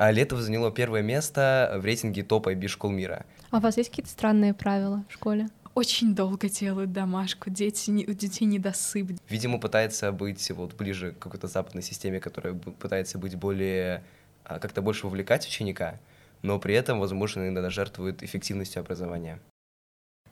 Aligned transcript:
А 0.00 0.12
Летово 0.12 0.40
заняло 0.40 0.70
первое 0.70 1.02
место 1.02 1.74
в 1.76 1.84
рейтинге 1.84 2.22
топ 2.22 2.46
IB 2.46 2.68
школ 2.68 2.92
мира. 2.92 3.26
А 3.50 3.56
у 3.56 3.60
вас 3.60 3.76
есть 3.78 3.90
какие-то 3.90 4.08
странные 4.08 4.54
правила 4.54 5.04
в 5.08 5.12
школе? 5.12 5.48
Очень 5.74 6.14
долго 6.14 6.48
делают 6.48 6.92
домашку, 6.92 7.50
дети, 7.50 7.90
не- 7.90 8.06
у 8.06 8.12
детей 8.12 8.44
недосып. 8.44 9.08
Видимо, 9.28 9.58
пытается 9.58 10.12
быть 10.12 10.48
вот 10.52 10.74
ближе 10.74 11.12
к 11.12 11.18
какой-то 11.18 11.48
западной 11.48 11.82
системе, 11.82 12.20
которая 12.20 12.54
пытается 12.54 13.18
быть 13.18 13.34
более, 13.34 14.04
а, 14.44 14.60
как-то 14.60 14.82
больше 14.82 15.04
вовлекать 15.06 15.44
ученика, 15.48 15.98
но 16.42 16.60
при 16.60 16.76
этом, 16.76 17.00
возможно, 17.00 17.48
иногда 17.48 17.68
жертвует 17.68 18.22
эффективностью 18.22 18.78
образования. 18.78 19.40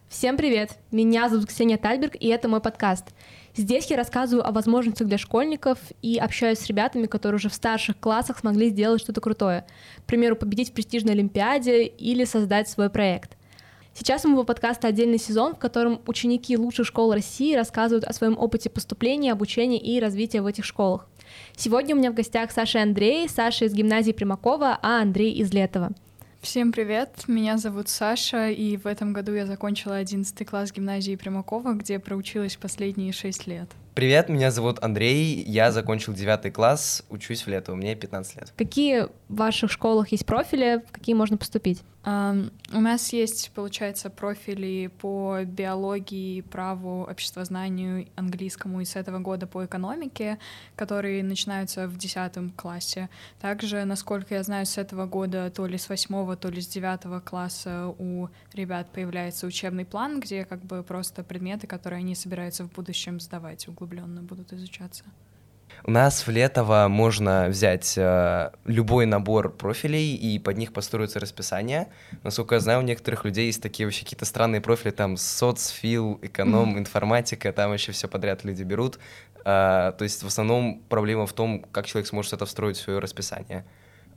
Всем 0.09 0.37
привет! 0.37 0.79
Меня 0.93 1.29
зовут 1.29 1.48
Ксения 1.48 1.77
Тальберг, 1.77 2.14
и 2.14 2.29
это 2.29 2.48
мой 2.48 2.61
подкаст. 2.61 3.07
Здесь 3.57 3.86
я 3.86 3.96
рассказываю 3.96 4.46
о 4.46 4.52
возможностях 4.52 5.09
для 5.09 5.16
школьников 5.16 5.79
и 6.02 6.18
общаюсь 6.18 6.59
с 6.59 6.66
ребятами, 6.66 7.06
которые 7.06 7.38
уже 7.38 7.48
в 7.48 7.55
старших 7.55 7.98
классах 7.98 8.38
смогли 8.38 8.68
сделать 8.68 9.00
что-то 9.00 9.23
крутое. 9.23 9.64
К 10.00 10.02
примеру, 10.02 10.36
победить 10.36 10.70
в 10.70 10.73
престижной 10.73 11.14
олимпиаде 11.14 11.84
или 11.87 12.24
создать 12.24 12.69
свой 12.69 12.91
проект. 12.91 13.38
Сейчас 13.95 14.27
у 14.27 14.29
моего 14.29 14.45
подкаста 14.45 14.88
отдельный 14.88 15.16
сезон, 15.16 15.55
в 15.55 15.59
котором 15.59 16.02
ученики 16.06 16.55
лучших 16.55 16.87
школ 16.87 17.15
России 17.15 17.55
рассказывают 17.55 18.05
о 18.05 18.12
своем 18.12 18.37
опыте 18.38 18.69
поступления, 18.69 19.32
обучения 19.32 19.79
и 19.79 19.98
развития 20.01 20.43
в 20.43 20.46
этих 20.46 20.66
школах. 20.66 21.09
Сегодня 21.57 21.95
у 21.95 21.98
меня 21.98 22.10
в 22.10 22.15
гостях 22.15 22.51
Саша 22.51 22.80
и 22.80 22.82
Андрей. 22.82 23.27
Саша 23.27 23.65
из 23.65 23.73
гимназии 23.73 24.12
Примакова, 24.12 24.79
а 24.82 25.01
Андрей 25.01 25.32
из 25.32 25.51
Летова. 25.54 25.93
Всем 26.46 26.70
привет, 26.70 27.24
меня 27.27 27.59
зовут 27.59 27.88
Саша, 27.88 28.50
и 28.50 28.77
в 28.77 28.87
этом 28.87 29.12
году 29.12 29.34
я 29.34 29.46
закончила 29.46 29.96
11 29.96 30.46
класс 30.46 30.73
гимназии 30.73 31.16
Примакова, 31.16 31.73
где 31.73 31.98
проучилась 31.98 32.54
последние 32.54 33.12
6 33.12 33.48
лет. 33.48 33.68
Привет, 33.96 34.28
меня 34.28 34.50
зовут 34.50 34.84
Андрей, 34.84 35.42
я 35.46 35.73
закончил 35.73 36.12
9 36.12 36.52
класс, 36.52 37.02
учусь 37.09 37.46
в 37.46 37.48
лето, 37.48 37.74
мне 37.74 37.95
15 37.95 38.37
лет. 38.37 38.52
Какие 38.54 39.04
в 39.04 39.10
ваших 39.30 39.73
школах 39.73 40.12
есть 40.12 40.27
профили, 40.27 40.84
в 40.87 40.92
какие 40.92 41.14
можно 41.14 41.38
поступить? 41.38 41.82
Ам, 42.09 42.52
У 42.73 42.80
нас 42.80 43.12
есть, 43.12 43.51
получается, 43.52 44.10
профили 44.10 44.88
по 45.01 45.40
биологии, 45.45 46.43
праву, 46.43 47.04
обществознанию, 47.10 48.06
английскому 48.15 48.80
и 48.80 48.84
с 48.84 48.95
этого 48.95 49.18
года 49.18 49.48
по 49.48 49.65
экономике, 49.65 50.38
которые 50.76 51.24
начинаются 51.24 51.88
в 51.88 51.96
10 51.96 52.54
классе. 52.54 53.09
Также, 53.40 53.84
насколько 53.84 54.34
я 54.34 54.45
знаю, 54.45 54.66
с 54.66 54.78
этого 54.78 55.06
года 55.06 55.51
то 55.51 55.66
ли 55.66 55.78
с 55.78 55.88
8, 55.88 56.37
то 56.37 56.49
ли 56.49 56.60
с 56.60 56.68
9 56.68 57.24
класса 57.24 57.95
у 57.99 58.28
ребят 58.57 58.90
появляется 58.93 59.46
учебный 59.46 59.85
план, 59.85 60.21
где 60.21 60.45
как 60.45 60.65
бы 60.65 60.82
просто 60.82 61.23
предметы, 61.23 61.66
которые 61.66 61.99
они 61.99 62.15
собираются 62.15 62.65
в 62.65 62.73
будущем 62.73 63.21
сдавать, 63.21 63.68
углубленно 63.68 64.22
будут 64.22 64.53
изучаться. 64.53 65.04
У 65.84 65.91
нас 65.91 66.26
в 66.26 66.31
Летово 66.31 66.87
можно 66.88 67.49
взять 67.49 67.94
э, 67.97 68.50
любой 68.65 69.06
набор 69.06 69.53
профилей, 69.53 70.15
и 70.15 70.38
под 70.38 70.56
них 70.56 70.72
построится 70.72 71.21
расписание. 71.21 71.88
Насколько 72.22 72.56
я 72.56 72.60
знаю, 72.60 72.81
у 72.81 72.82
некоторых 72.82 73.25
людей 73.25 73.47
есть 73.47 73.62
такие 73.62 73.87
вообще 73.87 74.04
какие-то 74.04 74.25
странные 74.25 74.60
профили, 74.60 74.91
там 74.91 75.16
соц, 75.16 75.69
фил, 75.69 76.19
эконом, 76.22 76.78
информатика, 76.78 77.53
там 77.53 77.71
вообще 77.71 77.93
все 77.93 78.09
подряд 78.09 78.44
люди 78.44 78.62
берут. 78.62 78.99
А, 79.44 79.93
то 79.93 80.03
есть 80.03 80.22
в 80.22 80.27
основном 80.27 80.81
проблема 80.88 81.27
в 81.27 81.32
том, 81.32 81.62
как 81.71 81.87
человек 81.87 82.09
сможет 82.09 82.32
это 82.32 82.47
встроить 82.47 82.77
в 82.78 82.81
свое 82.81 82.99
расписание. 82.99 83.65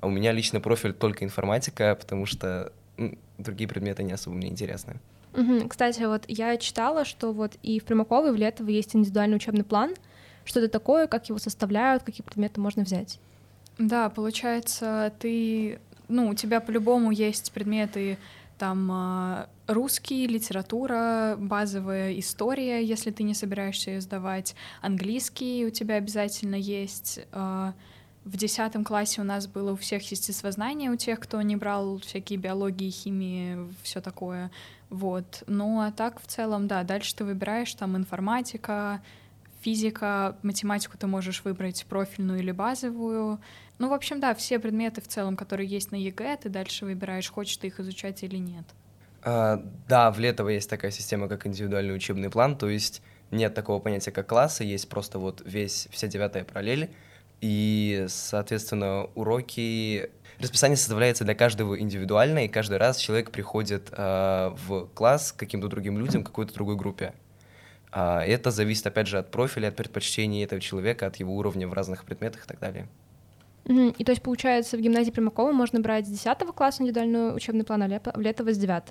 А 0.02 0.08
у 0.08 0.10
меня 0.10 0.32
лично 0.32 0.62
профиль 0.62 0.94
только 0.94 1.26
информатика, 1.26 1.96
потому 2.00 2.26
что 2.26 2.72
другие 3.38 3.68
предметы 3.68 4.04
не 4.04 4.14
особо 4.14 4.36
мне 4.36 4.50
интересны. 4.50 5.00
Кстати, 5.70 6.04
вот 6.04 6.26
я 6.28 6.58
читала, 6.58 7.06
что 7.06 7.32
вот 7.32 7.54
и 7.62 7.80
в 7.80 7.86
Примаково, 7.86 8.30
и 8.30 8.32
в 8.32 8.36
Летово 8.36 8.70
есть 8.70 8.96
индивидуальный 8.96 9.38
учебный 9.38 9.64
план. 9.64 9.94
Что 10.44 10.60
это 10.60 10.70
такое, 10.70 11.08
как 11.08 11.30
его 11.30 11.38
составляют, 11.38 12.04
какие 12.04 12.24
предметы 12.24 12.60
можно 12.60 12.84
взять? 12.84 13.20
Да, 13.78 14.10
получается, 14.10 15.14
ты, 15.20 15.80
ну, 16.08 16.30
у 16.30 16.34
тебя 16.34 16.60
по-любому 16.60 17.12
есть 17.12 17.52
предметы 17.52 18.18
там 18.58 18.90
а, 18.92 19.50
русский, 19.68 20.28
литература, 20.28 21.36
базовая 21.40 22.20
история, 22.20 22.84
если 22.84 23.12
ты 23.12 23.24
не 23.24 23.34
собираешься 23.34 23.92
ее 23.92 24.02
сдавать, 24.02 24.56
английский 24.82 25.66
у 25.66 25.70
тебя 25.70 25.96
обязательно 25.96 26.56
есть. 26.56 27.22
В 28.32 28.38
десятом 28.38 28.84
классе 28.84 29.22
у 29.22 29.24
нас 29.24 29.48
было 29.48 29.72
у 29.72 29.76
всех 29.76 30.04
естествознание, 30.12 30.92
у 30.92 30.96
тех, 30.96 31.20
кто 31.20 31.42
не 31.42 31.56
брал 31.56 31.98
всякие 31.98 32.38
биологии, 32.38 32.92
химии, 32.92 33.58
все 33.82 34.02
такое. 34.02 34.52
Вот. 34.92 35.44
Ну 35.48 35.82
а 35.82 35.92
так 35.92 36.22
в 36.22 36.28
целом, 36.28 36.68
да, 36.68 36.84
дальше 36.84 37.16
ты 37.16 37.26
выбираешь 37.26 37.74
там 37.74 37.98
информатика, 37.98 39.02
физика, 39.62 40.38
математику 40.44 40.96
ты 40.96 41.08
можешь 41.08 41.44
выбрать 41.44 41.84
профильную 41.90 42.38
или 42.38 42.52
базовую. 42.52 43.40
Ну, 43.80 43.90
в 43.90 43.94
общем, 43.94 44.20
да, 44.20 44.36
все 44.36 44.60
предметы 44.60 45.02
в 45.02 45.08
целом, 45.08 45.36
которые 45.36 45.68
есть 45.68 45.92
на 45.92 45.96
ЕГЭ, 45.96 46.38
ты 46.38 46.50
дальше 46.50 46.86
выбираешь, 46.86 47.32
хочешь 47.32 47.58
ты 47.58 47.68
их 47.68 47.80
изучать 47.80 48.22
или 48.22 48.38
нет. 48.38 48.66
А, 49.24 49.66
да, 49.88 50.12
в 50.12 50.20
Летово 50.20 50.50
есть 50.50 50.70
такая 50.70 50.92
система, 50.92 51.30
как 51.30 51.48
индивидуальный 51.48 51.96
учебный 51.96 52.30
план, 52.30 52.60
то 52.60 52.70
есть 52.70 53.02
нет 53.32 53.56
такого 53.56 53.80
понятия, 53.80 54.12
как 54.12 54.28
класса, 54.28 54.64
есть 54.64 54.88
просто 54.88 55.18
вот 55.18 55.42
весь, 55.44 55.88
вся 55.90 56.06
девятая 56.08 56.44
параллель, 56.44 56.92
и, 57.42 58.06
соответственно, 58.08 59.10
уроки... 59.16 60.10
Расписание 60.40 60.78
составляется 60.78 61.26
для 61.26 61.36
каждого 61.36 61.80
индивидуально, 61.80 62.46
и 62.46 62.48
каждый 62.48 62.78
раз 62.78 62.98
человек 62.98 63.32
приходит 63.32 63.90
а, 63.92 64.56
в 64.68 64.88
класс 64.94 65.34
к 65.34 65.38
каким-то 65.38 65.68
другим 65.68 65.98
людям, 65.98 66.24
какой-то 66.24 66.54
другой 66.54 66.78
группе. 66.78 67.14
А, 67.92 68.24
это 68.24 68.52
зависит, 68.52 68.88
опять 68.88 69.08
же, 69.08 69.18
от 69.18 69.32
профиля, 69.32 69.68
от 69.68 69.76
предпочтений 69.76 70.44
этого 70.44 70.62
человека, 70.62 71.08
от 71.08 71.18
его 71.18 71.36
уровня 71.36 71.68
в 71.68 71.74
разных 71.74 72.06
предметах 72.06 72.46
и 72.46 72.48
так 72.48 72.60
далее. 72.60 72.88
И 73.66 74.04
то 74.04 74.12
есть, 74.12 74.24
получается, 74.24 74.78
в 74.78 74.82
гимназии 74.82 75.12
Примакова 75.12 75.52
можно 75.52 75.80
брать 75.80 76.08
с 76.08 76.10
10 76.10 76.40
класса 76.56 76.82
индивидуальный 76.82 77.36
учебный 77.36 77.64
план, 77.64 77.84
а 77.84 77.88
Летово 77.88 78.54
с 78.54 78.58
9 78.58 78.84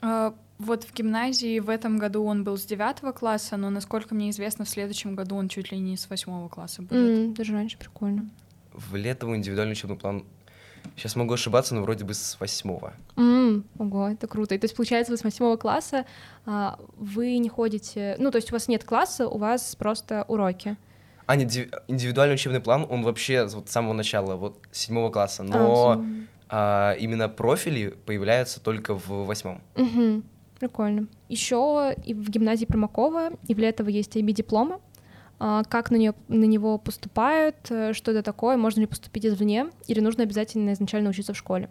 А, 0.00 0.34
Вот 0.64 0.84
в 0.84 0.94
гимназии 0.94 1.58
в 1.60 1.68
этом 1.68 1.98
году 1.98 2.24
он 2.24 2.44
был 2.44 2.56
с 2.56 2.64
девятого 2.64 3.12
класса, 3.12 3.56
но, 3.56 3.70
насколько 3.70 4.14
мне 4.14 4.30
известно, 4.30 4.64
в 4.64 4.68
следующем 4.68 5.14
году 5.16 5.36
он 5.36 5.48
чуть 5.48 5.72
ли 5.72 5.78
не 5.78 5.96
с 5.96 6.08
восьмого 6.08 6.48
класса 6.48 6.82
будет. 6.82 7.18
М, 7.18 7.34
Даже 7.34 7.52
раньше 7.52 7.78
прикольно. 7.78 8.28
В 8.72 8.94
Летово 8.96 9.36
индивидуальный 9.36 9.72
учебный 9.72 9.96
план... 9.96 10.24
Сейчас 10.96 11.14
могу 11.16 11.34
ошибаться, 11.34 11.74
но 11.74 11.82
вроде 11.82 12.04
бы 12.04 12.12
с 12.12 12.36
восьмого. 12.40 12.92
М, 13.16 13.64
Ого, 13.78 14.08
это 14.08 14.26
круто. 14.26 14.54
И 14.54 14.58
то 14.58 14.64
есть, 14.64 14.74
получается, 14.76 15.12
вы 15.12 15.16
с 15.16 15.22
8 15.24 15.56
класса 15.56 16.06
а, 16.46 16.78
вы 16.96 17.38
не 17.38 17.48
ходите... 17.48 18.16
Ну, 18.18 18.30
то 18.30 18.36
есть 18.36 18.50
у 18.50 18.54
вас 18.54 18.68
нет 18.68 18.84
класса, 18.84 19.28
у 19.28 19.38
вас 19.38 19.74
просто 19.76 20.24
уроки. 20.28 20.76
А, 21.26 21.36
нет, 21.36 21.48
ди- 21.48 21.70
индивидуальный 21.88 22.34
учебный 22.34 22.60
план, 22.60 22.84
он 22.90 23.02
вообще 23.02 23.46
вот 23.46 23.68
с 23.68 23.72
самого 23.72 23.92
начала, 23.92 24.34
вот 24.36 24.58
с 24.72 24.78
седьмого 24.80 25.10
класса, 25.10 25.42
А, 25.42 25.46
но 25.46 25.74
всё. 25.94 26.04
а, 26.48 26.92
именно 26.94 27.28
профили 27.28 27.94
появляются 28.06 28.60
только 28.60 28.94
в 28.94 29.08
восьмом. 29.24 29.60
Мгм. 29.76 30.24
Прикольно. 30.62 31.08
Еще 31.28 31.92
и 32.04 32.14
в 32.14 32.30
гимназии 32.30 32.66
Примакова, 32.66 33.30
и 33.48 33.52
в 33.52 33.58
Летово 33.58 33.88
есть 33.88 34.16
IB-дипломы. 34.16 34.78
А, 35.40 35.64
Как 35.64 35.90
на, 35.90 35.96
нее, 35.96 36.14
на 36.28 36.44
него 36.44 36.78
поступают, 36.78 37.56
э, 37.68 37.92
что 37.94 38.12
это 38.12 38.22
такое, 38.22 38.56
можно 38.56 38.78
ли 38.78 38.86
поступить 38.86 39.26
извне, 39.26 39.66
или 39.88 39.98
нужно 39.98 40.22
обязательно 40.22 40.72
изначально 40.72 41.10
учиться 41.10 41.32
в 41.32 41.36
школе? 41.36 41.68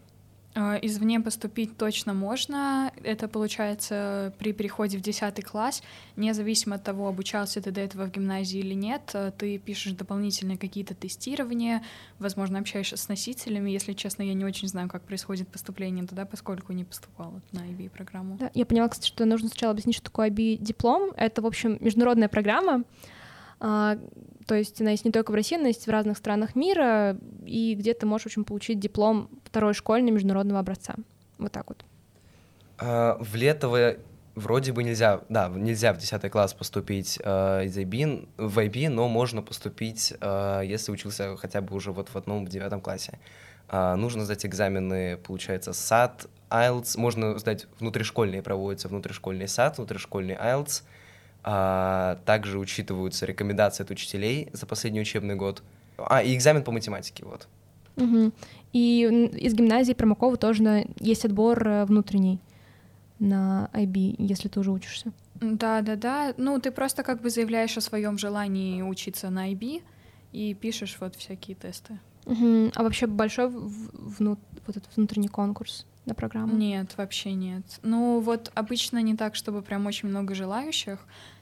А, 0.53 0.77
Извне 0.81 1.19
поступить 1.21 1.77
точно 1.77 2.13
можно. 2.13 2.91
Это 3.03 3.27
получается 3.27 4.33
при 4.37 4.51
переходе 4.51 4.97
в 4.97 5.01
10 5.01 5.43
класс, 5.45 5.81
независимо 6.17 6.75
от 6.75 6.83
того, 6.83 7.07
обучался 7.07 7.61
ты 7.61 7.71
до 7.71 7.79
этого 7.81 8.05
в 8.05 8.11
гимназии 8.11 8.59
или 8.59 8.73
нет, 8.73 9.11
э, 9.13 9.31
ты 9.37 9.57
пишешь 9.57 9.93
дополнительные 9.93 10.57
какие-то 10.57 10.93
тестирования, 10.93 11.83
возможно, 12.19 12.59
общаешься 12.59 12.97
с 12.97 13.07
носителями. 13.07 13.71
Если 13.71 13.93
честно, 13.93 14.23
я 14.23 14.33
не 14.33 14.43
очень 14.43 14.67
знаю, 14.67 14.89
как 14.89 15.03
происходит 15.03 15.47
поступление 15.47 16.05
туда, 16.05 16.25
поскольку 16.25 16.73
не 16.73 16.83
поступала 16.83 17.41
на 17.53 17.59
IB-программу. 17.59 18.37
Да, 18.37 18.51
я 18.53 18.65
поняла, 18.65 18.89
кстати, 18.89 19.07
что 19.07 19.25
нужно 19.25 19.47
сначала 19.47 19.71
объяснить, 19.71 19.95
что 19.95 20.05
такое 20.05 20.29
IB-диплом. 20.29 21.13
Это, 21.15 21.41
в 21.41 21.45
общем, 21.45 21.77
международная 21.79 22.27
программа, 22.27 22.83
то 23.61 24.55
есть 24.55 24.81
она 24.81 24.91
есть 24.91 25.05
не 25.05 25.11
только 25.11 25.31
в 25.31 25.35
России, 25.35 25.55
она 25.55 25.67
есть 25.67 25.85
в 25.85 25.89
разных 25.89 26.17
странах 26.17 26.55
мира, 26.55 27.15
и 27.45 27.75
где 27.75 27.93
ты 27.93 28.05
можешь, 28.05 28.23
в 28.23 28.27
общем, 28.27 28.43
получить 28.43 28.79
диплом 28.79 29.29
второй 29.45 29.73
школьный 29.73 30.11
международного 30.11 30.59
образца. 30.59 30.95
Вот 31.37 31.51
так 31.51 31.69
вот. 31.69 31.85
А, 32.79 33.17
в 33.19 33.35
Летово 33.35 33.97
вроде 34.35 34.71
бы 34.71 34.83
нельзя, 34.83 35.21
да, 35.29 35.49
нельзя 35.49 35.93
в 35.93 35.97
10 35.97 36.31
класс 36.31 36.53
поступить 36.53 37.19
а, 37.23 37.61
из 37.61 37.77
IB, 37.77 38.27
в 38.37 38.59
IB, 38.59 38.89
но 38.89 39.07
можно 39.07 39.41
поступить, 39.41 40.13
а, 40.21 40.61
если 40.61 40.91
учился 40.91 41.37
хотя 41.37 41.61
бы 41.61 41.75
уже 41.75 41.91
вот 41.91 42.09
в 42.09 42.15
одном, 42.15 42.45
в 42.45 42.49
девятом 42.49 42.81
классе. 42.81 43.19
А, 43.69 43.95
нужно 43.95 44.25
сдать 44.25 44.45
экзамены, 44.45 45.17
получается, 45.17 45.73
САТ, 45.73 46.27
IELTS, 46.49 46.99
можно 46.99 47.37
сдать 47.37 47.67
внутришкольные, 47.79 48.41
проводятся 48.41 48.89
внутришкольный 48.89 49.47
САТ, 49.47 49.77
внутришкольный 49.77 50.35
IELTS, 50.35 50.83
А, 51.43 52.19
также 52.25 52.59
учитываются 52.59 53.25
рекомендации 53.25 53.83
от 53.83 53.91
учителей 53.91 54.49
за 54.53 54.65
последний 54.65 55.01
учебный 55.01 55.35
год. 55.35 55.63
А, 55.97 56.21
и 56.21 56.35
экзамен 56.35 56.63
по 56.63 56.71
математике, 56.71 57.25
вот. 57.25 57.47
Мгм. 57.95 58.31
И 58.73 59.29
из 59.37 59.53
гимназии 59.53 59.93
Промакова 59.93 60.37
тоже 60.37 60.63
на- 60.63 60.85
есть 60.99 61.25
отбор 61.25 61.67
э, 61.67 61.85
внутренний 61.85 62.39
на 63.19 63.69
IB, 63.73 64.15
если 64.17 64.47
ты 64.47 64.59
уже 64.59 64.71
учишься. 64.71 65.11
Да, 65.35 65.81
да, 65.81 65.95
да. 65.95 66.33
Ну, 66.37 66.59
ты 66.59 66.71
просто 66.71 67.03
как 67.03 67.21
бы 67.21 67.29
заявляешь 67.29 67.77
о 67.77 67.81
своем 67.81 68.17
желании 68.17 68.81
учиться 68.81 69.29
на 69.29 69.51
IB 69.51 69.81
и 70.31 70.53
пишешь 70.53 70.97
вот 70.99 71.15
всякие 71.15 71.55
тесты. 71.55 71.99
Угу. 72.25 72.71
А 72.75 72.83
вообще 72.83 73.07
большой 73.07 73.49
вну... 73.49 74.37
вот 74.67 74.77
этот 74.77 74.95
внутренний 74.95 75.27
конкурс 75.27 75.85
на 76.11 76.15
программу? 76.15 76.55
Нет, 76.55 76.97
вообще 76.97 77.33
нет. 77.33 77.63
Ну 77.83 78.19
вот 78.19 78.51
обычно 78.53 79.01
не 79.01 79.15
так, 79.15 79.35
чтобы 79.35 79.61
прям 79.61 79.85
очень 79.85 80.09
много 80.09 80.35
желающих. 80.35 80.99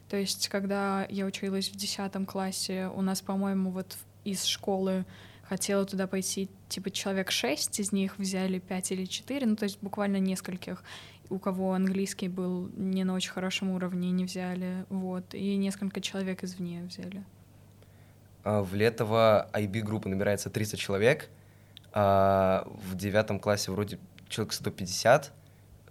То 0.10 0.18
есть, 0.18 0.48
когда 0.50 1.06
я 1.10 1.26
училась 1.26 1.70
в 1.70 1.76
10 1.76 2.26
классе, 2.28 2.90
у 2.96 3.02
нас, 3.02 3.22
по-моему, 3.22 3.72
вот 3.72 3.98
из 4.24 4.44
школы 4.46 5.06
хотела 5.44 5.86
туда 5.86 6.08
пойти, 6.08 6.50
типа, 6.68 6.92
человек 6.92 7.32
шесть, 7.32 7.80
из 7.80 7.92
них 7.92 8.18
взяли 8.18 8.60
пять 8.60 8.92
или 8.92 9.06
четыре, 9.06 9.48
ну, 9.48 9.56
то 9.56 9.64
есть 9.64 9.80
буквально 9.82 10.18
нескольких, 10.18 10.84
у 11.30 11.40
кого 11.40 11.74
английский 11.74 12.28
был 12.28 12.70
не 12.76 13.04
на 13.04 13.14
очень 13.14 13.32
хорошем 13.32 13.72
уровне, 13.72 14.12
не 14.12 14.26
взяли, 14.26 14.86
вот, 14.90 15.34
и 15.34 15.56
несколько 15.58 16.02
человек 16.02 16.44
извне 16.44 16.84
взяли. 16.84 17.24
А, 18.44 18.62
в 18.62 18.74
Летово 18.76 19.50
IB-группа 19.54 20.10
набирается 20.10 20.50
30 20.50 20.80
человек, 20.80 21.30
а 21.92 22.68
в 22.88 22.96
девятом 22.96 23.40
классе 23.40 23.72
вроде 23.72 23.98
человек 24.30 24.54
150, 24.54 25.34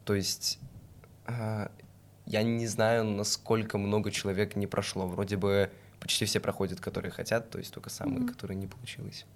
то 0.04 0.14
есть 0.14 0.58
а, 1.26 1.70
я 2.24 2.42
не 2.42 2.66
знаю, 2.66 3.04
насколько 3.04 3.78
много 3.78 4.10
человек 4.10 4.56
не 4.56 4.66
прошло. 4.66 5.06
Вроде 5.06 5.36
бы 5.36 5.70
почти 5.98 6.24
все 6.24 6.40
проходят, 6.40 6.80
которые 6.80 7.10
хотят, 7.10 7.50
то 7.50 7.58
есть 7.58 7.72
только 7.72 7.90
самые, 7.90 8.20
mm-hmm. 8.20 8.28
которые 8.28 8.56
не 8.56 8.66
получилось. 8.66 9.26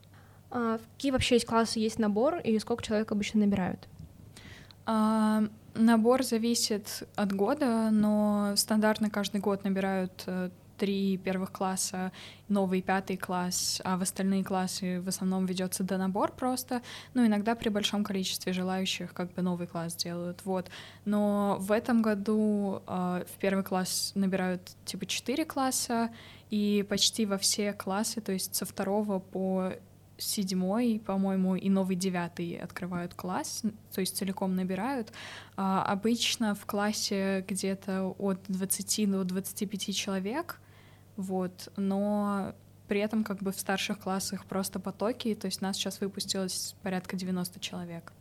А, 0.51 0.79
какие 0.95 1.11
вообще 1.11 1.37
есть 1.37 1.47
классы, 1.47 1.79
есть 1.79 1.99
набор, 1.99 2.37
и 2.37 2.59
сколько 2.59 2.83
человек 2.85 3.11
обычно 3.13 3.41
набирают? 3.41 3.89
А, 4.85 5.45
набор 5.75 6.23
зависит 6.23 7.09
от 7.15 7.33
года, 7.33 7.91
но 7.91 8.55
стандартно 8.57 9.11
каждый 9.11 9.41
год 9.41 9.65
набирают 9.65 10.25
э, 10.27 10.51
три 10.83 11.17
первых 11.17 11.53
класса, 11.53 12.11
новый 12.49 12.83
пятый 12.83 13.17
класс, 13.17 13.81
а 13.85 13.97
в 13.97 14.03
остальные 14.03 14.43
классы 14.43 15.01
в 15.01 15.07
основном 15.07 15.47
ведется 15.47 15.85
донабор 15.85 16.33
просто. 16.33 16.83
Ну, 17.15 17.25
иногда 17.25 17.55
при 17.55 17.69
большом 17.69 18.03
количестве 18.03 18.53
желающих 18.53 19.15
как 19.15 19.33
бы 19.33 19.43
новый 19.43 19.69
класс 19.69 19.95
делают, 19.95 20.41
вот. 20.45 20.71
Но 21.05 21.57
в 21.61 21.71
этом 21.71 22.03
году 22.03 22.83
э, 22.89 23.25
в 23.33 23.39
первый 23.39 23.63
класс 23.63 24.11
набирают 24.17 24.73
типа 24.85 25.07
четыре 25.07 25.45
класса, 25.45 26.11
и 26.51 26.85
почти 26.89 27.27
во 27.27 27.39
все 27.39 27.73
классы, 27.73 28.21
то 28.21 28.33
есть 28.33 28.57
со 28.57 28.65
второго 28.67 29.21
по 29.21 29.75
седьмой, 30.19 31.01
по-моему, 31.05 31.55
и 31.55 31.69
новый 31.69 31.97
девятый 31.97 32.57
открывают 32.57 33.15
класс, 33.15 33.63
то 33.95 34.01
есть 34.01 34.17
целиком 34.17 34.57
набирают. 34.57 35.13
А, 35.57 35.85
обычно 35.85 36.55
в 36.55 36.67
классе 36.67 37.45
где-то 37.47 38.15
от 38.19 38.41
20 38.49 39.11
до 39.11 39.25
25 39.25 39.95
человек, 39.95 40.61
вот, 41.17 41.71
но 41.77 42.55
при 42.89 43.01
этом 43.01 43.25
как 43.25 43.39
бы 43.39 43.53
в 43.53 43.59
старших 43.59 43.99
классах 44.01 44.45
просто 44.45 44.79
потоки, 44.81 45.35
то 45.35 45.47
есть 45.47 45.61
нас 45.61 45.77
сейчас 45.77 46.01
выпустилось 46.01 46.75
порядка 46.83 47.17
90 47.17 47.61
человек. 47.61 48.13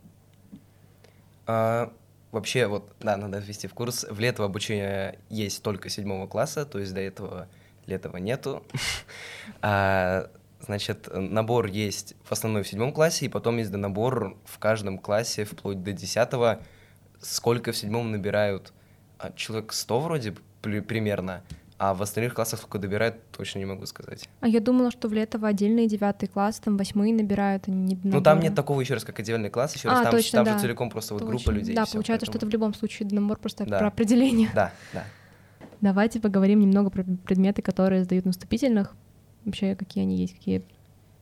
А, 1.46 1.92
вообще, 2.32 2.68
вот, 2.68 2.96
да, 3.00 3.18
надо 3.18 3.40
ввести 3.40 3.68
в 3.68 3.74
курс. 3.74 4.06
В 4.10 4.20
лето 4.20 4.44
обучение 4.44 5.20
есть 5.30 5.64
только 5.64 5.90
седьмого 5.90 6.28
класса, 6.28 6.66
то 6.66 6.80
есть 6.80 6.94
до 6.94 7.02
этого 7.02 7.48
летого 7.86 8.18
нету. 8.18 8.64
а, 9.62 10.30
значит, 10.62 11.10
набор 11.14 11.66
есть 11.68 12.16
в 12.24 12.32
основном 12.32 12.64
в 12.64 12.68
седьмом 12.68 12.94
классе, 12.94 13.26
и 13.26 13.30
потом 13.30 13.58
есть 13.58 13.72
набор 13.72 14.38
в 14.46 14.60
каждом 14.60 14.98
классе 15.00 15.46
вплоть 15.46 15.84
до 15.84 15.92
десятого. 15.92 16.62
Сколько 17.20 17.72
в 17.72 17.78
седьмом 17.78 18.12
набирают? 18.12 18.74
А, 19.18 19.32
человек 19.34 19.74
сто 19.74 20.00
вроде 20.00 20.34
примерно. 20.62 21.44
А 21.84 21.96
в 21.96 22.04
остальных 22.04 22.36
классах 22.36 22.60
сколько 22.60 22.78
добирают, 22.78 23.16
точно 23.32 23.58
не 23.58 23.66
могу 23.66 23.88
сказать. 23.88 24.30
А 24.40 24.48
я 24.48 24.60
думала, 24.60 24.92
что 24.92 25.08
в 25.08 25.14
Летово 25.14 25.48
отдельный 25.48 25.88
девятый 25.88 26.30
класс, 26.30 26.60
там 26.60 26.78
восьмые 26.78 27.12
набирают, 27.12 27.68
а 27.68 27.72
не 27.72 27.98
Ну 28.04 28.22
там 28.22 28.40
нет 28.40 28.54
такого 28.54 28.80
еще 28.82 28.94
раз, 28.94 29.04
как 29.04 29.20
отдельный 29.20 29.50
класс, 29.50 29.76
еще 29.76 29.90
а, 29.90 29.94
раз, 29.94 30.04
там, 30.04 30.12
точно, 30.12 30.32
там 30.38 30.46
да. 30.46 30.54
же 30.54 30.60
целиком 30.60 30.92
просто 30.92 31.16
точно. 31.16 31.26
вот 31.26 31.34
группа 31.34 31.50
людей. 31.50 31.74
Да, 31.74 31.88
получается, 31.92 32.28
поэтому... 32.28 32.32
что 32.34 32.38
это 32.38 32.46
в 32.46 32.50
любом 32.52 32.76
случае 32.76 33.10
набор 33.10 33.40
просто 33.40 33.66
да. 33.66 33.80
про 33.80 33.88
определение. 33.88 34.52
Да, 34.54 34.72
да. 34.94 35.06
Давайте 35.82 36.20
поговорим 36.20 36.60
немного 36.60 36.92
про 36.92 37.04
предметы, 37.04 37.64
которые 37.64 38.04
сдают 38.04 38.26
на 38.26 38.32
вступительных. 38.32 38.94
Вообще, 39.46 39.76
какие 39.76 40.04
они 40.04 40.18
есть, 40.18 40.36
какие 40.36 40.62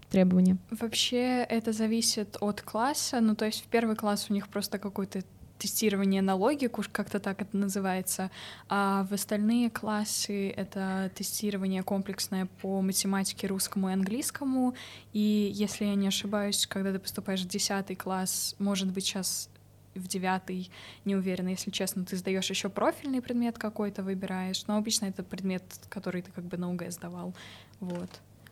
требования? 0.09 0.57
Вообще, 0.71 1.45
это 1.47 1.71
зависит 1.71 2.35
от 2.41 2.61
класса. 2.61 3.21
Ну, 3.21 3.33
то 3.33 3.45
есть 3.45 3.63
в 3.63 3.67
первый 3.67 3.95
класс 3.95 4.25
у 4.27 4.33
них 4.33 4.49
просто 4.49 4.77
какой-то 4.77 5.21
тестирование 5.59 6.21
на 6.21 6.35
логику, 6.35 6.83
как-то 6.91 7.19
так 7.19 7.41
это 7.41 7.55
называется, 7.55 8.31
а 8.69 9.05
в 9.09 9.13
остальные 9.13 9.69
классы 9.69 10.49
это 10.49 11.11
тестирование 11.13 11.83
комплексное 11.83 12.47
по 12.61 12.81
математике, 12.81 13.47
русскому 13.47 13.89
и 13.89 13.93
английскому. 13.93 14.73
И 15.13 15.51
если 15.53 15.85
я 15.85 15.95
не 15.95 16.07
ошибаюсь, 16.07 16.65
когда 16.65 16.93
ты 16.93 16.99
поступаешь 16.99 17.41
в 17.41 17.47
10 17.47 17.97
класс, 17.97 18.55
может 18.57 18.87
быть, 18.91 19.05
сейчас 19.05 19.49
в 19.95 20.07
девятый, 20.07 20.71
не 21.05 21.15
уверена, 21.15 21.49
если 21.49 21.71
честно, 21.71 22.05
ты 22.05 22.15
сдаешь 22.15 22.49
еще 22.49 22.69
профильный 22.69 23.21
предмет 23.21 23.57
какой-то, 23.57 24.01
выбираешь, 24.01 24.65
но 24.67 24.77
обычно 24.77 25.07
это 25.07 25.23
предмет, 25.23 25.63
который 25.89 26.21
ты 26.21 26.31
как 26.31 26.45
бы 26.45 26.57
наугад 26.57 26.93
сдавал, 26.93 27.33
вот. 27.79 28.09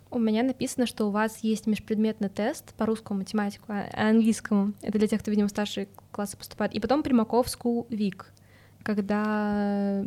У 0.09 0.19
меня 0.19 0.43
написано, 0.43 0.85
что 0.85 1.07
у 1.07 1.11
вас 1.11 1.39
есть 1.39 1.67
межпредметный 1.67 2.29
тест 2.29 2.73
по 2.75 2.85
русскому, 2.85 3.19
математику, 3.19 3.65
а 3.69 3.87
английскому. 4.09 4.73
Это 4.81 4.97
для 4.97 5.07
тех, 5.07 5.21
кто, 5.21 5.31
видимо, 5.31 5.47
в 5.47 5.51
старшие 5.51 5.87
классы 6.11 6.37
поступает. 6.37 6.73
И 6.73 6.79
потом 6.79 7.03
Примаков 7.03 7.47
School 7.47 7.87
Week, 7.89 8.23
когда 8.83 10.05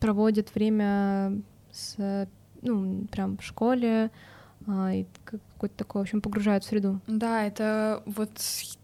проводят 0.00 0.54
время 0.54 1.40
с, 1.72 2.28
ну, 2.62 3.06
прям 3.10 3.38
в 3.38 3.42
школе, 3.42 4.10
а, 4.66 4.94
и 4.94 5.06
какой-то 5.64 5.76
такой, 5.76 6.00
в 6.00 6.04
общем, 6.04 6.20
погружают 6.20 6.64
в 6.64 6.66
среду. 6.66 7.00
Да, 7.06 7.46
это 7.46 8.02
вот 8.04 8.30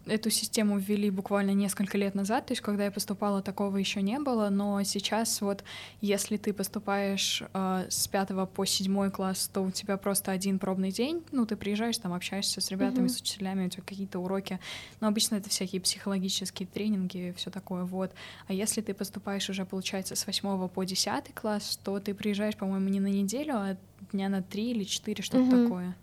эту 0.07 0.31
систему 0.31 0.79
ввели 0.79 1.11
буквально 1.11 1.51
несколько 1.51 1.97
лет 1.97 2.15
назад, 2.15 2.47
то 2.47 2.53
есть 2.53 2.61
когда 2.61 2.85
я 2.85 2.91
поступала, 2.91 3.43
такого 3.43 3.77
еще 3.77 4.01
не 4.01 4.19
было, 4.19 4.49
но 4.49 4.81
сейчас 4.83 5.41
вот 5.41 5.63
если 6.01 6.37
ты 6.37 6.53
поступаешь 6.53 7.43
э, 7.53 7.85
с 7.87 8.07
пятого 8.07 8.47
по 8.47 8.65
седьмой 8.65 9.11
класс, 9.11 9.49
то 9.53 9.61
у 9.61 9.69
тебя 9.69 9.97
просто 9.97 10.31
один 10.31 10.57
пробный 10.57 10.91
день, 10.91 11.23
ну 11.31 11.45
ты 11.45 11.55
приезжаешь, 11.55 11.97
там 11.99 12.13
общаешься 12.13 12.61
с 12.61 12.71
ребятами, 12.71 13.05
mm-hmm. 13.05 13.09
с 13.09 13.21
учителями, 13.21 13.67
у 13.67 13.69
тебя 13.69 13.83
какие-то 13.85 14.19
уроки, 14.19 14.59
но 15.01 15.07
обычно 15.07 15.35
это 15.35 15.49
всякие 15.49 15.81
психологические 15.81 16.67
тренинги, 16.67 17.33
все 17.37 17.51
такое 17.51 17.83
вот. 17.83 18.11
А 18.47 18.53
если 18.53 18.81
ты 18.81 18.95
поступаешь 18.95 19.49
уже, 19.49 19.65
получается, 19.65 20.15
с 20.15 20.25
восьмого 20.25 20.67
по 20.67 20.83
десятый 20.83 21.33
класс, 21.33 21.79
то 21.83 21.99
ты 21.99 22.15
приезжаешь, 22.15 22.57
по-моему, 22.57 22.89
не 22.89 22.99
на 22.99 23.07
неделю, 23.07 23.53
а 23.55 23.77
дня 24.11 24.29
на 24.29 24.41
три 24.41 24.71
или 24.71 24.83
четыре, 24.83 25.21
что-то 25.21 25.43
mm-hmm. 25.43 25.63
такое. 25.63 25.95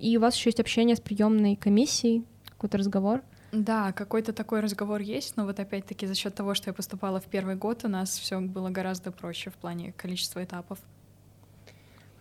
И 0.00 0.16
у 0.16 0.20
вас 0.20 0.36
еще 0.36 0.50
есть 0.50 0.60
общение 0.60 0.96
с 0.96 1.00
приемной 1.00 1.56
комиссией, 1.56 2.24
какой-то 2.50 2.78
разговор? 2.78 3.22
Да, 3.52 3.92
какой-то 3.92 4.32
такой 4.32 4.60
разговор 4.60 5.00
есть, 5.00 5.36
но 5.36 5.44
вот 5.44 5.58
опять-таки 5.58 6.06
за 6.06 6.14
счет 6.14 6.34
того, 6.34 6.54
что 6.54 6.70
я 6.70 6.74
поступала 6.74 7.20
в 7.20 7.24
первый 7.24 7.56
год, 7.56 7.84
у 7.84 7.88
нас 7.88 8.16
все 8.16 8.38
было 8.38 8.70
гораздо 8.70 9.10
проще 9.10 9.50
в 9.50 9.54
плане 9.54 9.92
количества 9.92 10.44
этапов. 10.44 10.78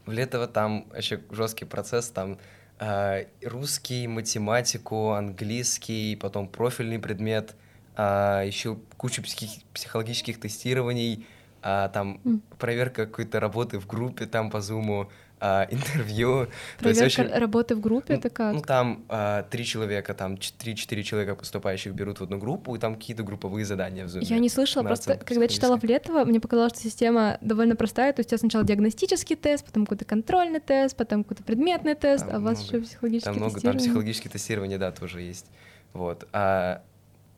В 0.05 0.12
Летово 0.12 0.48
там 0.48 0.88
еще 0.98 1.21
жесткий 1.29 1.65
процесс, 1.65 2.09
там 2.09 2.39
э, 2.79 3.25
русский, 3.43 4.07
математику, 4.07 5.12
английский, 5.12 6.15
потом 6.15 6.48
профильный 6.48 6.98
предмет, 6.98 7.53
э, 7.95 8.43
еще 8.48 8.79
кучу 8.98 9.21
психи- 9.21 9.63
психологических 9.71 10.39
тестирований, 10.39 11.27
а, 11.62 11.89
там 11.89 12.21
mm. 12.24 12.39
проверка 12.57 13.05
какой-то 13.05 13.39
работы 13.39 13.79
в 13.79 13.88
группе 13.88 14.25
там 14.25 14.50
по 14.50 14.62
зуму, 14.62 15.09
а, 15.39 15.67
интервью. 15.69 16.48
Проверка 16.79 17.22
очень... 17.22 17.34
работы 17.34 17.75
в 17.75 17.79
группе 17.79 18.13
ну, 18.13 18.19
это 18.19 18.29
как? 18.29 18.53
Ну 18.53 18.62
там 18.62 19.05
а, 19.10 19.43
три 19.43 19.65
человека, 19.65 20.13
там 20.13 20.38
три-четыре 20.38 21.03
человека 21.03 21.36
поступающих 21.36 21.93
берут 21.93 22.19
в 22.19 22.24
одну 22.24 22.38
группу, 22.38 22.75
и 22.75 22.79
там 22.79 22.96
какие-то 22.96 23.24
групповые 23.24 23.65
задания 23.65 24.05
в 24.05 24.10
зуме. 24.10 24.25
Я 24.25 24.39
не 24.39 24.50
слышала, 24.50 24.84
просто 24.84 25.15
когда 25.17 25.48
читала 25.48 25.77
в 25.77 25.84
Летово, 25.84 26.25
мне 26.25 26.39
показалось, 26.39 26.74
что 26.74 26.81
система 26.81 27.38
довольно 27.41 27.75
простая, 27.75 28.13
то 28.13 28.19
есть 28.19 28.29
у 28.29 28.31
тебя 28.31 28.39
сначала 28.39 28.63
диагностический 28.65 29.36
тест, 29.36 29.65
потом 29.65 29.86
какой-то 29.86 30.05
контрольный 30.05 30.60
тест, 30.60 30.96
потом 30.96 31.24
какой-то 31.24 31.43
предметный 31.43 31.96
тест, 31.96 32.25
там 32.25 32.36
а 32.36 32.39
у 32.39 32.41
вас 32.41 32.62
еще 32.62 32.81
психологический 32.81 33.29
Там 33.29 33.38
много, 33.38 33.62
там 33.62 33.77
психологические 33.77 34.31
тестирования, 34.31 34.77
да, 34.77 34.91
тоже 34.91 35.22
есть. 35.22 35.46
Вот. 35.93 36.27
А 36.34 36.84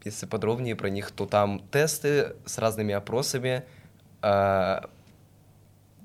если 0.03 0.25
подробнее 0.25 0.75
про 0.75 0.89
них, 0.89 1.12
то 1.12 1.25
там 1.25 1.62
тесты 1.72 2.34
с 2.46 2.58
разными 2.58 2.93
опросами, 2.93 3.63
а, 4.22 4.89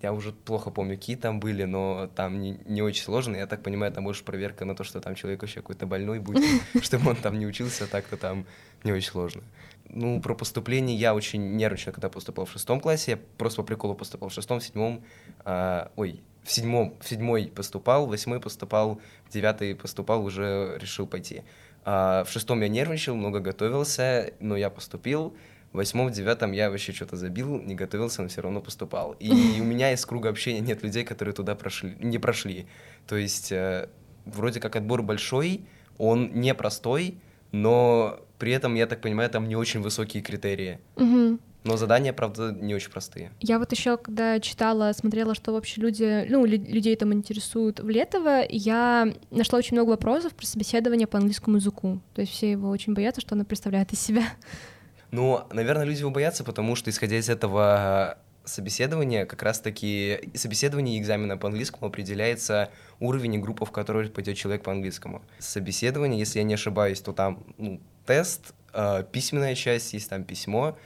я 0.06 0.12
уже 0.12 0.30
плохо 0.32 0.70
помню, 0.70 0.96
какие 0.96 1.16
там 1.16 1.40
были, 1.40 1.64
но 1.64 2.08
там 2.14 2.40
не, 2.40 2.60
не 2.64 2.80
очень 2.80 3.02
сложно. 3.02 3.36
Я 3.36 3.48
так 3.48 3.62
понимаю, 3.62 3.92
там 3.92 4.04
больше 4.04 4.22
проверка 4.22 4.64
на 4.64 4.76
то, 4.76 4.84
что 4.84 5.00
там 5.00 5.16
человек 5.16 5.42
вообще 5.42 5.60
какой-то 5.60 5.84
больной 5.86 6.20
будет, 6.20 6.44
чтобы 6.80 7.10
он 7.10 7.16
там 7.16 7.38
не 7.40 7.46
учился, 7.46 7.88
так-то 7.88 8.16
там 8.16 8.46
не 8.84 8.92
очень 8.92 9.10
сложно. 9.10 9.42
Ну, 9.88 10.20
про 10.20 10.36
поступление 10.36 10.96
я 10.96 11.12
очень 11.12 11.56
нервничал, 11.56 11.92
когда 11.92 12.08
поступал 12.08 12.44
в 12.44 12.52
шестом 12.52 12.80
классе. 12.80 13.12
Я 13.12 13.18
просто 13.36 13.62
по 13.62 13.66
приколу 13.66 13.96
поступал 13.96 14.28
в 14.28 14.32
шестом, 14.32 14.60
в 14.60 14.64
седьмом. 14.64 15.02
А, 15.44 15.90
ой, 15.96 16.22
в 16.44 16.52
седьмом, 16.52 16.94
в 17.00 17.08
седьмой 17.08 17.50
поступал, 17.52 18.06
в 18.06 18.10
восьмой 18.10 18.38
поступал, 18.38 19.00
в 19.28 19.32
девятый 19.32 19.75
поступал, 19.75 20.25
уже 20.25 20.78
решил 20.80 21.08
пойти. 21.08 21.42
А, 21.84 22.22
в 22.22 22.30
шестом 22.30 22.60
я 22.60 22.68
нервничал, 22.68 23.16
много 23.16 23.40
готовился, 23.40 24.32
но 24.38 24.56
я 24.56 24.70
поступил 24.70 25.36
в 25.76 25.78
восьмом, 25.78 26.11
девятом 26.11 26.52
я 26.52 26.71
вообще 26.71 26.92
что-то 26.92 27.16
забил, 27.16 27.61
не 27.61 27.75
готовился, 27.75 28.23
но 28.23 28.28
все 28.28 28.40
равно 28.40 28.62
поступал. 28.62 29.14
И 29.21 29.30
у 29.61 29.64
меня 29.64 29.92
из 29.92 30.04
круга 30.06 30.30
общения 30.30 30.61
нет 30.61 30.83
людей, 30.83 31.04
которые 31.04 31.35
туда 31.35 31.54
прошли, 31.54 31.95
не 32.00 32.18
прошли. 32.18 32.66
То 33.06 33.16
есть 33.16 33.52
э, 33.52 33.88
вроде 34.25 34.59
как 34.59 34.75
отбор 34.75 35.02
большой, 35.02 35.66
он 35.99 36.30
непростой, 36.33 37.18
но 37.52 38.21
при 38.38 38.52
этом, 38.52 38.75
я 38.75 38.87
так 38.87 39.02
понимаю, 39.02 39.28
там 39.28 39.49
не 39.49 39.56
очень 39.56 39.83
высокие 39.83 40.23
критерии. 40.23 40.78
Мгм. 40.97 41.40
Но 41.64 41.76
задания, 41.76 42.12
правда, 42.14 42.52
не 42.52 42.75
очень 42.75 42.90
простые. 42.90 43.33
Я 43.40 43.59
вот 43.59 43.73
еще, 43.73 43.99
когда 43.99 44.40
читала, 44.40 44.92
смотрела, 44.92 45.35
что 45.35 45.52
вообще 45.52 45.80
люди, 45.83 46.26
ну, 46.30 46.47
лю- 46.47 46.64
людей 46.64 46.97
там 46.97 47.12
интересуют 47.12 47.80
в 47.80 47.88
Летово, 47.88 48.45
я 48.49 49.12
нашла 49.30 49.59
очень 49.59 49.76
много 49.76 49.90
вопросов 49.90 50.33
про 50.35 50.47
собеседование 50.47 51.06
по 51.06 51.18
английскому 51.18 51.56
языку. 51.56 52.00
То 52.14 52.23
есть 52.23 52.33
все 52.33 52.52
его 52.52 52.71
очень 52.71 52.95
боятся, 52.95 53.21
что 53.21 53.35
оно 53.35 53.45
представляет 53.45 53.92
из 53.92 54.00
себя. 54.00 54.23
Ну, 55.16 55.46
наверное, 55.50 55.87
люди 55.87 56.00
его 56.00 56.11
боятся, 56.11 56.44
потому 56.44 56.76
что, 56.76 56.90
исходя 56.90 57.16
из 57.16 57.30
этого 57.30 58.18
собеседования, 58.44 59.25
как 59.25 59.42
раз-таки 59.42 60.20
собеседование 60.35 60.99
и 60.99 61.00
экзамена 61.00 61.38
по 61.38 61.49
английскому 61.49 61.87
определяется 61.87 62.70
уровень 63.00 63.37
и 63.37 63.38
группа, 63.38 63.64
в 63.64 63.73
которой 63.73 64.11
пойдет 64.11 64.37
человек 64.37 64.62
по 64.62 64.73
английскому. 64.73 65.23
Собеседование, 65.38 66.18
если 66.18 66.40
я 66.40 66.44
не 66.44 66.52
ошибаюсь, 66.52 67.00
то 67.00 67.14
там 67.14 67.42
ну, 67.56 67.80
тест, 68.04 68.52
э, 68.75 69.04
письменная 69.11 69.54
часть, 69.54 69.94
есть 69.94 70.11
там 70.11 70.23
письмо, 70.23 70.76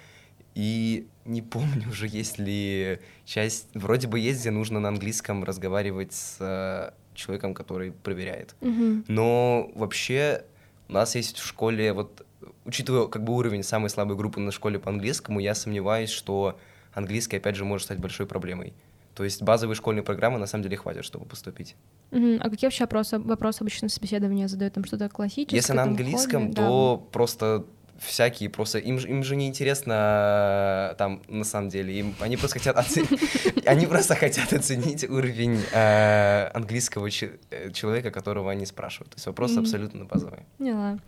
и 0.55 1.09
не 1.25 1.43
помню 1.43 1.89
уже, 1.89 2.07
есть 2.07 2.39
ли 2.39 3.01
часть, 3.25 3.67
вроде 3.75 4.07
бы 4.07 4.21
есть, 4.21 4.41
где 4.43 4.53
нужно 4.53 4.79
на 4.79 4.91
английском 4.91 5.43
разговаривать 5.43 6.13
с 6.13 6.37
э, 6.39 6.93
человеком, 7.15 7.53
который 7.53 7.91
проверяет. 7.91 8.55
Мгм. 8.61 9.05
Но 9.09 9.73
вообще 9.75 10.45
у 10.89 10.93
нас 10.93 11.17
есть 11.17 11.39
в 11.39 11.45
школе, 11.45 11.93
вот 11.93 12.25
учитывая 12.65 13.07
как 13.07 13.25
бы 13.25 13.35
уровень 13.35 13.63
самой 13.63 13.91
слабой 13.91 14.17
группы 14.17 14.41
на 14.41 14.53
школе 14.53 14.79
по 14.79 14.91
английскому, 14.91 15.41
я 15.41 15.55
сомневаюсь, 15.55 16.11
что 16.11 16.59
английский 16.95 17.37
опять 17.39 17.57
же 17.57 17.65
может 17.65 17.85
стать 17.87 17.99
большой 17.99 18.27
проблемой. 18.27 18.73
То 19.15 19.25
есть 19.25 19.43
базовой 19.43 19.75
школьной 19.75 20.03
программы 20.03 20.39
на 20.39 20.47
самом 20.47 20.63
деле 20.63 20.77
хватит, 20.77 21.05
чтобы 21.05 21.27
поступить. 21.27 21.75
Мгм. 22.11 22.39
А 22.41 22.49
какие 22.49 22.69
вообще 22.69 22.85
вопросы, 22.85 23.19
вопросы 23.19 23.63
обычно 23.63 23.89
собеседование 23.89 24.49
задают? 24.49 24.75
Там 24.75 24.85
что-то 24.85 25.09
классическое? 25.09 25.59
Если 25.59 25.73
на 25.73 25.83
английском, 25.83 26.43
хобби? 26.47 26.55
то 26.55 27.09
просто 27.13 27.65
всякие 27.99 28.49
просто 28.49 28.79
им, 28.79 28.99
же- 28.99 29.09
им 29.09 29.23
же 29.23 29.37
не 29.37 29.47
интересно 29.47 30.95
там 30.97 31.21
на 31.29 31.45
самом 31.45 31.69
деле 31.69 31.93
им 31.99 32.15
они 32.21 32.39
просто 32.39 32.59
хотят 32.59 32.79
оценить 32.79 33.11
они 33.67 33.87
просто 33.87 34.15
хотят 34.15 34.53
оценить 34.55 35.05
уровень 35.09 35.61
э, 35.73 36.51
английского 36.55 37.09
э, 37.09 37.71
человека 37.73 38.11
которого 38.11 38.51
они 38.51 38.65
спрашивают 38.65 39.11
то 39.11 39.17
есть 39.17 39.27
вопрос 39.27 39.51
Мгм. 39.53 39.61
абсолютно 39.61 40.05
базовый 40.07 40.39
Да. 40.41 40.45
Поняла. 40.65 40.99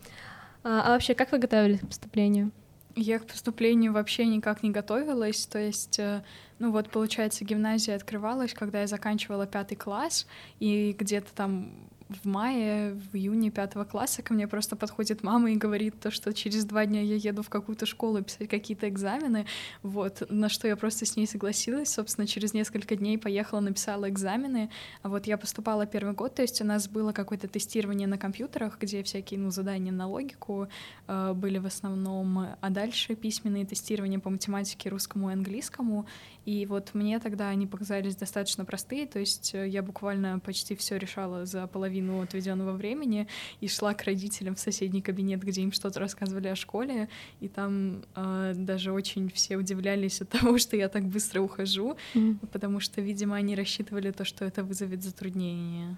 А, 0.65 0.83
а 0.83 0.91
вообще, 0.91 1.15
как 1.15 1.33
вы 1.33 1.39
готовились 1.39 1.81
к 1.81 1.87
поступлению? 1.87 2.51
Я 2.95 3.19
к 3.19 3.27
поступлению 3.27 3.93
вообще 3.93 4.27
никак 4.27 4.63
не 4.63 4.71
готовилась, 4.71 5.47
то 5.47 5.59
есть, 5.59 5.99
э, 5.99 6.23
ну 6.59 6.71
вот, 6.73 6.91
получается, 6.91 7.45
гимназия 7.45 7.97
открывалась, 7.97 8.53
когда 8.53 8.83
я 8.83 8.87
заканчивала 8.87 9.47
пятый 9.47 9.77
класс, 9.77 10.27
и 10.61 10.95
где-то 10.99 11.33
там 11.35 11.73
в 12.17 12.27
мае, 12.27 12.95
в 12.95 13.17
июне 13.17 13.51
пятого 13.51 13.85
класса 13.85 14.23
ко 14.23 14.35
мне 14.35 14.49
просто 14.49 14.77
подходит 14.77 15.23
мама 15.23 15.53
и 15.53 15.57
говорит 15.57 15.99
то, 16.01 16.11
что 16.11 16.33
через 16.33 16.65
два 16.65 16.87
дня 16.87 17.01
я 17.01 17.17
еду 17.17 17.43
в 17.43 17.49
какую-то 17.49 17.87
школу 17.87 18.23
писать 18.23 18.49
какие-то 18.49 18.89
экзамены, 18.89 19.47
вот, 19.83 20.23
на 20.29 20.49
что 20.49 20.69
я 20.69 20.77
просто 20.77 21.07
с 21.07 21.17
ней 21.17 21.27
согласилась, 21.27 21.93
собственно, 21.93 22.27
через 22.27 22.53
несколько 22.55 22.97
дней 22.97 23.19
поехала, 23.19 23.61
написала 23.61 24.09
экзамены, 24.09 24.71
а 25.03 25.09
вот 25.09 25.27
я 25.27 25.39
поступала 25.39 25.87
первый 25.87 26.15
год, 26.15 26.35
то 26.35 26.43
есть 26.43 26.61
у 26.61 26.65
нас 26.65 26.89
было 26.89 27.13
какое-то 27.13 27.49
тестирование 27.49 28.09
на 28.09 28.19
компьютерах, 28.19 28.79
где 28.81 29.03
всякие, 29.03 29.41
ну, 29.41 29.51
задания 29.51 29.93
на 29.93 30.09
логику 30.09 30.69
э, 31.07 31.33
были 31.35 31.59
в 31.59 31.67
основном, 31.67 32.39
а 32.61 32.71
дальше 32.71 33.15
письменные 33.15 33.65
тестирования 33.65 34.19
по 34.19 34.31
математике, 34.31 34.89
русскому 34.91 35.31
и 35.31 35.33
английскому, 35.33 36.07
и 36.45 36.67
вот 36.67 36.91
мне 36.95 37.21
тогда 37.21 37.49
они 37.49 37.67
показались 37.67 38.17
достаточно 38.17 38.65
простые, 38.65 39.07
то 39.07 39.19
есть 39.19 39.55
я 39.55 39.83
буквально 39.83 40.41
почти 40.41 40.75
все 40.75 40.99
решала 40.99 41.47
за 41.47 41.67
половину 41.67 42.02
отведенного 42.11 42.73
времени 42.73 43.27
и 43.61 43.69
шла 43.69 43.95
к 43.95 44.03
родителям 44.05 44.55
в 44.55 44.59
соседний 44.61 45.03
кабинет, 45.03 45.43
где 45.43 45.63
им 45.63 45.73
что-то 45.73 46.01
рассказывали 46.01 46.49
о 46.49 46.57
школе, 46.57 47.09
и 47.41 47.49
там 47.49 48.03
э, 48.17 48.53
даже 48.57 48.93
очень 48.93 49.31
все 49.31 49.57
удивлялись 49.57 50.21
от 50.21 50.29
того, 50.41 50.59
что 50.59 50.77
я 50.77 50.89
так 50.89 51.05
быстро 51.05 51.41
ухожу, 51.41 51.97
Мгм. 52.15 52.39
потому 52.53 52.81
что, 52.81 53.01
видимо, 53.01 53.37
они 53.37 53.55
рассчитывали 53.55 54.11
то, 54.11 54.25
что 54.25 54.45
это 54.45 54.63
вызовет 54.65 55.03
затруднение. 55.03 55.97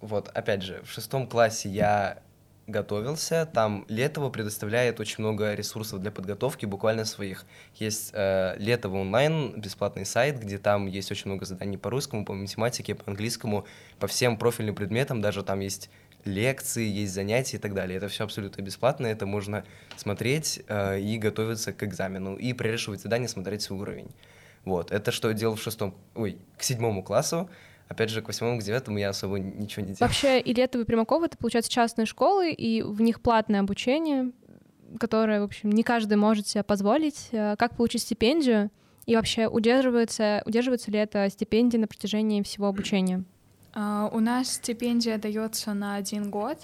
Вот, 0.00 0.28
опять 0.28 0.62
же, 0.62 0.82
в 0.84 0.90
шестом 0.90 1.26
классе 1.26 1.68
я 1.68 2.22
готовился, 2.66 3.46
там 3.46 3.84
Летово 3.88 4.28
предоставляет 4.28 4.98
очень 5.00 5.16
много 5.18 5.54
ресурсов 5.54 6.00
для 6.00 6.10
подготовки, 6.10 6.66
буквально 6.66 7.04
своих. 7.04 7.44
Есть 7.74 8.10
э, 8.12 8.56
Летово 8.58 8.98
онлайн, 8.98 9.60
бесплатный 9.60 10.04
сайт, 10.04 10.40
где 10.40 10.58
там 10.58 10.86
есть 10.86 11.10
очень 11.12 11.30
много 11.30 11.44
заданий 11.44 11.76
по 11.76 11.90
русскому, 11.90 12.24
по 12.24 12.34
математике, 12.34 12.94
по 12.94 13.04
английскому, 13.10 13.66
по 13.98 14.06
всем 14.06 14.36
профильным 14.36 14.74
предметам, 14.74 15.20
даже 15.20 15.42
там 15.42 15.60
есть 15.60 15.90
лекции, 16.24 16.84
есть 16.84 17.14
занятия 17.14 17.56
и 17.56 17.60
так 17.60 17.72
далее. 17.72 17.98
Это 17.98 18.08
все 18.08 18.24
абсолютно 18.24 18.62
бесплатно, 18.62 19.06
это 19.06 19.26
можно 19.26 19.64
смотреть 19.96 20.62
э, 20.66 21.00
и 21.00 21.18
готовиться 21.18 21.72
к 21.72 21.82
экзамену, 21.84 22.36
и 22.36 22.52
прорешивать 22.52 23.00
задания, 23.00 23.28
смотреть 23.28 23.62
свой 23.62 23.80
уровень. 23.80 24.10
Вот, 24.64 24.90
это 24.90 25.12
что 25.12 25.28
я 25.28 25.34
делал 25.34 25.54
в 25.54 25.62
шестом, 25.62 25.94
ой, 26.16 26.38
к 26.58 26.64
седьмому 26.64 27.04
классу, 27.04 27.48
Опять 27.88 28.10
же, 28.10 28.20
к 28.20 28.26
восьмому, 28.26 28.58
к 28.58 28.62
девятому 28.62 28.98
я 28.98 29.10
особо 29.10 29.38
ничего 29.38 29.82
не 29.82 29.92
делал. 29.94 29.98
Вообще, 30.00 30.40
и 30.40 30.52
Летово, 30.52 30.82
и 30.82 30.84
Примакова— 30.84 31.24
это, 31.26 31.36
получается, 31.38 31.70
частные 31.70 32.06
школы, 32.06 32.52
и 32.52 32.82
в 32.82 33.00
них 33.00 33.20
платное 33.20 33.60
обучение, 33.60 34.32
которое, 34.98 35.40
в 35.40 35.44
общем, 35.44 35.70
не 35.70 35.82
каждый 35.82 36.16
может 36.16 36.48
себе 36.48 36.64
позволить. 36.64 37.28
Э, 37.32 37.54
Как 37.56 37.76
получить 37.76 38.02
стипендию? 38.02 38.70
И 39.06 39.14
вообще, 39.14 39.46
удерживается, 39.46 40.42
удерживается 40.46 40.90
ли 40.90 40.98
эта 40.98 41.28
стипендия 41.30 41.78
на 41.80 41.86
протяжении 41.86 42.42
всего 42.42 42.66
обучения? 42.66 43.22
А, 43.72 44.10
У 44.12 44.18
нас 44.18 44.54
стипендия 44.54 45.16
дается 45.18 45.72
на 45.74 45.94
один 45.94 46.28
год, 46.30 46.58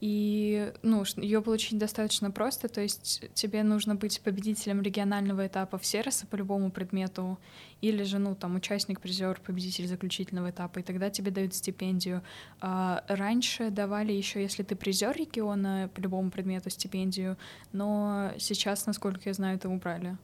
и 0.00 0.72
ну, 0.82 1.04
ее 1.16 1.42
получить 1.42 1.76
достаточно 1.78 2.30
просто, 2.30 2.68
то 2.68 2.80
есть 2.80 3.24
тебе 3.34 3.62
нужно 3.64 3.96
быть 3.96 4.20
победителем 4.20 4.80
регионального 4.80 5.46
этапа 5.46 5.76
в 5.76 5.84
Сероса 5.84 6.26
по 6.26 6.36
любому 6.36 6.70
предмету, 6.70 7.38
или 7.80 8.04
же, 8.04 8.18
ну, 8.18 8.34
там, 8.34 8.56
участник, 8.56 9.00
призер, 9.00 9.40
победитель 9.44 9.86
заключительного 9.86 10.50
этапа, 10.50 10.78
и 10.78 10.82
тогда 10.82 11.10
тебе 11.10 11.30
дают 11.30 11.54
стипендию. 11.54 12.22
А, 12.60 13.04
Раньше 13.08 13.70
давали 13.70 14.12
еще, 14.12 14.40
если 14.40 14.62
ты 14.62 14.76
призер 14.76 15.16
региона 15.16 15.90
по 15.94 16.00
любому 16.00 16.30
предмету 16.30 16.70
стипендию, 16.70 17.36
но 17.72 18.32
сейчас, 18.38 18.86
насколько 18.86 19.20
я 19.24 19.32
знаю, 19.32 19.56
это 19.56 19.68
убрали. 19.68 20.16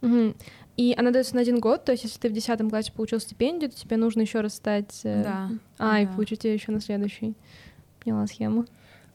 Мгм. 0.00 0.34
И 0.76 0.94
она 0.96 1.10
дается 1.10 1.34
на 1.34 1.40
один 1.40 1.58
год, 1.58 1.84
то 1.84 1.92
есть 1.92 2.04
если 2.04 2.18
ты 2.18 2.28
в 2.28 2.32
десятом 2.32 2.70
классе 2.70 2.92
получил 2.92 3.18
стипендию, 3.18 3.70
то 3.70 3.76
тебе 3.76 3.96
нужно 3.96 4.20
еще 4.22 4.40
раз 4.40 4.54
стать... 4.54 5.00
э, 5.04 5.22
Да. 5.22 5.50
А, 5.78 6.00
и 6.00 6.06
да. 6.06 6.12
получить 6.12 6.44
ее 6.44 6.54
еще 6.54 6.70
на 6.70 6.80
следующий. 6.80 7.34
Поняла 8.04 8.26
схему. 8.26 8.66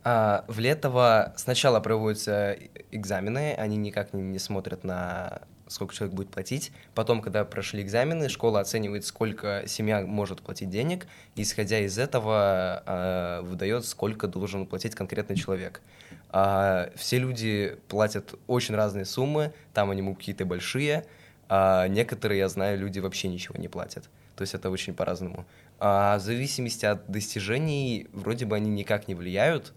А, 0.03 0.45
в 0.47 0.59
Летово 0.59 1.33
сначала 1.35 1.79
проводятся 1.79 2.57
экзамены, 2.91 3.53
они 3.53 3.77
никак 3.77 4.13
не, 4.13 4.21
не 4.21 4.39
смотрят 4.39 4.83
на 4.83 5.41
сколько 5.71 5.95
человек 5.95 6.15
будет 6.15 6.29
платить. 6.29 6.71
Потом, 6.93 7.21
когда 7.21 7.45
прошли 7.45 7.81
экзамены, 7.81 8.29
школа 8.29 8.59
оценивает, 8.59 9.05
сколько 9.05 9.63
семья 9.67 10.01
может 10.01 10.41
платить 10.41 10.69
денег, 10.69 11.07
исходя 11.35 11.79
из 11.79 11.97
этого 11.97 12.83
э, 12.85 13.41
выдает, 13.43 13.85
сколько 13.85 14.27
должен 14.27 14.65
платить 14.65 14.95
конкретный 14.95 15.37
человек. 15.37 15.81
А, 16.29 16.91
все 16.95 17.19
люди 17.19 17.77
платят 17.87 18.35
очень 18.47 18.75
разные 18.75 19.05
суммы, 19.05 19.53
там 19.73 19.91
они 19.91 20.01
могут 20.01 20.19
какие-то 20.19 20.45
большие, 20.45 21.05
а 21.47 21.87
некоторые, 21.87 22.39
я 22.39 22.49
знаю, 22.49 22.77
люди 22.77 22.99
вообще 22.99 23.27
ничего 23.27 23.55
не 23.57 23.67
платят. 23.67 24.09
То 24.35 24.41
есть 24.41 24.53
это 24.53 24.69
очень 24.69 24.93
по-разному. 24.93 25.45
А 25.79 26.17
в 26.17 26.21
зависимости 26.21 26.85
от 26.85 27.09
достижений, 27.09 28.07
вроде 28.13 28.45
бы 28.45 28.55
они 28.55 28.69
никак 28.69 29.07
не 29.07 29.15
влияют, 29.15 29.73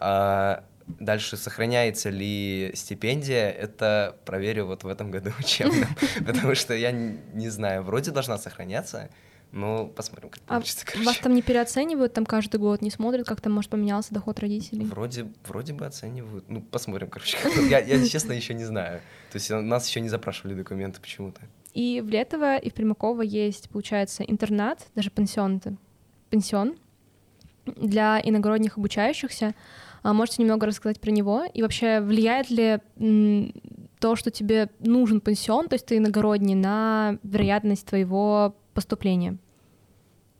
а 0.00 0.64
дальше 0.98 1.36
сохраняется 1.36 2.10
ли 2.10 2.72
стипендия, 2.74 3.50
это 3.50 4.16
проверю 4.24 4.66
вот 4.66 4.82
в 4.82 4.88
этом 4.88 5.10
году 5.10 5.30
учебном, 5.38 5.88
потому 6.26 6.54
что 6.54 6.74
я 6.74 6.90
не 6.90 7.48
знаю, 7.48 7.82
вроде 7.82 8.10
должна 8.10 8.38
сохраняться, 8.38 9.10
но 9.52 9.86
посмотрим, 9.86 10.30
как 10.30 10.40
А 10.46 10.54
получится. 10.54 10.84
Вас 10.86 11.04
короче. 11.04 11.22
там 11.22 11.34
не 11.34 11.42
переоценивают 11.42 12.12
там 12.12 12.24
каждый 12.24 12.58
год, 12.58 12.82
не 12.82 12.90
смотрят, 12.90 13.26
как 13.26 13.40
там, 13.40 13.52
может, 13.52 13.70
поменялся 13.70 14.14
доход 14.14 14.38
родителей? 14.38 14.84
Вроде, 14.84 15.26
вроде 15.44 15.72
бы 15.72 15.86
оценивают. 15.86 16.48
Ну, 16.48 16.62
посмотрим, 16.62 17.08
короче. 17.10 17.36
Я, 17.68 17.80
я, 17.80 18.06
честно, 18.06 18.32
еще 18.32 18.54
не 18.54 18.64
знаю. 18.64 19.00
То 19.32 19.36
есть 19.36 19.50
э, 19.50 19.60
нас 19.60 19.88
еще 19.88 20.00
не 20.00 20.08
запрашивали 20.08 20.54
документы 20.54 21.00
почему-то. 21.00 21.40
И 21.74 22.00
в 22.00 22.08
Летово, 22.08 22.56
и 22.58 22.70
в 22.70 22.74
Примаково 22.74 23.22
есть, 23.22 23.70
получается, 23.70 24.22
интернат, 24.22 24.86
даже 24.94 25.10
пансион, 25.10 25.60
пансион 26.30 26.76
для 27.66 28.20
иногородних 28.22 28.78
обучающихся. 28.78 29.54
А 30.02 30.12
Можете 30.12 30.42
немного 30.42 30.66
рассказать 30.66 31.00
про 31.00 31.10
него? 31.10 31.44
И 31.52 31.62
вообще, 31.62 32.00
влияет 32.00 32.50
ли 32.50 32.80
то, 33.98 34.16
что 34.16 34.30
тебе 34.30 34.70
нужен 34.80 35.20
пансион, 35.20 35.68
то 35.68 35.74
есть 35.74 35.86
ты 35.86 35.98
иногородний, 35.98 36.54
на 36.54 37.18
вероятность 37.22 37.86
твоего 37.86 38.56
поступления? 38.74 39.36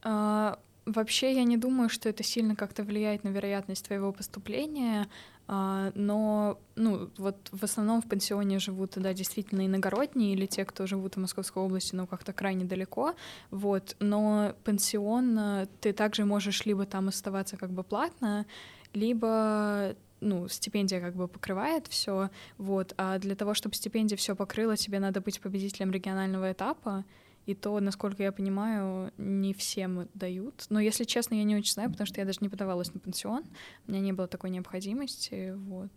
А, 0.02 0.58
Вообще, 0.86 1.34
я 1.34 1.44
не 1.44 1.56
думаю, 1.56 1.88
что 1.88 2.08
это 2.08 2.24
сильно 2.24 2.56
как-то 2.56 2.82
влияет 2.82 3.22
на 3.22 3.28
вероятность 3.28 3.86
твоего 3.86 4.12
поступления. 4.12 5.08
А, 5.46 5.92
но, 5.94 6.58
ну, 6.74 7.10
вот 7.16 7.36
в 7.52 7.62
основном 7.62 8.00
в 8.00 8.08
пансионе 8.08 8.58
живут, 8.58 8.92
да, 8.96 9.12
действительно 9.12 9.66
иногородние 9.66 10.32
или 10.32 10.46
те, 10.46 10.64
кто 10.64 10.86
живут 10.86 11.14
в 11.16 11.20
Московской 11.20 11.62
области, 11.62 11.94
но 11.94 12.06
как-то 12.06 12.32
крайне 12.32 12.64
далеко, 12.64 13.14
вот, 13.50 13.96
но 13.98 14.54
пансион 14.64 15.38
э, 15.38 15.66
ты 15.80 15.92
также 15.92 16.24
можешь 16.24 16.64
либо 16.66 16.86
там 16.86 17.08
оставаться 17.08 17.56
как 17.56 17.70
бы 17.70 17.82
платно, 17.82 18.46
либо 18.92 19.94
ну, 20.20 20.48
стипендия 20.48 21.00
как 21.00 21.14
бы 21.14 21.28
покрывает 21.28 21.86
все, 21.86 22.30
вот, 22.58 22.94
а 22.98 23.18
для 23.18 23.34
того, 23.34 23.54
чтобы 23.54 23.74
стипендия 23.74 24.16
все 24.16 24.36
покрыла, 24.36 24.76
тебе 24.76 24.98
надо 24.98 25.20
быть 25.20 25.40
победителем 25.40 25.90
регионального 25.90 26.52
этапа, 26.52 27.04
и 27.46 27.54
то, 27.54 27.80
насколько 27.80 28.22
я 28.22 28.32
понимаю, 28.32 29.12
не 29.16 29.54
всем 29.54 30.08
дают. 30.14 30.66
Но, 30.68 30.78
если 30.78 31.04
честно, 31.04 31.34
я 31.34 31.44
не 31.44 31.56
очень 31.56 31.72
знаю, 31.72 31.90
потому 31.90 32.06
что 32.06 32.20
я 32.20 32.26
даже 32.26 32.38
не 32.42 32.48
подавалась 32.48 32.92
на 32.92 33.00
пенсион, 33.00 33.44
у 33.86 33.90
меня 33.90 34.00
не 34.00 34.12
было 34.12 34.28
такой 34.28 34.50
необходимости, 34.50 35.54
вот. 35.56 35.90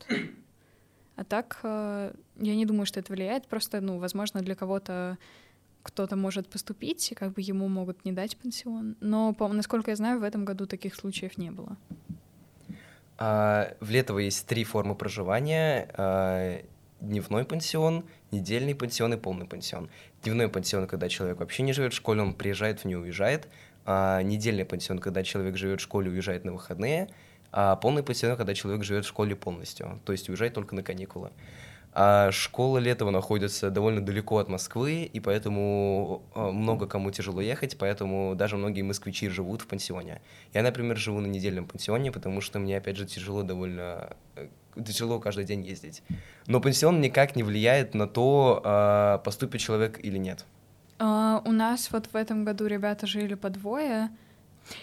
А 1.16 1.24
так, 1.24 1.60
э, 1.62 2.12
я 2.38 2.56
не 2.56 2.66
думаю, 2.66 2.88
что 2.88 3.00
это 3.00 3.14
влияет, 3.14 3.48
просто, 3.48 3.82
ну, 3.82 4.00
возможно, 4.00 4.42
для 4.42 4.56
кого-то 4.56 5.20
кто-то 5.84 6.16
может 6.16 6.48
поступить, 6.48 7.12
и 7.12 7.16
как 7.16 7.34
бы 7.34 7.42
ему 7.42 7.68
могут 7.68 8.04
не 8.06 8.14
дать 8.14 8.36
пенсион. 8.38 8.96
Но, 9.00 9.34
по, 9.34 9.48
насколько 9.50 9.92
я 9.92 9.96
знаю, 9.96 10.20
в 10.20 10.24
этом 10.24 10.46
году 10.46 10.66
таких 10.66 10.96
случаев 10.96 11.38
не 11.38 11.52
было. 11.52 11.78
А, 13.18 13.74
в 13.80 13.90
Летово 13.90 14.20
есть 14.20 14.46
три 14.48 14.64
формы 14.64 14.96
проживания. 14.96 15.90
А, 15.94 16.62
дневной 17.00 17.46
пансион, 17.46 18.06
недельный 18.32 18.76
пансион 18.76 19.14
и 19.14 19.18
полный 19.18 19.46
пансион. 19.46 19.90
Дневной 20.24 20.48
пансион, 20.50 20.88
когда 20.88 21.10
человек 21.10 21.40
вообще 21.40 21.64
не 21.64 21.74
живет 21.74 21.94
в 21.94 21.98
школе, 21.98 22.22
он 22.22 22.34
приезжает 22.34 22.82
в 22.82 22.86
нее, 22.86 22.98
уезжает. 22.98 23.48
А 23.86 24.22
недельный 24.22 24.66
пансион, 24.66 25.00
когда 25.00 25.24
человек 25.24 25.58
живет 25.58 25.82
в 25.82 25.84
школе, 25.84 26.10
уезжает 26.10 26.46
на 26.46 26.54
выходные. 26.54 27.10
А 27.52 27.76
полный 27.76 28.02
пансион, 28.04 28.36
когда 28.38 28.56
человек 28.56 28.84
живет 28.84 29.06
в 29.06 29.08
школе 29.08 29.36
полностью, 29.36 30.02
то 30.06 30.12
есть 30.12 30.28
уезжает 30.30 30.54
только 30.54 30.74
на 30.74 30.82
каникулы. 30.82 31.32
А 31.96 32.32
школа 32.32 32.80
Летова 32.80 33.12
находится 33.12 33.70
довольно 33.70 34.02
далеко 34.02 34.40
от 34.40 34.50
Москвы, 34.50 35.04
и 35.04 35.20
поэтому 35.20 36.24
а, 36.34 36.52
много 36.52 36.88
кому 36.88 37.12
тяжело 37.12 37.40
ехать, 37.40 37.78
поэтому 37.78 38.34
даже 38.36 38.58
многие 38.58 38.82
москвичи 38.82 39.30
живут 39.30 39.62
в 39.62 39.68
пансионе. 39.68 40.22
Я, 40.54 40.64
например, 40.64 40.98
живу 40.98 41.20
на 41.20 41.28
недельном 41.28 41.68
пансионе, 41.68 42.12
потому 42.12 42.42
что 42.42 42.58
мне, 42.58 42.78
опять 42.78 42.98
же, 42.98 43.06
тяжело 43.06 43.44
довольно 43.44 44.16
э, 44.36 44.48
тяжело 44.84 45.20
каждый 45.20 45.46
день 45.46 45.64
ездить. 45.64 46.02
Но 46.48 46.60
пансион 46.60 47.00
никак 47.00 47.36
не 47.36 47.44
влияет 47.44 47.94
на 47.94 48.08
то, 48.08 48.62
а, 48.64 49.20
поступит 49.20 49.62
человек 49.62 50.04
или 50.04 50.18
нет. 50.18 50.46
Uh, 51.00 51.42
у 51.46 51.52
нас 51.52 51.92
вот 51.92 52.08
в 52.12 52.16
этом 52.16 52.46
году 52.46 52.66
ребята 52.68 53.08
жили 53.08 53.34
по 53.34 53.50
двое, 53.50 54.10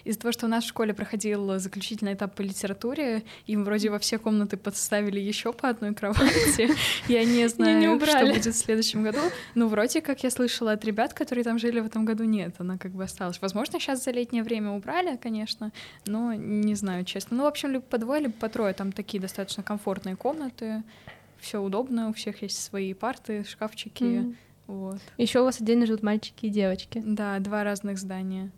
из-за 0.05 0.21
того, 0.21 0.33
что 0.33 0.47
у 0.47 0.49
нас 0.49 0.65
в 0.65 0.69
школе 0.69 0.95
проходил 0.95 1.59
заключительный 1.59 2.15
этап 2.15 2.35
по 2.35 2.43
литературе, 2.43 3.23
им 3.47 3.65
вроде 3.65 3.91
во 3.91 3.99
все 3.99 4.19
комнаты 4.19 4.57
подставили 4.57 5.21
еще 5.21 5.53
по 5.53 5.69
одной 5.69 5.95
кровати. 5.95 6.71
Я 7.09 7.25
не 7.25 7.49
знаю, 7.49 8.01
что 8.01 8.27
будет 8.27 8.47
в 8.47 8.53
следующем 8.53 9.03
году. 9.03 9.19
Но 9.55 9.69
вроде 9.69 10.01
как 10.01 10.23
я 10.23 10.31
слышала 10.31 10.73
от 10.73 10.85
ребят, 10.85 11.15
которые 11.15 11.45
там 11.45 11.59
жили 11.59 11.81
в 11.81 11.87
этом 11.87 12.05
году, 12.05 12.25
нет, 12.25 12.57
она 12.59 12.79
как 12.79 12.93
бы 12.93 13.05
осталась. 13.05 13.41
Возможно, 13.41 13.79
сейчас 13.79 14.05
за 14.05 14.11
летнее 14.11 14.43
время 14.43 14.71
убрали, 14.71 15.17
конечно, 15.17 15.73
но 16.07 16.35
не 16.35 16.75
знаю, 16.75 17.05
честно. 17.05 17.37
Ну, 17.37 17.45
в 17.45 17.47
общем, 17.47 17.71
либо 17.71 17.83
по 17.83 17.99
двое, 17.99 18.23
либо 18.23 18.35
по 18.35 18.49
трое. 18.49 18.75
Там 18.75 18.93
такие 18.93 19.21
достаточно 19.21 19.63
комфортные 19.63 20.17
комнаты, 20.17 20.83
все 21.39 21.61
удобно, 21.61 22.11
у 22.11 22.13
всех 22.13 22.43
есть 22.43 22.63
свои 22.63 22.95
парты, 22.95 23.45
шкафчики. 23.45 24.35
Вот. 24.67 25.01
Еще 25.17 25.41
у 25.41 25.45
вас 25.45 25.61
отдельно 25.61 25.87
живут 25.87 26.03
мальчики 26.03 26.47
и 26.47 26.49
девочки. 26.49 27.03
Да, 27.05 27.39
два 27.41 27.65
разных 27.65 27.99
здания. 27.99 28.51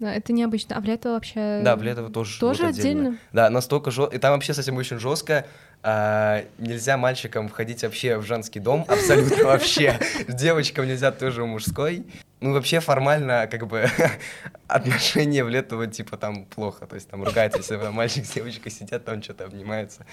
Да, 0.00 0.14
это 0.14 0.32
необычно. 0.32 0.76
А 0.76 0.80
в 0.80 0.84
Летово 0.84 1.12
вообще... 1.14 1.60
Да, 1.62 1.76
в 1.76 1.82
Летово 1.82 2.10
тоже 2.10 2.40
Тоже 2.40 2.66
отдельно? 2.66 3.00
отдельно? 3.00 3.18
Да, 3.32 3.50
настолько 3.50 3.90
жестко. 3.90 4.16
И 4.16 4.18
там 4.18 4.32
вообще 4.32 4.54
совсем 4.54 4.76
очень 4.78 4.98
жестко. 4.98 5.46
А, 5.82 6.42
нельзя 6.56 6.96
мальчикам 6.96 7.48
входить 7.48 7.82
вообще 7.82 8.16
в 8.16 8.22
женский 8.24 8.60
дом, 8.60 8.86
абсолютно 8.88 9.44
вообще. 9.44 9.98
Девочкам 10.26 10.86
нельзя 10.86 11.12
тоже 11.12 11.44
мужской. 11.44 12.06
Ну, 12.40 12.54
вообще 12.54 12.80
формально, 12.80 13.46
как 13.46 13.66
бы, 13.66 13.86
отношения 14.68 15.44
в 15.44 15.50
Летово, 15.50 15.86
типа, 15.86 16.16
там 16.16 16.46
плохо. 16.46 16.86
То 16.86 16.94
есть 16.94 17.10
там 17.10 17.22
ругаются, 17.22 17.58
если 17.58 17.76
мальчик 17.90 18.24
с 18.24 18.30
девочкой 18.30 18.72
сидят, 18.72 19.04
там 19.04 19.22
что-то 19.22 19.44
обнимаются. 19.44 20.06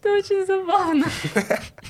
Это 0.00 0.12
очень 0.12 0.44
забавно. 0.44 1.06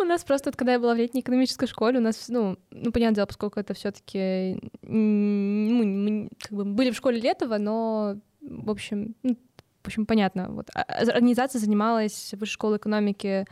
У 0.00 0.04
нас 0.04 0.24
просто, 0.24 0.52
когда 0.52 0.72
я 0.72 0.78
была 0.78 0.94
в 0.94 0.98
летней 0.98 1.20
экономической 1.20 1.66
школе, 1.66 1.98
у 1.98 2.02
нас, 2.02 2.28
ну, 2.28 2.56
ну 2.70 2.92
понятное 2.92 3.16
дело, 3.16 3.26
поскольку 3.26 3.60
это 3.60 3.74
все 3.74 3.90
таки 3.90 4.58
ну, 4.82 5.84
мы 5.84 6.30
как 6.38 6.52
бы 6.52 6.64
были 6.64 6.90
в 6.90 6.96
школе 6.96 7.20
Летова, 7.20 7.58
но, 7.58 8.16
в 8.40 8.70
общем, 8.70 9.14
ну, 9.22 9.36
в 9.82 9.86
общем, 9.86 10.06
понятно. 10.06 10.48
Вот. 10.50 10.70
А, 10.74 10.82
а, 10.82 11.02
организация 11.02 11.58
занималась 11.58 12.34
высшей 12.34 12.54
школой 12.54 12.76
экономики 12.76 13.46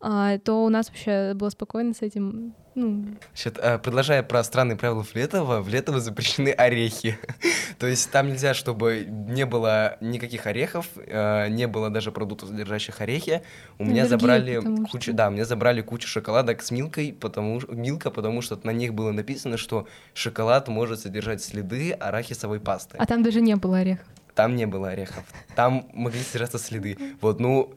а, 0.00 0.38
то 0.38 0.64
у 0.64 0.68
нас 0.68 0.88
вообще 0.88 1.32
было 1.34 1.50
спокойно 1.50 1.92
с 1.92 2.02
этим. 2.02 2.54
Ну... 2.74 3.06
Значит, 3.34 3.58
а, 3.58 3.78
продолжая 3.78 4.22
про 4.22 4.44
странные 4.44 4.76
правила 4.76 5.02
в 5.02 5.12
Летово, 5.14 5.60
в 5.60 5.68
Летово 5.68 5.98
запрещены 5.98 6.50
орехи. 6.50 7.18
То 7.78 7.88
есть 7.88 8.08
там 8.10 8.28
нельзя, 8.28 8.54
чтобы 8.54 9.04
не 9.08 9.44
было 9.44 9.96
никаких 10.00 10.46
орехов, 10.46 10.86
а, 10.96 11.48
не 11.48 11.66
было 11.66 11.90
даже 11.90 12.12
продуктов, 12.12 12.50
содержащих 12.50 13.00
орехи. 13.00 13.42
У 13.78 13.84
меня 13.84 14.06
забрали 14.06 14.60
кучу, 14.86 15.12
да, 15.12 15.30
мне 15.30 15.44
забрали 15.44 15.80
кучу 15.80 16.06
шоколадок 16.06 16.62
с 16.62 16.70
милкой, 16.70 17.12
потому 17.18 17.60
милка, 17.68 18.10
потому 18.10 18.40
что 18.40 18.58
на 18.62 18.70
них 18.70 18.94
было 18.94 19.10
написано, 19.10 19.56
что 19.56 19.88
шоколад 20.14 20.68
может 20.68 21.00
содержать 21.00 21.42
следы 21.42 21.92
арахисовой 21.92 22.60
пасты. 22.60 22.96
А 22.98 23.06
там 23.06 23.24
даже 23.24 23.40
не 23.40 23.56
было 23.56 23.78
орехов. 23.78 24.06
Там 24.36 24.54
не 24.54 24.66
было 24.66 24.90
орехов. 24.90 25.24
Там 25.56 25.88
могли 25.92 26.20
содержаться 26.20 26.58
следы. 26.58 26.96
Вот, 27.20 27.40
ну, 27.40 27.74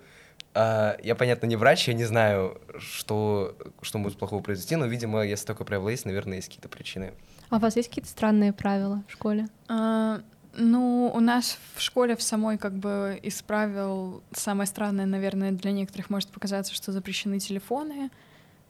Uh, 0.53 0.99
я, 1.01 1.15
понятно, 1.15 1.45
не 1.45 1.55
врач, 1.55 1.87
я 1.87 1.93
не 1.93 2.03
знаю, 2.03 2.59
что, 2.77 3.55
что 3.81 3.97
может 3.99 4.17
плохого 4.17 4.41
произойти, 4.41 4.75
но, 4.75 4.85
видимо, 4.85 5.21
если 5.21 5.45
такое 5.45 5.65
правило 5.65 5.87
есть, 5.87 6.05
наверное, 6.05 6.37
есть 6.37 6.49
какие-то 6.49 6.67
причины. 6.67 7.13
А 7.49 7.55
у 7.55 7.59
вас 7.59 7.77
есть 7.77 7.87
какие-то 7.87 8.09
странные 8.09 8.51
правила 8.51 9.01
в 9.07 9.11
школе? 9.13 9.47
Uh, 9.69 10.21
ну, 10.55 11.09
у 11.13 11.19
нас 11.21 11.57
в 11.75 11.81
школе 11.81 12.17
в 12.17 12.21
самой 12.21 12.57
как 12.57 12.73
бы 12.73 13.17
из 13.23 13.41
правил 13.41 14.23
самое 14.33 14.67
странное, 14.67 15.05
наверное, 15.05 15.51
для 15.51 15.71
некоторых 15.71 16.09
может 16.09 16.29
показаться, 16.29 16.73
что 16.73 16.91
запрещены 16.91 17.39
телефоны, 17.39 18.09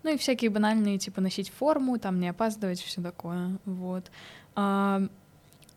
ну 0.03 0.13
и 0.13 0.17
всякие 0.17 0.51
банальные, 0.51 0.99
типа 0.99 1.19
носить 1.19 1.49
форму, 1.49 1.97
там 1.97 2.19
не 2.19 2.29
опаздывать, 2.29 2.79
все 2.79 3.01
такое, 3.01 3.57
вот. 3.65 4.11
Uh, 4.55 5.09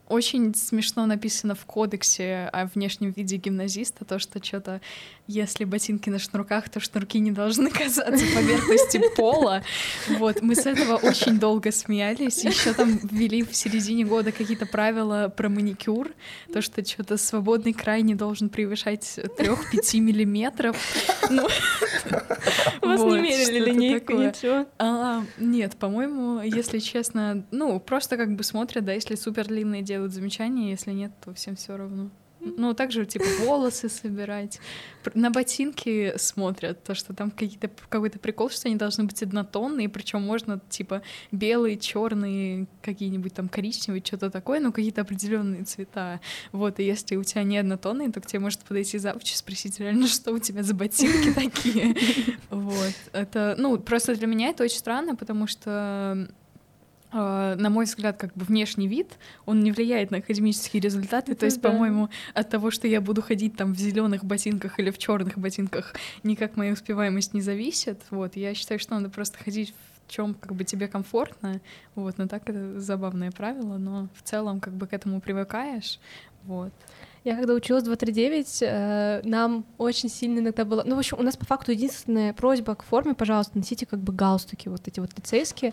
очень 0.09 0.55
смешно 0.55 1.07
написано 1.07 1.55
в 1.55 1.65
кодексе 1.65 2.51
о 2.53 2.67
внешнем 2.67 3.11
виде 3.11 3.37
гимназиста, 3.37 4.05
то, 4.05 4.19
что 4.19 4.43
что-то, 4.43 4.81
если 5.27 5.65
ботинки 5.65 6.11
на 6.11 6.19
шнурках, 6.19 6.69
то 6.69 6.81
шнурки 6.81 7.19
не 7.19 7.31
должны 7.31 7.71
касаться 7.71 8.25
поверхности 8.35 9.01
пола. 9.17 9.63
Вот, 10.19 10.43
мы 10.43 10.55
с 10.55 10.67
этого 10.67 10.97
очень 10.97 11.39
долго 11.39 11.73
смеялись. 11.73 12.45
Еще 12.45 12.75
там 12.75 12.99
ввели 13.03 13.43
в 13.43 13.55
середине 13.55 14.05
года 14.05 14.33
какие-то 14.33 14.67
правила 14.67 15.33
про 15.35 15.49
маникюр, 15.49 16.11
то, 16.53 16.61
что 16.61 16.85
что-то 16.85 17.17
свободный 17.17 17.73
край 17.73 18.03
не 18.03 18.15
должен 18.15 18.49
превышать 18.49 19.19
3-5 19.19 19.99
миллиметров. 20.01 20.77
Ну, 21.31 21.49
Вас 22.83 23.01
не 23.01 23.21
мерили 23.21 23.59
линейку, 23.59 24.13
ничего? 24.13 24.67
А, 24.79 25.25
нет, 25.39 25.77
по-моему, 25.77 26.43
если 26.43 26.79
честно, 26.79 27.47
ну, 27.51 27.81
просто 27.81 28.17
как 28.17 28.35
бы 28.37 28.43
смотрят, 28.43 28.85
да, 28.85 28.93
если 28.93 29.15
супер 29.15 29.47
длинные 29.47 29.83
делают 29.95 30.13
замечания, 30.13 30.71
если 30.71 30.93
нет, 30.93 31.13
то 31.25 31.33
всем 31.35 31.55
все 31.55 31.77
равно. 31.77 32.11
Ну, 32.41 32.75
также, 32.75 33.07
типа, 33.07 33.25
волосы 33.41 33.89
собирать. 33.89 34.61
На 35.15 35.31
ботинки 35.31 36.13
смотрят, 36.19 36.85
то, 36.85 36.95
что 36.95 37.15
там 37.15 37.31
какие-то, 37.31 37.71
какой-то 37.89 38.19
прикол, 38.19 38.51
что 38.51 38.69
они 38.69 38.77
должны 38.77 39.05
быть 39.05 39.23
однотонные, 39.23 39.89
причем 39.89 40.23
можно, 40.23 40.61
типа, 40.69 41.03
белые, 41.33 41.79
черные, 41.79 42.67
какие-нибудь 42.83 43.33
там 43.33 43.49
коричневые, 43.49 44.03
что-то 44.05 44.31
такое, 44.31 44.61
но 44.61 44.73
какие-то 44.73 45.03
определенные 45.03 45.65
цвета. 45.65 46.21
Вот, 46.53 46.81
и 46.81 46.85
если 46.85 47.17
у 47.17 47.25
тебя 47.25 47.45
не 47.45 47.57
однотонные, 47.57 48.13
то 48.13 48.21
к 48.21 48.27
тебе 48.27 48.41
может 48.41 48.61
подойти 48.61 48.99
завуч 48.99 49.33
и 49.33 49.37
спросить, 49.37 49.81
реально, 49.81 50.07
что 50.07 50.33
у 50.33 50.39
тебя 50.39 50.63
за 50.63 50.75
ботинки 50.75 51.33
такие? 51.33 51.97
Вот. 52.51 52.95
Это, 53.13 53.55
ну, 53.59 53.79
просто 53.79 54.15
для 54.15 54.27
меня 54.27 54.49
это 54.49 54.65
очень 54.65 54.79
странно, 54.79 55.17
потому 55.17 55.47
что 55.47 56.29
на 57.15 57.71
мой 57.71 57.85
взгляд, 57.85 58.17
как 58.17 58.35
бы 58.35 58.45
внешний 58.45 58.89
вид, 58.89 59.19
он 59.47 59.61
не 59.61 59.71
влияет 59.71 60.11
на 60.11 60.19
академические 60.19 60.81
результаты. 60.81 61.33
Это 61.33 61.41
То 61.41 61.47
есть, 61.47 61.61
да. 61.61 61.71
по-моему, 61.71 62.11
от 62.35 62.51
того, 62.51 62.71
что 62.73 62.89
я 62.89 63.01
буду 63.01 63.23
ходить 63.23 63.57
там 63.57 63.73
в 63.73 63.79
зеленых 63.79 64.25
ботинках 64.25 64.81
или 64.81 64.91
в 64.91 64.99
черных 64.99 65.39
ботинках, 65.39 65.95
никак 66.25 66.57
моя 66.57 66.73
успеваемость 66.73 67.33
не 67.33 67.41
зависит. 67.41 68.01
Вот, 68.11 68.35
я 68.35 68.53
считаю, 68.55 68.81
что 68.81 68.95
надо 68.95 69.11
просто 69.11 69.39
ходить 69.39 69.73
в 70.07 70.11
чем 70.11 70.35
как 70.35 70.55
бы 70.55 70.65
тебе 70.65 70.89
комфортно. 70.89 71.61
Вот, 71.95 72.19
но 72.19 72.27
так 72.27 72.49
это 72.49 72.81
забавное 72.81 73.31
правило, 73.31 73.79
но 73.79 74.09
в 74.15 74.23
целом 74.23 74.61
как 74.61 74.75
бы 74.75 74.87
к 74.87 74.93
этому 74.93 75.21
привыкаешь. 75.21 76.01
Вот. 76.43 76.73
Я 77.25 77.37
когда 77.37 77.55
училась 77.55 77.83
239, 77.85 78.59
э, 78.61 79.21
нам 79.25 79.65
очень 79.79 80.11
сильно 80.11 80.41
иногда 80.41 80.67
было... 80.67 80.83
Ну, 80.85 80.95
в 80.95 80.99
общем, 80.99 81.19
у 81.19 81.23
нас 81.23 81.39
по 81.39 81.47
факту 81.47 81.73
единственная 81.73 82.35
просьба 82.35 82.75
к 82.75 82.83
форме, 82.83 83.15
пожалуйста, 83.15 83.57
носите 83.57 83.87
как 83.87 84.01
бы 84.01 84.13
галстуки 84.13 84.69
вот 84.69 84.87
эти 84.87 85.01
вот 85.01 85.11
лицейские. 85.17 85.73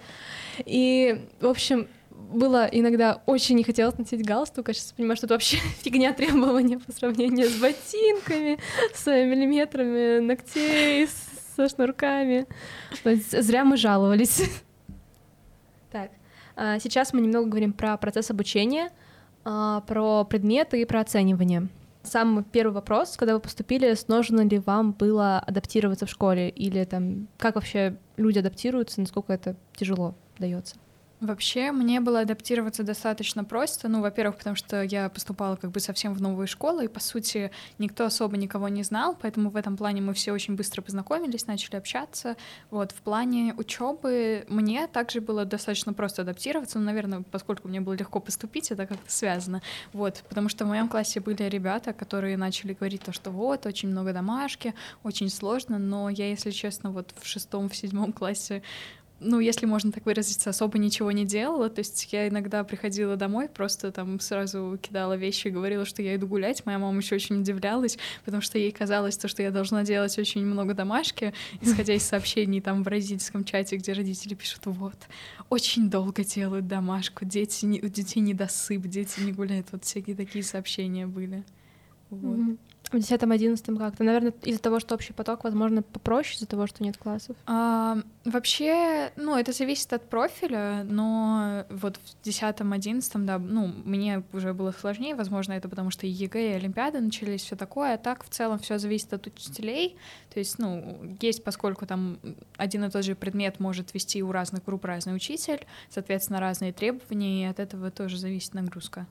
И, 0.66 1.28
в 1.42 1.48
общем, 1.48 1.90
было 2.10 2.70
иногда 2.72 3.22
очень 3.26 3.58
не 3.58 3.66
хотелось 3.66 3.98
носить 3.98 4.26
галстук, 4.26 4.70
а 4.70 4.74
сейчас 4.74 4.94
понимаю, 4.94 5.18
что 5.18 5.26
это 5.26 5.34
вообще 5.34 5.58
фигня 5.82 6.14
требования 6.14 6.80
по 6.80 6.92
сравнению 6.94 7.50
с 7.50 7.56
ботинками, 7.56 8.58
с 8.94 9.06
миллиметрами 9.08 10.20
ногтей, 10.20 11.10
со 11.56 11.68
шнурками. 11.68 12.48
Зря 13.04 13.66
мы 13.66 13.76
жаловались. 13.76 14.44
Так, 15.92 16.12
а, 16.56 16.80
сейчас 16.80 17.12
мы 17.12 17.20
немного 17.20 17.50
говорим 17.50 17.74
про 17.74 17.98
процесс 17.98 18.32
обучения, 18.32 18.90
про 19.44 20.24
предметы 20.26 20.82
и 20.82 20.86
про 20.86 21.02
оценивание. 21.02 21.68
Самый 22.04 22.44
первый 22.44 22.74
вопрос, 22.74 23.16
когда 23.16 23.36
вы 23.36 23.40
поступили, 23.40 23.94
сложно 23.94 24.42
ли 24.42 24.58
вам 24.58 24.92
было 24.92 25.40
адаптироваться 25.40 26.06
в 26.06 26.10
школе? 26.10 26.50
Или 26.50 26.84
там, 26.84 27.28
как 27.38 27.56
вообще 27.56 27.98
люди 28.18 28.40
адаптируются, 28.40 29.02
насколько 29.02 29.34
это 29.34 29.56
тяжело 29.76 30.16
дается? 30.40 30.76
Вообще, 31.22 31.72
мне 31.72 32.00
было 32.00 32.22
адаптироваться 32.22 32.82
достаточно 32.82 33.44
просто. 33.44 33.88
Ну, 33.88 34.02
во-первых, 34.02 34.38
потому 34.38 34.56
что 34.56 34.82
я 34.82 35.08
поступала 35.08 35.56
как 35.56 35.70
бы 35.70 35.80
совсем 35.80 36.16
в 36.16 36.22
новую 36.22 36.48
школу, 36.48 36.82
и, 36.82 36.88
по 36.88 37.00
сути, 37.00 37.52
никто 37.78 38.06
особо 38.06 38.38
никого 38.38 38.70
не 38.70 38.82
знал, 38.82 39.16
поэтому 39.22 39.52
в 39.52 39.56
этом 39.56 39.78
плане 39.78 40.02
мы 40.02 40.16
все 40.16 40.32
очень 40.32 40.56
быстро 40.56 40.82
познакомились, 40.82 41.46
начали 41.46 41.76
общаться. 41.76 42.38
Вот, 42.72 42.92
в 42.92 43.02
плане 43.04 43.54
учебы 43.56 44.46
мне 44.50 44.88
также 44.88 45.22
было 45.22 45.46
достаточно 45.46 45.94
просто 45.94 46.24
адаптироваться, 46.24 46.80
ну, 46.80 46.86
наверное, 46.86 47.24
поскольку 47.30 47.68
мне 47.68 47.82
было 47.82 47.94
легко 47.94 48.20
поступить, 48.20 48.72
это 48.72 48.88
как-то 48.88 49.12
связано. 49.12 49.62
Вот, 49.94 50.24
потому 50.28 50.50
что 50.50 50.66
в 50.66 50.70
моем 50.70 50.90
классе 50.90 51.20
были 51.20 51.44
ребята, 51.44 51.94
которые 51.94 52.36
начали 52.36 52.74
говорить 52.74 53.04
то, 53.04 53.14
что 53.14 53.30
вот, 53.30 53.68
очень 53.68 53.90
много 53.90 54.12
домашки, 54.12 54.74
очень 55.04 55.30
сложно, 55.30 55.78
но 55.78 56.10
я, 56.10 56.30
если 56.30 56.50
честно, 56.50 56.90
вот 56.90 57.14
в 57.16 57.28
шестом, 57.28 57.70
в 57.70 57.76
седьмом 57.76 58.12
классе 58.12 58.64
ну, 59.22 59.40
если 59.40 59.66
можно 59.66 59.92
так 59.92 60.06
выразиться, 60.06 60.50
особо 60.50 60.78
ничего 60.80 61.12
не 61.12 61.26
делала. 61.26 61.70
То 61.70 61.80
есть 61.80 62.12
я 62.12 62.28
иногда 62.28 62.64
приходила 62.64 63.16
домой, 63.16 63.48
просто 63.48 63.92
там 63.92 64.20
сразу 64.20 64.78
кидала 64.82 65.14
вещи 65.14 65.48
и 65.48 65.52
говорила, 65.52 65.86
что 65.86 66.02
я 66.02 66.16
иду 66.16 66.28
гулять. 66.28 66.66
Моя 66.66 66.80
мама 66.80 66.98
еще 66.98 67.16
очень 67.16 67.40
удивлялась, 67.40 67.98
потому 68.26 68.42
что 68.42 68.58
ей 68.58 68.72
казалось, 68.72 69.18
то, 69.18 69.28
что 69.28 69.44
я 69.44 69.52
должна 69.52 69.84
делать 69.84 70.18
очень 70.18 70.44
много 70.44 70.74
домашки, 70.74 71.34
исходя 71.62 71.94
из 71.94 72.04
сообщений 72.04 72.62
там 72.62 72.84
в 72.84 72.88
родительском 72.88 73.44
чате, 73.44 73.78
где 73.78 73.94
родители 73.94 74.34
пишут, 74.34 74.62
вот, 74.66 74.98
очень 75.50 75.90
долго 75.90 76.24
делают 76.24 76.68
домашку, 76.68 77.24
дети 77.24 77.66
не, 77.66 77.80
у 77.82 77.88
детей 77.88 78.22
недосып, 78.22 78.82
дети 78.88 79.20
не 79.20 79.32
гуляют. 79.32 79.68
Вот 79.72 79.84
всякие 79.84 80.16
такие 80.16 80.44
сообщения 80.44 81.06
были. 81.06 81.44
Вот. 82.10 82.38
Mm-hmm. 82.38 82.58
В 82.92 83.00
десятом-одиннадцатом 83.00 83.78
как-то? 83.78 84.04
Наверное, 84.04 84.34
из-за 84.44 84.62
того, 84.62 84.82
что 84.82 84.96
общий 84.96 85.14
поток, 85.14 85.46
возможно, 85.46 85.82
попроще 85.82 86.36
из-за 86.36 86.46
того, 86.46 86.68
что 86.68 86.84
нет 86.84 86.98
классов? 86.98 87.38
А, 87.46 88.00
вообще, 88.26 89.12
ну, 89.16 89.38
это 89.38 89.54
зависит 89.54 89.94
от 89.94 90.10
профиля, 90.10 90.84
но 90.84 91.66
вот 91.70 91.98
в 91.98 92.24
десятом-одиннадцатом, 92.26 93.26
да, 93.26 93.40
ну, 93.40 93.68
мне 93.86 94.24
уже 94.34 94.54
было 94.54 94.74
сложнее, 94.74 95.16
возможно, 95.16 95.54
это 95.54 95.70
потому 95.70 95.90
что 95.90 96.06
и 96.06 96.10
ЕГЭ, 96.10 96.52
и 96.52 96.56
Олимпиады 96.56 97.00
начались, 97.00 97.44
все 97.44 97.56
такое, 97.56 97.94
а 97.94 97.98
так 97.98 98.26
в 98.26 98.30
целом 98.30 98.60
все 98.60 98.78
зависит 98.78 99.14
от 99.14 99.26
учителей, 99.26 99.96
то 100.34 100.40
есть, 100.40 100.60
ну, 100.60 101.16
есть, 101.22 101.46
поскольку 101.46 101.86
там 101.86 102.20
один 102.58 102.84
и 102.84 102.90
тот 102.90 103.06
же 103.06 103.16
предмет 103.16 103.62
может 103.62 103.94
вести 103.94 104.22
у 104.22 104.34
разных 104.34 104.66
групп 104.66 104.84
разный 104.84 105.16
учитель, 105.16 105.66
соответственно, 105.90 106.42
разные 106.42 106.74
требования, 106.74 107.44
и 107.44 107.50
от 107.50 107.60
этого 107.60 107.90
тоже 107.90 108.18
зависит 108.18 108.54
нагрузка. 108.54 109.08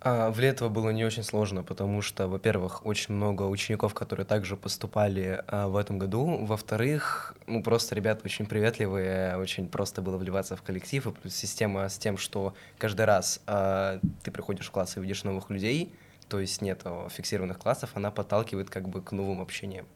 А, 0.00 0.30
в 0.30 0.38
Летово 0.38 0.68
было 0.68 0.90
не 0.90 1.04
очень 1.04 1.22
сложно, 1.22 1.62
потому 1.62 2.02
что, 2.02 2.28
во-первых, 2.28 2.84
очень 2.84 3.14
много 3.14 3.44
учеников, 3.44 3.94
которые 3.94 4.26
также 4.26 4.56
поступали 4.56 5.42
а, 5.46 5.68
в 5.68 5.76
этом 5.76 5.98
году. 5.98 6.44
Во-вторых, 6.44 7.34
ну 7.46 7.62
просто 7.62 7.94
ребята 7.94 8.22
очень 8.24 8.46
приветливые, 8.46 9.36
очень 9.38 9.68
просто 9.68 10.02
было 10.02 10.18
вливаться 10.18 10.54
в 10.56 10.62
коллектив. 10.62 11.06
И 11.06 11.10
плюс 11.10 11.34
система 11.34 11.88
с 11.88 11.96
тем, 11.98 12.18
что 12.18 12.54
каждый 12.78 13.06
раз 13.06 13.40
а, 13.46 14.00
ты 14.22 14.30
приходишь 14.30 14.66
в 14.66 14.70
класс 14.70 14.96
и 14.96 15.00
видишь 15.00 15.24
новых 15.24 15.50
людей, 15.50 15.94
то 16.28 16.40
есть 16.40 16.60
нет 16.60 16.82
фиксированных 17.10 17.58
классов, 17.58 17.90
она 17.94 18.10
подталкивает 18.10 18.68
как 18.68 18.88
бы 18.88 19.00
к 19.00 19.12
новым 19.12 19.40
общениям. 19.40 19.86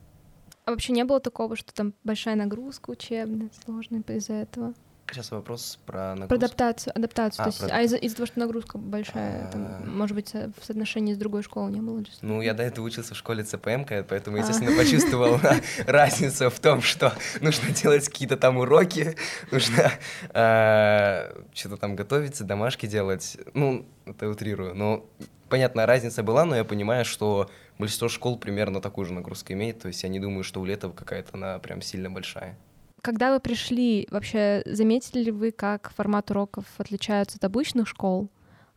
А 0.64 0.70
вообще 0.70 0.92
не 0.92 1.04
было 1.04 1.20
такого, 1.20 1.56
что 1.56 1.74
там 1.74 1.94
большая 2.04 2.36
нагрузка 2.36 2.90
учебная, 2.90 3.50
сложная 3.64 4.02
из-за 4.06 4.34
этого? 4.34 4.74
Сейчас 5.12 5.30
вопрос 5.30 5.78
про 5.86 6.14
нагрузку. 6.14 6.28
Про 6.28 6.36
адаптацию, 6.36 6.96
адаптацию. 6.96 7.42
А, 7.42 7.44
то 7.44 7.48
есть, 7.50 7.60
про... 7.60 7.76
а 7.76 7.82
из-за, 7.82 7.96
из 7.96 8.14
того, 8.14 8.26
что 8.26 8.38
нагрузка 8.38 8.78
большая, 8.78 9.48
а... 9.48 9.50
там, 9.50 9.96
может 9.96 10.14
быть, 10.14 10.32
в 10.32 10.64
соотношении 10.64 11.14
с 11.14 11.18
другой 11.18 11.42
школой 11.42 11.72
не 11.72 11.80
было? 11.80 12.02
Ну, 12.22 12.40
я 12.40 12.54
до 12.54 12.62
этого 12.62 12.84
учился 12.84 13.14
в 13.14 13.16
школе 13.16 13.42
ЦПМ, 13.42 13.84
поэтому, 14.08 14.36
а. 14.36 14.40
естественно, 14.40 14.76
почувствовал 14.76 15.40
разницу 15.86 16.50
в 16.50 16.60
том, 16.60 16.82
что 16.82 17.12
нужно 17.40 17.70
делать 17.70 18.08
какие-то 18.08 18.36
там 18.36 18.58
уроки, 18.58 19.16
нужно 19.50 19.90
а, 20.30 21.44
что-то 21.52 21.76
там 21.76 21.96
готовиться, 21.96 22.44
домашки 22.44 22.86
делать. 22.86 23.36
Ну, 23.54 23.86
это 24.06 24.28
утрирую. 24.28 24.74
Но, 24.74 25.06
понятно, 25.48 25.86
разница 25.86 26.22
была, 26.22 26.44
но 26.44 26.56
я 26.56 26.64
понимаю, 26.64 27.04
что 27.04 27.50
большинство 27.78 28.08
школ 28.08 28.38
примерно 28.38 28.80
такую 28.80 29.06
же 29.06 29.12
нагрузку 29.12 29.52
имеет. 29.54 29.80
То 29.80 29.88
есть 29.88 30.02
я 30.02 30.08
не 30.08 30.20
думаю, 30.20 30.44
что 30.44 30.60
у 30.60 30.64
Летова 30.64 30.92
какая-то 30.92 31.30
она 31.34 31.58
прям 31.58 31.82
сильно 31.82 32.10
большая. 32.10 32.56
Когда 33.02 33.32
вы 33.32 33.40
пришли, 33.40 34.06
вообще 34.10 34.62
заметили 34.66 35.24
ли 35.24 35.30
вы, 35.30 35.52
как 35.52 35.90
формат 35.94 36.30
уроков 36.30 36.66
отличается 36.78 37.38
от 37.38 37.44
обычных 37.44 37.88
школ? 37.88 38.30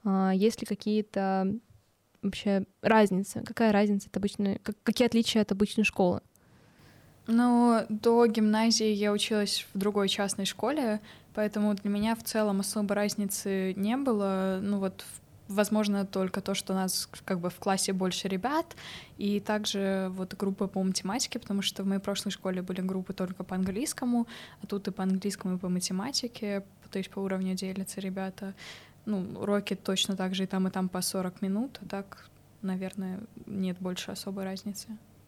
А, 0.03 0.31
есть 0.31 0.61
ли 0.61 0.65
какие-то 0.65 1.53
вообще 2.21 2.65
разницы? 2.81 3.41
Какая 3.45 3.71
разница 3.71 4.09
от 4.09 4.17
обычной, 4.17 4.59
как, 4.63 4.75
какие 4.83 5.07
отличия 5.07 5.41
от 5.41 5.51
обычной 5.51 5.83
школы? 5.83 6.21
Ну, 7.27 7.85
до 7.89 8.25
гимназии 8.25 8.91
я 8.91 9.11
училась 9.11 9.65
в 9.73 9.77
другой 9.77 10.09
частной 10.09 10.45
школе, 10.45 10.99
поэтому 11.33 11.73
для 11.73 11.89
меня 11.89 12.15
в 12.15 12.23
целом 12.23 12.59
особо 12.59 12.95
разницы 12.95 13.73
не 13.75 13.95
было. 13.95 14.59
Ну 14.61 14.79
вот 14.79 15.01
в 15.01 15.22
возможно, 15.53 16.05
только 16.05 16.41
то, 16.41 16.53
что 16.53 16.73
у 16.73 16.75
нас 16.75 17.09
как 17.25 17.39
бы 17.39 17.49
в 17.49 17.55
классе 17.55 17.93
больше 17.93 18.27
ребят, 18.27 18.75
и 19.17 19.39
также 19.39 20.09
вот 20.11 20.33
группы 20.35 20.67
по 20.67 20.83
математике, 20.83 21.39
потому 21.39 21.61
что 21.61 21.83
в 21.83 21.87
моей 21.87 22.01
прошлой 22.01 22.31
школе 22.31 22.61
были 22.61 22.81
группы 22.81 23.13
только 23.13 23.43
по 23.43 23.55
английскому, 23.55 24.27
а 24.61 24.67
тут 24.67 24.87
и 24.87 24.91
по 24.91 25.03
английскому, 25.03 25.55
и 25.55 25.57
по 25.59 25.69
математике, 25.69 26.63
то 26.91 26.99
есть 26.99 27.09
по 27.09 27.19
уровню 27.19 27.55
делятся 27.55 28.01
ребята. 28.01 28.53
Ну, 29.05 29.25
уроки 29.39 29.75
точно 29.75 30.15
так 30.15 30.35
же 30.35 30.43
и 30.43 30.47
там, 30.47 30.67
и 30.67 30.71
там 30.71 30.89
по 30.89 31.01
40 31.01 31.41
минут, 31.41 31.79
а 31.81 31.85
так, 31.85 32.29
наверное, 32.61 33.19
нет 33.45 33.77
больше 33.79 34.11
особой 34.11 34.45
разницы. 34.45 34.87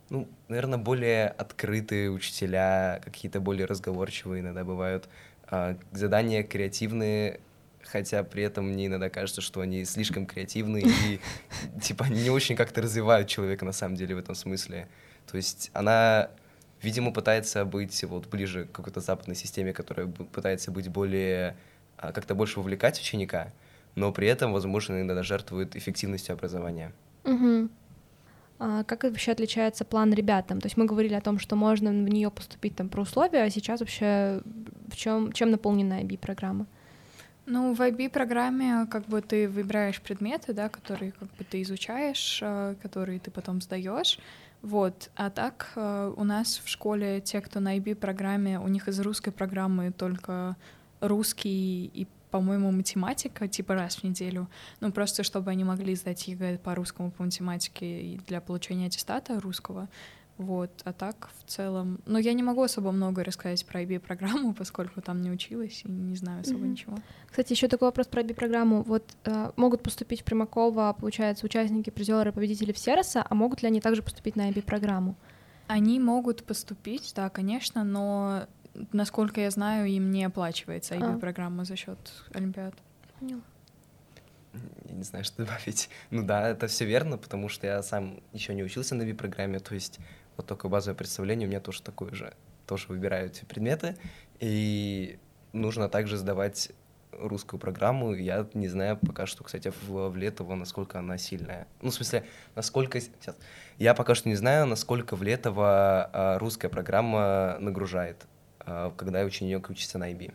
Ну, 0.09 0.27
наверное, 0.47 0.77
более 0.77 1.27
открытые 1.27 2.11
учителя, 2.11 3.01
какие-то 3.03 3.39
более 3.39 3.65
разговорчивые 3.65 4.41
иногда 4.41 4.63
бывают. 4.63 5.09
А, 5.47 5.77
задания 5.91 6.43
креативные 6.43 7.39
хотя 7.86 8.24
при 8.24 8.43
этом 8.43 8.69
мне 8.69 8.88
иногда 8.88 9.10
кажется, 9.10 9.41
что 9.41 9.62
они 9.62 9.86
слишком 9.86 10.26
креативны 10.26 10.84
и 10.86 11.19
типа 11.82 12.06
не 12.06 12.30
очень 12.30 12.56
как-то 12.56 12.82
развивают 12.82 13.28
человека 13.28 13.65
на 13.65 13.71
самом 13.71 13.95
деле 13.95 14.15
в 14.15 14.19
этом 14.19 14.36
смысле. 14.36 14.88
То 15.30 15.38
есть 15.38 15.71
она, 15.74 16.30
видимо, 16.82 17.12
пытается 17.12 17.65
быть 17.65 18.04
вот 18.04 18.28
ближе 18.28 18.65
к 18.65 18.71
какой-то 18.71 19.00
западной 19.00 19.36
системе, 19.36 19.74
которая 19.74 20.08
пытается 20.08 20.71
быть 20.71 20.89
более 20.89 21.56
а, 21.98 22.12
как-то 22.12 22.36
больше 22.36 22.60
вовлекать 22.60 23.00
ученика, 23.00 23.54
но 23.95 24.12
при 24.12 24.28
этом, 24.28 24.54
возможно, 24.54 25.02
иногда 25.02 25.24
жертвует 25.24 25.76
эффективностью 25.76 26.34
образования. 26.34 26.93
Угу. 27.24 27.69
А 28.58 28.84
как 28.84 29.04
вообще 29.04 29.32
отличается 29.32 29.84
план 29.84 30.13
ребятам? 30.13 30.62
То 30.62 30.67
есть 30.67 30.78
мы 30.78 30.86
говорили 30.86 31.13
о 31.13 31.21
том, 31.21 31.39
что 31.39 31.56
можно 31.56 31.89
в 31.89 31.93
нее 32.10 32.32
поступить 32.32 32.76
там 32.76 32.89
про 32.89 33.02
условия, 33.02 33.43
а 33.43 33.50
сейчас 33.50 33.82
вообще 33.82 34.41
в 34.88 34.95
чем 34.95 35.32
чем 35.34 35.52
наполнена 35.52 36.02
IB-программа? 36.02 36.67
Ну, 37.45 37.75
в 37.75 37.81
IB-программе 37.81 38.88
как 38.88 39.05
бы 39.05 39.21
ты 39.21 39.47
выбираешь 39.47 40.01
предметы, 40.01 40.53
да, 40.53 40.67
которые 40.67 41.12
как 41.12 41.29
бы 41.36 41.43
ты 41.43 41.62
изучаешь, 41.62 42.39
э, 42.41 42.75
которые 42.81 43.19
ты 43.19 43.29
потом 43.29 43.62
сдаешь. 43.62 44.19
Вот. 44.63 45.12
А 45.15 45.29
так 45.29 45.71
э, 45.75 46.13
у 46.17 46.23
нас 46.23 46.60
в 46.63 46.67
школе 46.67 47.21
те, 47.21 47.41
кто 47.41 47.60
на 47.60 47.77
IB-программе, 47.77 48.60
у 48.60 48.67
них 48.67 48.88
из 48.88 48.99
русской 48.99 49.31
программы 49.31 49.91
только 49.91 50.55
русский 51.01 51.86
и 51.93 52.08
по-моему, 52.31 52.69
математика, 52.71 53.47
типа 53.47 53.75
раз 53.75 53.95
в 53.95 54.03
неделю, 54.03 54.49
ну, 54.81 54.91
просто 54.91 55.23
чтобы 55.23 55.51
они 55.51 55.63
могли 55.63 55.95
сдать 55.95 56.27
ЕГЭ 56.27 56.58
по 56.58 56.75
русскому, 56.75 57.10
по 57.10 57.23
математике 57.23 58.01
и 58.01 58.17
для 58.27 58.41
получения 58.41 58.88
аттестата 58.88 59.39
русского. 59.39 59.88
Вот, 60.38 60.82
а 60.84 60.91
так 60.91 61.30
в 61.39 61.50
целом... 61.50 62.00
Но 62.06 62.19
я 62.19 62.34
не 62.34 62.43
могу 62.43 62.62
особо 62.62 62.91
много 62.91 63.24
рассказать 63.24 63.65
про 63.65 63.84
IB-программу, 63.84 64.54
поскольку 64.58 65.02
там 65.02 65.21
не 65.21 65.32
училась 65.32 65.82
и 65.86 65.89
не 65.89 66.15
знаю 66.15 66.41
особо 66.41 66.60
mm-hmm. 66.60 66.67
ничего. 66.67 66.98
Кстати, 67.28 67.54
еще 67.54 67.69
такой 67.69 67.88
вопрос 67.88 68.08
про 68.08 68.21
IB-программу. 68.21 68.84
Вот 68.84 69.15
э, 69.24 69.52
могут 69.56 69.82
поступить 69.82 70.21
в 70.21 70.24
Примакова, 70.26 70.93
получается, 71.00 71.45
участники, 71.45 71.89
призеры, 71.89 72.34
победители 72.34 72.74
Всероса, 72.74 73.26
а 73.28 73.34
могут 73.34 73.62
ли 73.62 73.67
они 73.69 73.80
также 73.80 74.02
поступить 74.04 74.36
на 74.36 74.50
IB-программу? 74.50 75.15
Они 75.67 76.00
могут 76.00 76.43
поступить, 76.43 77.13
да, 77.15 77.30
конечно, 77.30 77.84
но, 77.84 78.48
насколько 78.91 79.39
я 79.39 79.50
знаю, 79.50 79.88
им 79.88 80.12
не 80.12 80.26
оплачивается 80.26 80.95
IB-программа 80.95 81.62
а. 81.62 81.65
за 81.65 81.78
счет 81.78 81.98
Олимпиад. 82.34 82.74
Поняла 83.19 83.41
я 84.88 84.93
не 84.93 85.04
знаю, 85.04 85.26
что 85.26 85.45
добавить. 85.45 85.89
Ну 86.12 86.24
да, 86.24 86.50
это 86.50 86.67
все 86.67 86.86
верно, 86.86 87.17
потому 87.17 87.50
что 87.50 87.67
я 87.67 87.82
сам 87.84 88.21
еще 88.34 88.54
не 88.54 88.63
учился 88.63 88.95
на 88.95 89.04
ви-программе, 89.04 89.60
то 89.60 89.74
есть 89.76 90.00
вот 90.38 90.45
только 90.45 90.69
базовое 90.69 90.98
представление 90.98 91.48
у 91.48 91.50
меня 91.50 91.60
тоже 91.60 91.82
такое 91.82 92.13
же. 92.13 92.34
Тоже 92.67 92.88
выбираю 92.88 93.28
эти 93.28 93.45
предметы. 93.45 93.98
И 94.39 95.19
нужно 95.54 95.89
также 95.89 96.17
сдавать 96.17 96.71
русскую 97.19 97.60
программу. 97.60 98.13
Я 98.13 98.48
не 98.54 98.67
знаю 98.67 98.98
пока 98.98 99.26
что, 99.26 99.43
кстати, 99.43 99.71
в, 99.88 100.10
в 100.10 100.17
Летово, 100.17 100.56
насколько 100.56 101.00
она 101.00 101.17
сильная. 101.17 101.67
Ну, 101.82 101.89
в 101.89 101.93
смысле, 101.93 102.26
насколько... 102.56 103.00
Сейчас. 103.00 103.38
Я 103.78 103.93
пока 103.93 104.15
что 104.15 104.30
не 104.30 104.36
знаю, 104.36 104.65
насколько 104.65 105.15
в 105.15 105.24
Летово 105.24 106.10
а, 106.12 106.39
русская 106.39 106.69
программа 106.69 107.58
нагружает, 107.60 108.26
а, 108.60 108.91
когда 108.95 109.24
ученик 109.24 109.69
учится 109.69 109.98
на 109.98 110.12
IB. 110.12 110.34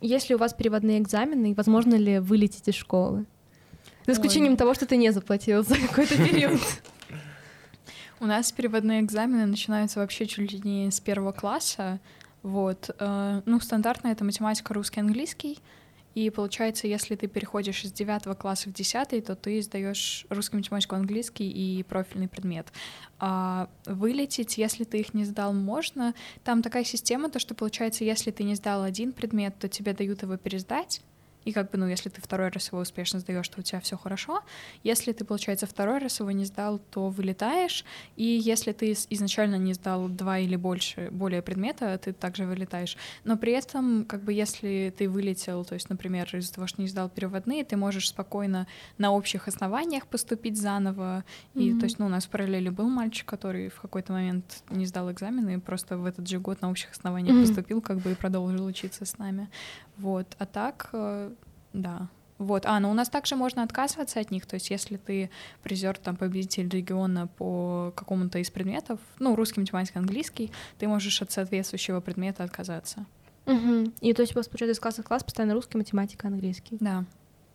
Есть 0.00 0.28
ли 0.28 0.34
у 0.34 0.38
вас 0.38 0.52
переводные 0.52 0.98
экзамены, 0.98 1.52
и 1.52 1.54
возможно 1.54 1.94
ли 1.94 2.18
вылететь 2.18 2.66
из 2.68 2.74
школы? 2.74 3.24
За 4.06 4.12
исключением 4.12 4.52
Ой. 4.52 4.58
того, 4.58 4.74
что 4.74 4.86
ты 4.86 4.96
не 4.96 5.12
заплатил 5.12 5.62
за 5.62 5.76
какой-то 5.76 6.16
период. 6.16 6.60
У 8.22 8.26
нас 8.26 8.52
переводные 8.52 9.00
экзамены 9.00 9.46
начинаются 9.46 9.98
вообще 9.98 10.26
чуть 10.26 10.52
ли 10.52 10.60
не 10.62 10.92
с 10.92 11.00
первого 11.00 11.32
класса. 11.32 11.98
Вот. 12.44 12.88
Э, 13.00 13.42
ну, 13.46 13.58
стандартно 13.58 14.06
это 14.08 14.24
математика, 14.24 14.72
русский, 14.74 15.00
английский. 15.00 15.58
И 16.14 16.30
получается, 16.30 16.86
если 16.86 17.16
ты 17.16 17.26
переходишь 17.26 17.82
из 17.82 17.90
девятого 17.90 18.34
класса 18.34 18.68
в 18.68 18.72
десятый, 18.72 19.22
то 19.22 19.34
ты 19.34 19.60
сдаешь 19.60 20.24
русский, 20.30 20.56
математику, 20.56 20.94
английский 20.94 21.50
и 21.50 21.82
профильный 21.82 22.28
предмет. 22.28 22.68
А 23.18 23.68
вылететь, 23.86 24.56
если 24.56 24.84
ты 24.84 25.00
их 25.00 25.14
не 25.14 25.24
сдал, 25.24 25.52
можно. 25.52 26.14
Там 26.44 26.62
такая 26.62 26.84
система, 26.84 27.28
то 27.28 27.40
что 27.40 27.56
получается, 27.56 28.04
если 28.04 28.30
ты 28.30 28.44
не 28.44 28.54
сдал 28.54 28.84
один 28.84 29.12
предмет, 29.12 29.58
то 29.58 29.68
тебе 29.68 29.94
дают 29.94 30.22
его 30.22 30.36
пересдать. 30.36 31.02
И 31.44 31.52
как 31.52 31.70
бы, 31.70 31.78
ну, 31.78 31.86
если 31.86 32.08
ты 32.08 32.20
второй 32.20 32.48
раз 32.48 32.68
его 32.68 32.80
успешно 32.80 33.20
сдаешь, 33.20 33.48
то 33.48 33.60
у 33.60 33.62
тебя 33.62 33.80
все 33.80 33.96
хорошо. 33.96 34.42
Если 34.82 35.12
ты, 35.12 35.24
получается, 35.24 35.66
второй 35.66 35.98
раз 35.98 36.20
его 36.20 36.30
не 36.30 36.44
сдал, 36.44 36.78
то 36.78 37.08
вылетаешь. 37.08 37.84
И 38.16 38.24
если 38.24 38.72
ты 38.72 38.92
изначально 39.10 39.56
не 39.56 39.74
сдал 39.74 40.08
два 40.08 40.38
или 40.38 40.56
больше, 40.56 41.08
более 41.10 41.42
предмета, 41.42 41.98
ты 41.98 42.12
также 42.12 42.44
вылетаешь. 42.44 42.96
Но 43.24 43.36
при 43.36 43.52
этом, 43.52 44.04
как 44.04 44.22
бы, 44.22 44.32
если 44.32 44.92
ты 44.96 45.08
вылетел, 45.08 45.64
то 45.64 45.74
есть, 45.74 45.90
например, 45.90 46.28
из-за 46.36 46.54
того, 46.54 46.66
что 46.66 46.82
не 46.82 46.88
сдал 46.88 47.08
переводные, 47.08 47.64
ты 47.64 47.76
можешь 47.76 48.08
спокойно 48.08 48.66
на 48.98 49.12
общих 49.12 49.48
основаниях 49.48 50.06
поступить 50.06 50.60
заново. 50.60 51.24
И, 51.54 51.70
mm-hmm. 51.70 51.78
то 51.78 51.84
есть, 51.84 51.98
ну, 51.98 52.06
у 52.06 52.08
нас 52.08 52.26
в 52.26 52.28
параллели 52.28 52.68
был 52.68 52.88
мальчик, 52.88 53.26
который 53.26 53.68
в 53.68 53.80
какой-то 53.80 54.12
момент 54.12 54.62
не 54.70 54.86
сдал 54.86 55.10
экзамены 55.10 55.54
и 55.54 55.58
просто 55.58 55.96
в 55.96 56.06
этот 56.06 56.28
же 56.28 56.38
год 56.38 56.62
на 56.62 56.70
общих 56.70 56.92
основаниях 56.92 57.36
mm-hmm. 57.36 57.46
поступил, 57.46 57.80
как 57.80 57.98
бы, 57.98 58.12
и 58.12 58.14
продолжил 58.14 58.66
учиться 58.66 59.04
с 59.04 59.18
нами. 59.18 59.48
Вот. 59.96 60.26
А 60.38 60.46
так, 60.46 60.88
э, 60.92 61.31
да. 61.72 62.08
Вот. 62.38 62.66
А, 62.66 62.80
ну 62.80 62.90
у 62.90 62.94
нас 62.94 63.08
также 63.08 63.36
можно 63.36 63.62
отказываться 63.62 64.18
от 64.18 64.30
них. 64.30 64.46
То 64.46 64.54
есть, 64.54 64.70
если 64.70 64.96
ты 64.96 65.30
призер, 65.62 65.96
там, 65.96 66.16
победитель 66.16 66.68
региона 66.68 67.28
по 67.28 67.92
какому-то 67.94 68.38
из 68.38 68.50
предметов, 68.50 68.98
ну, 69.20 69.36
русский, 69.36 69.60
математика, 69.60 70.00
английский, 70.00 70.50
ты 70.78 70.88
можешь 70.88 71.22
от 71.22 71.30
соответствующего 71.30 72.00
предмета 72.00 72.42
отказаться. 72.42 73.06
Угу. 73.46 73.92
И 74.00 74.12
то 74.12 74.22
есть 74.22 74.34
у 74.34 74.38
вас, 74.38 74.48
получается, 74.48 74.72
из 74.72 74.80
класса 74.80 75.02
в 75.02 75.06
класс 75.06 75.24
постоянно 75.24 75.54
русский, 75.54 75.76
математика, 75.76 76.28
английский? 76.28 76.76
Да. 76.80 77.04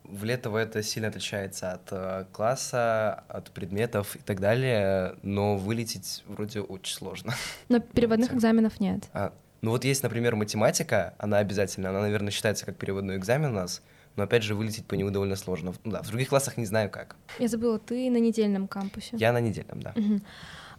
В 0.03 0.23
Летово 0.23 0.59
это 0.59 0.81
сильно 0.83 1.09
отличается 1.09 1.73
от 1.73 1.89
э, 1.91 2.25
класса, 2.31 3.25
от 3.27 3.51
предметов 3.51 4.15
и 4.15 4.19
так 4.19 4.39
далее, 4.39 5.15
но 5.21 5.57
вылететь 5.57 6.23
вроде 6.27 6.61
очень 6.61 6.95
сложно. 6.95 7.33
Но 7.67 7.79
переводных 7.79 8.33
экзаменов 8.33 8.79
нет. 8.79 9.09
А, 9.11 9.33
ну 9.61 9.71
вот 9.71 9.83
есть, 9.83 10.03
например, 10.03 10.37
математика, 10.37 11.13
она 11.17 11.39
обязательно, 11.39 11.89
она, 11.89 12.01
наверное, 12.01 12.31
считается 12.31 12.65
как 12.65 12.77
переводной 12.77 13.17
экзамен 13.17 13.49
у 13.49 13.55
нас, 13.55 13.81
но 14.17 14.23
опять 14.23 14.43
же 14.43 14.55
вылететь 14.55 14.85
по 14.85 14.95
нему 14.95 15.11
довольно 15.11 15.35
сложно. 15.35 15.73
Ну, 15.83 15.91
да, 15.91 16.01
в 16.01 16.07
других 16.07 16.29
классах 16.29 16.57
не 16.57 16.65
знаю 16.65 16.89
как. 16.89 17.15
Я 17.39 17.47
забыла, 17.47 17.79
ты 17.79 18.09
на 18.09 18.17
недельном 18.17 18.67
кампусе? 18.67 19.15
Я 19.17 19.31
на 19.31 19.39
недельном, 19.39 19.81
да. 19.81 19.93
Угу. 19.95 20.21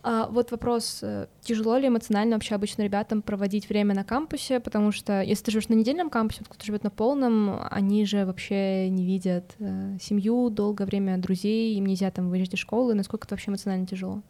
А, 0.02 0.26
вот 0.28 0.52
вопрос, 0.52 1.00
э, 1.02 1.26
тяжело 1.40 1.76
ли 1.76 1.88
эмоционально 1.88 2.36
вообще 2.36 2.54
обычно 2.54 2.82
ребятам 2.82 3.20
проводить 3.20 3.68
время 3.68 3.94
на 3.94 4.04
кампусе, 4.04 4.60
потому 4.60 4.92
что 4.92 5.22
если 5.22 5.44
ты 5.44 5.50
живешь 5.50 5.68
на 5.68 5.74
недельном 5.74 6.08
кампусе, 6.08 6.44
кто-то 6.44 6.64
живет 6.64 6.84
на 6.84 6.90
полном, 6.90 7.58
они 7.70 8.04
же 8.06 8.24
вообще 8.24 8.88
не 8.90 9.04
видят 9.04 9.54
э, 9.58 9.98
семью 10.00 10.50
долгое 10.50 10.84
время, 10.84 11.18
друзей, 11.18 11.74
им 11.76 11.86
нельзя 11.86 12.10
там 12.10 12.30
выезжать 12.30 12.54
из 12.54 12.60
школы, 12.60 12.94
насколько 12.94 13.26
это 13.26 13.34
вообще 13.34 13.50
эмоционально 13.50 13.86
тяжело? 13.86 14.22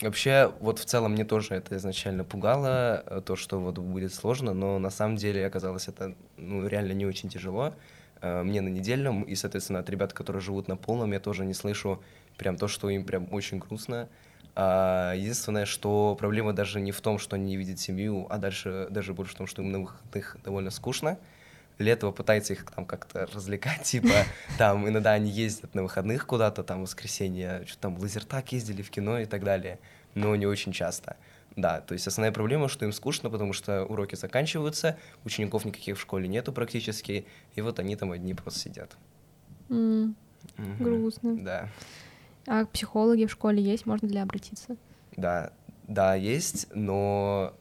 Вообще, 0.00 0.52
вот 0.60 0.78
в 0.78 0.84
целом 0.84 1.12
мне 1.12 1.24
тоже 1.24 1.54
это 1.54 1.76
изначально 1.76 2.24
пугало, 2.24 3.04
э, 3.06 3.20
то, 3.24 3.36
что 3.36 3.60
вот 3.60 3.78
будет 3.78 4.14
сложно, 4.14 4.54
но 4.54 4.78
на 4.78 4.90
самом 4.90 5.16
деле 5.16 5.46
оказалось 5.46 5.88
это 5.88 6.14
ну, 6.38 6.66
реально 6.66 6.92
не 6.92 7.06
очень 7.06 7.28
тяжело. 7.28 7.74
Э, 8.22 8.44
мне 8.44 8.60
на 8.60 8.68
недельном, 8.68 9.24
и, 9.24 9.34
соответственно, 9.34 9.80
от 9.80 9.90
ребят, 9.90 10.12
которые 10.12 10.40
живут 10.40 10.68
на 10.68 10.76
полном, 10.76 11.12
я 11.12 11.20
тоже 11.20 11.44
не 11.44 11.54
слышу 11.54 12.00
прям 12.38 12.56
то, 12.56 12.68
что 12.68 12.88
им 12.88 13.04
прям 13.04 13.28
очень 13.32 13.58
грустно. 13.58 14.08
А 14.54 15.14
единственное, 15.14 15.66
что 15.66 16.14
проблема 16.18 16.52
даже 16.52 16.80
не 16.80 16.92
в 16.92 17.00
том, 17.00 17.18
что 17.18 17.36
они 17.36 17.46
не 17.46 17.56
видят 17.56 17.80
семью, 17.80 18.26
а 18.30 18.38
дальше 18.38 18.86
даже 18.90 19.12
больше 19.12 19.34
в 19.34 19.38
том, 19.38 19.46
что 19.46 19.62
им 19.62 19.72
на 19.72 19.80
выходных 19.80 20.36
довольно 20.44 20.70
скучно. 20.70 21.18
Летово 21.78 22.12
пытается 22.12 22.52
их 22.52 22.64
там 22.70 22.86
как-то 22.86 23.26
развлекать, 23.26 23.82
типа, 23.84 24.24
там 24.56 24.88
иногда 24.88 25.12
они 25.12 25.30
ездят 25.30 25.74
на 25.74 25.82
выходных 25.82 26.26
куда-то, 26.26 26.62
там, 26.62 26.78
в 26.78 26.82
воскресенье, 26.82 27.64
что 27.66 27.78
там, 27.78 27.96
в 27.96 28.00
лазертак 28.02 28.52
ездили 28.52 28.82
в 28.82 28.90
кино 28.90 29.18
и 29.18 29.24
так 29.24 29.42
далее, 29.42 29.80
но 30.14 30.36
не 30.36 30.46
очень 30.46 30.72
часто. 30.72 31.16
Да, 31.56 31.80
то 31.80 31.92
есть 31.92 32.06
основная 32.06 32.32
проблема, 32.32 32.68
что 32.68 32.84
им 32.84 32.92
скучно, 32.92 33.28
потому 33.28 33.52
что 33.52 33.84
уроки 33.84 34.14
заканчиваются, 34.14 34.98
учеников 35.24 35.64
никаких 35.64 35.98
в 35.98 36.00
школе 36.00 36.28
нету 36.28 36.52
практически, 36.52 37.26
и 37.54 37.60
вот 37.60 37.78
они 37.78 37.96
там 37.96 38.12
одни 38.12 38.34
просто 38.34 38.60
сидят. 38.60 38.96
Mm, 39.68 40.14
угу. 40.58 40.84
Грустно. 40.84 41.36
Да. 41.36 41.68
А 42.46 42.64
психологи 42.66 43.26
в 43.26 43.30
школе 43.30 43.62
есть, 43.62 43.86
можно 43.86 44.06
ли 44.06 44.18
обратиться? 44.18 44.76
Да, 45.16 45.52
да, 45.86 46.14
есть, 46.14 46.68
но... 46.74 47.54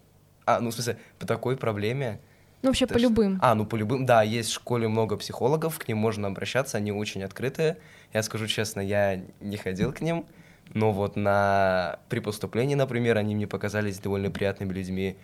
А, 0.45 0.59
ну, 0.59 0.71
в 0.71 0.73
смысле, 0.73 0.97
по 1.19 1.27
такой 1.27 1.57
проблеме... 1.57 2.19
Ну, 2.61 2.69
вообще 2.69 2.87
по 2.87 2.97
любым. 2.97 3.39
А, 3.41 3.55
ну, 3.55 3.65
по 3.65 3.75
любым, 3.75 4.05
да, 4.05 4.21
есть 4.21 4.49
в 4.49 4.53
школе 4.53 4.87
много 4.87 5.17
психологов, 5.17 5.79
к 5.79 5.87
ним 5.87 5.97
можно 5.97 6.27
обращаться, 6.27 6.77
они 6.77 6.91
очень 6.91 7.23
открытые. 7.23 7.77
Я 8.13 8.23
скажу 8.23 8.47
честно, 8.47 8.81
я 8.81 9.21
не 9.39 9.57
ходил 9.57 9.91
к 9.91 10.01
ним, 10.01 10.25
но 10.73 10.91
вот 10.91 11.15
на... 11.15 11.99
при 12.09 12.19
поступлении, 12.19 12.75
например, 12.75 13.17
они 13.17 13.35
мне 13.35 13.47
показались 13.47 13.99
довольно 13.99 14.31
приятными 14.31 14.73
людьми. 14.73 15.17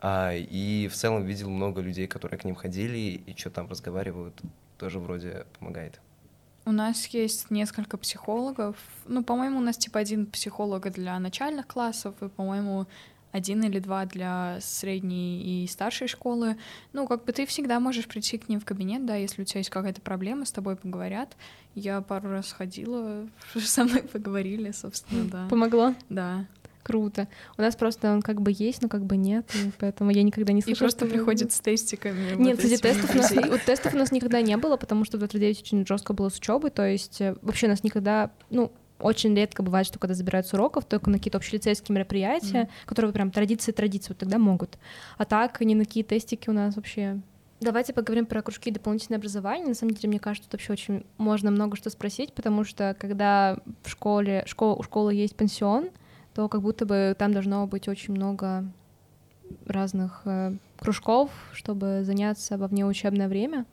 А, 0.00 0.32
и 0.34 0.88
в 0.88 0.94
целом 0.94 1.24
видел 1.24 1.48
много 1.48 1.80
людей, 1.80 2.06
которые 2.06 2.38
к 2.38 2.44
ним 2.44 2.54
ходили 2.54 2.98
и 2.98 3.36
что 3.36 3.50
там 3.50 3.68
разговаривают, 3.68 4.40
тоже 4.78 4.98
вроде 4.98 5.46
помогает. 5.58 6.00
У 6.64 6.70
нас 6.70 7.06
есть 7.06 7.50
несколько 7.50 7.96
психологов. 7.96 8.76
Ну, 9.06 9.24
по-моему, 9.24 9.58
у 9.58 9.62
нас 9.62 9.76
типа 9.76 9.98
один 9.98 10.26
психолог 10.26 10.90
для 10.92 11.18
начальных 11.18 11.66
классов, 11.66 12.14
и, 12.20 12.28
по-моему, 12.28 12.86
один 13.32 13.62
или 13.64 13.78
два 13.78 14.04
для 14.04 14.58
средней 14.60 15.64
и 15.64 15.66
старшей 15.66 16.06
школы. 16.06 16.56
Ну, 16.92 17.08
как 17.08 17.24
бы 17.24 17.32
ты 17.32 17.46
всегда 17.46 17.80
можешь 17.80 18.06
прийти 18.06 18.38
к 18.38 18.48
ним 18.48 18.60
в 18.60 18.64
кабинет, 18.64 19.04
да, 19.04 19.16
если 19.16 19.42
у 19.42 19.44
тебя 19.44 19.58
есть 19.58 19.70
какая-то 19.70 20.00
проблема, 20.00 20.44
с 20.44 20.52
тобой 20.52 20.76
поговорят. 20.76 21.36
Я 21.74 22.02
пару 22.02 22.30
раз 22.30 22.52
ходила, 22.52 23.26
со 23.54 23.84
мной 23.84 24.02
поговорили, 24.02 24.70
собственно, 24.70 25.24
да. 25.24 25.46
Помогло? 25.48 25.94
Да. 26.08 26.46
Круто. 26.82 27.28
У 27.56 27.62
нас 27.62 27.76
просто 27.76 28.12
он 28.12 28.22
как 28.22 28.42
бы 28.42 28.52
есть, 28.52 28.82
но 28.82 28.88
как 28.88 29.04
бы 29.04 29.16
нет, 29.16 29.48
и 29.54 29.70
поэтому 29.78 30.10
я 30.10 30.24
никогда 30.24 30.52
не 30.52 30.62
слышала. 30.62 30.88
И 30.88 30.90
просто 30.90 31.06
приходит 31.06 31.52
с 31.52 31.60
тестиками. 31.60 32.34
Нет, 32.34 32.56
вот 32.56 32.64
кстати, 32.64 32.80
тестов 32.80 33.14
у 33.14 33.18
нас, 33.18 33.32
вот 33.32 33.62
тестов 33.62 33.94
у 33.94 33.96
нас 33.96 34.10
никогда 34.10 34.42
не 34.42 34.56
было, 34.56 34.76
потому 34.76 35.04
что 35.04 35.16
в 35.16 35.20
29 35.20 35.62
очень 35.62 35.86
жестко 35.86 36.12
было 36.12 36.28
с 36.28 36.38
учебой, 36.38 36.70
то 36.70 36.86
есть 36.86 37.20
э, 37.20 37.36
вообще 37.40 37.68
нас 37.68 37.84
никогда, 37.84 38.32
ну, 38.50 38.72
очень 39.02 39.34
редко 39.34 39.62
бывает, 39.62 39.86
что 39.86 39.98
когда 39.98 40.14
забирают 40.14 40.46
с 40.46 40.54
уроков, 40.54 40.84
только 40.84 41.10
на 41.10 41.18
какие-то 41.18 41.38
общелицейские 41.38 41.94
мероприятия, 41.94 42.62
mm. 42.62 42.70
которые 42.86 43.12
прям 43.12 43.30
традиции 43.30 43.72
традиции, 43.72 44.10
вот 44.10 44.18
тогда 44.18 44.38
могут. 44.38 44.78
А 45.18 45.24
так 45.24 45.60
ни 45.60 45.74
на 45.74 45.84
какие 45.84 46.04
тестики 46.04 46.48
у 46.48 46.52
нас 46.52 46.76
вообще 46.76 47.20
Давайте 47.62 47.92
поговорим 47.92 48.26
про 48.26 48.42
кружки 48.42 48.70
и 48.70 48.72
дополнительное 48.72 49.18
образование. 49.18 49.68
На 49.68 49.74
самом 49.74 49.94
деле, 49.94 50.08
мне 50.08 50.18
кажется, 50.18 50.50
тут 50.50 50.54
вообще 50.54 50.72
очень 50.72 51.06
можно 51.16 51.52
много 51.52 51.76
что 51.76 51.90
спросить, 51.90 52.32
потому 52.32 52.64
что 52.64 52.96
когда 52.98 53.56
в 53.84 53.88
школе, 53.88 54.42
школа, 54.46 54.74
у 54.74 54.82
школы 54.82 55.14
есть 55.14 55.36
пансион, 55.36 55.90
то 56.34 56.48
как 56.48 56.60
будто 56.60 56.86
бы 56.86 57.14
там 57.16 57.32
должно 57.32 57.64
быть 57.68 57.86
очень 57.86 58.14
много 58.14 58.64
разных 59.66 60.22
э, 60.24 60.56
кружков, 60.76 61.30
чтобы 61.52 62.00
заняться 62.02 62.58
во 62.58 62.66
внеучебное 62.66 63.28
время. 63.28 63.64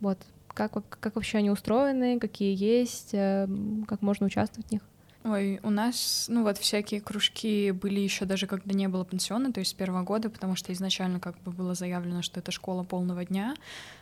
Вот 0.00 0.18
как, 0.66 0.98
как 0.98 1.14
вообще 1.14 1.38
они 1.38 1.50
устроены, 1.50 2.18
какие 2.18 2.56
есть, 2.56 3.10
э, 3.12 3.46
как 3.86 4.02
можно 4.02 4.26
участвовать 4.26 4.68
в 4.68 4.72
них? 4.72 4.82
Ой, 5.30 5.60
у 5.62 5.68
нас, 5.68 6.24
ну 6.28 6.42
вот 6.42 6.56
всякие 6.56 7.02
кружки 7.02 7.70
были 7.72 8.00
еще 8.00 8.24
даже 8.24 8.46
когда 8.46 8.72
не 8.72 8.88
было 8.88 9.04
пансиона, 9.04 9.52
то 9.52 9.60
есть 9.60 9.72
с 9.72 9.74
первого 9.74 10.02
года, 10.02 10.30
потому 10.30 10.56
что 10.56 10.72
изначально 10.72 11.20
как 11.20 11.38
бы 11.42 11.50
было 11.50 11.74
заявлено, 11.74 12.22
что 12.22 12.40
это 12.40 12.50
школа 12.50 12.82
полного 12.82 13.26
дня, 13.26 13.54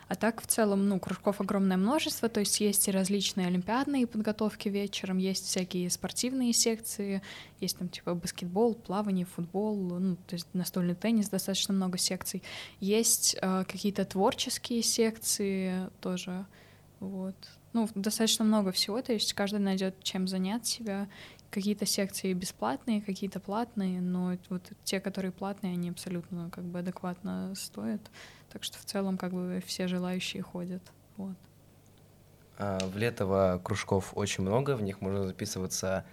а 0.07 0.15
так 0.15 0.41
в 0.41 0.47
целом, 0.47 0.87
ну, 0.87 1.01
кружков 1.01 1.41
огромное 1.41 1.75
множество, 1.75 2.29
то 2.29 2.39
есть 2.39 2.61
есть 2.61 2.87
и 2.87 2.91
различные 2.91 3.47
олимпиадные 3.47 4.07
подготовки 4.07 4.69
вечером, 4.69 5.17
есть 5.17 5.47
всякие 5.47 5.89
спортивные 5.89 6.53
секции, 6.53 7.21
есть 7.59 7.77
там 7.77 7.89
типа 7.89 8.15
баскетбол, 8.15 8.75
плавание, 8.75 9.25
футбол, 9.25 9.75
ну, 9.75 10.15
то 10.15 10.35
есть 10.35 10.47
настольный 10.53 10.95
теннис, 10.95 11.27
достаточно 11.27 11.73
много 11.73 11.97
секций, 11.97 12.41
есть 12.79 13.35
э, 13.41 13.65
какие-то 13.67 14.05
творческие 14.05 14.81
секции 14.81 15.89
тоже, 15.99 16.45
вот. 17.01 17.35
Ну, 17.77 17.89
достаточно 17.93 18.43
много 18.43 18.71
всего, 18.71 19.01
то 19.03 19.13
есть 19.13 19.33
каждый 19.33 19.59
найдет 19.59 20.03
чем 20.03 20.27
занять 20.27 20.65
себя. 20.65 21.07
Какие-то 21.51 21.85
секции 21.85 22.33
бесплатные, 22.33 23.01
какие-то 23.01 23.39
платные, 23.39 24.01
но 24.01 24.35
вот 24.49 24.63
те, 24.83 24.99
которые 24.99 25.31
платные, 25.31 25.73
они 25.73 25.91
абсолютно 25.91 26.49
как 26.49 26.63
бы 26.63 26.79
адекватно 26.79 27.53
стоят. 27.55 28.01
Так 28.49 28.63
что 28.63 28.79
в 28.79 28.85
целом 28.85 29.17
как 29.17 29.31
бы 29.31 29.61
все 29.65 29.87
желающие 29.87 30.41
ходят. 30.41 30.81
Вот. 31.17 31.35
А, 32.57 32.79
в 32.79 32.97
Летово 32.97 33.61
кружков 33.63 34.11
очень 34.15 34.43
много, 34.43 34.75
в 34.75 34.81
них 34.81 34.99
можно 35.01 35.27
записываться 35.27 36.03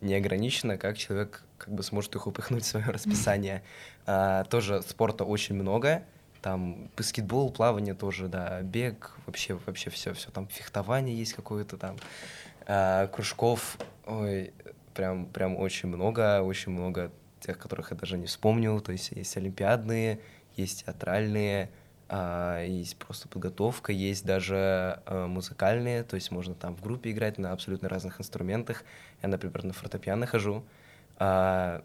неограниченно, 0.00 0.78
как 0.78 0.96
человек 0.96 1.42
как 1.58 1.74
бы 1.74 1.82
сможет 1.82 2.14
их 2.14 2.28
упихнуть 2.28 2.62
в 2.62 2.66
свое 2.68 2.86
расписание. 2.90 3.64
А, 4.06 4.44
тоже 4.44 4.82
спорта 4.82 5.24
очень 5.24 5.56
много, 5.56 6.04
там 6.42 6.90
баскетбол, 6.96 7.50
плавание 7.50 7.94
тоже, 7.94 8.28
да, 8.28 8.62
бег, 8.62 9.12
вообще, 9.26 9.58
вообще 9.66 9.90
все, 9.90 10.14
все 10.14 10.30
там 10.30 10.46
фехтование 10.48 11.16
есть 11.16 11.32
какое-то 11.32 11.76
там, 11.76 11.96
а, 12.66 13.06
кружков, 13.08 13.78
ой, 14.06 14.52
прям, 14.94 15.26
прям 15.26 15.56
очень 15.56 15.88
много, 15.88 16.42
очень 16.42 16.72
много 16.72 17.10
тех, 17.40 17.58
которых 17.58 17.90
я 17.90 17.96
даже 17.96 18.18
не 18.18 18.26
вспомнил, 18.26 18.80
то 18.80 18.92
есть 18.92 19.12
есть 19.12 19.36
олимпиадные, 19.36 20.20
есть 20.56 20.84
театральные, 20.84 21.70
а, 22.08 22.64
есть 22.64 22.96
просто 22.96 23.28
подготовка, 23.28 23.92
есть 23.92 24.24
даже 24.24 25.00
а, 25.06 25.26
музыкальные, 25.26 26.04
то 26.04 26.16
есть 26.16 26.30
можно 26.30 26.54
там 26.54 26.74
в 26.74 26.82
группе 26.82 27.10
играть 27.10 27.38
на 27.38 27.52
абсолютно 27.52 27.88
разных 27.88 28.20
инструментах. 28.20 28.84
Я, 29.22 29.28
например, 29.28 29.64
на 29.64 29.72
фортепиано 29.72 30.26
хожу. 30.26 30.64
А, 31.18 31.82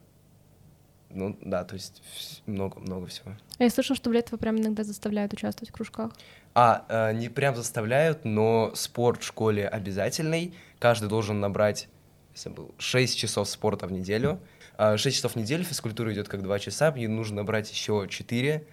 ну 1.13 1.37
да, 1.41 1.63
то 1.63 1.75
есть 1.75 2.01
много-много 2.45 3.07
всего. 3.07 3.31
А 3.59 3.63
я 3.63 3.69
слышала, 3.69 3.95
что 3.95 4.09
в 4.09 4.13
Летово 4.13 4.37
прям 4.37 4.59
иногда 4.59 4.83
заставляют 4.83 5.33
участвовать 5.33 5.69
в 5.69 5.73
кружках. 5.73 6.11
А, 6.55 6.85
э, 6.89 7.13
не 7.13 7.29
прям 7.29 7.55
заставляют, 7.55 8.25
но 8.25 8.71
спорт 8.75 9.21
в 9.21 9.25
школе 9.25 9.67
обязательный. 9.67 10.53
Каждый 10.79 11.09
должен 11.09 11.39
набрать, 11.39 11.87
если 12.33 12.49
был, 12.49 12.73
6 12.77 13.17
часов 13.17 13.49
спорта 13.49 13.87
в 13.87 13.91
неделю. 13.91 14.39
6 14.77 15.15
часов 15.15 15.33
в 15.33 15.35
неделю 15.35 15.63
физкультура 15.63 16.11
идет 16.13 16.27
как 16.27 16.41
2 16.41 16.59
часа, 16.59 16.89
и 16.89 17.07
нужно 17.07 17.37
набрать 17.37 17.71
еще 17.71 18.07
4 18.09 18.65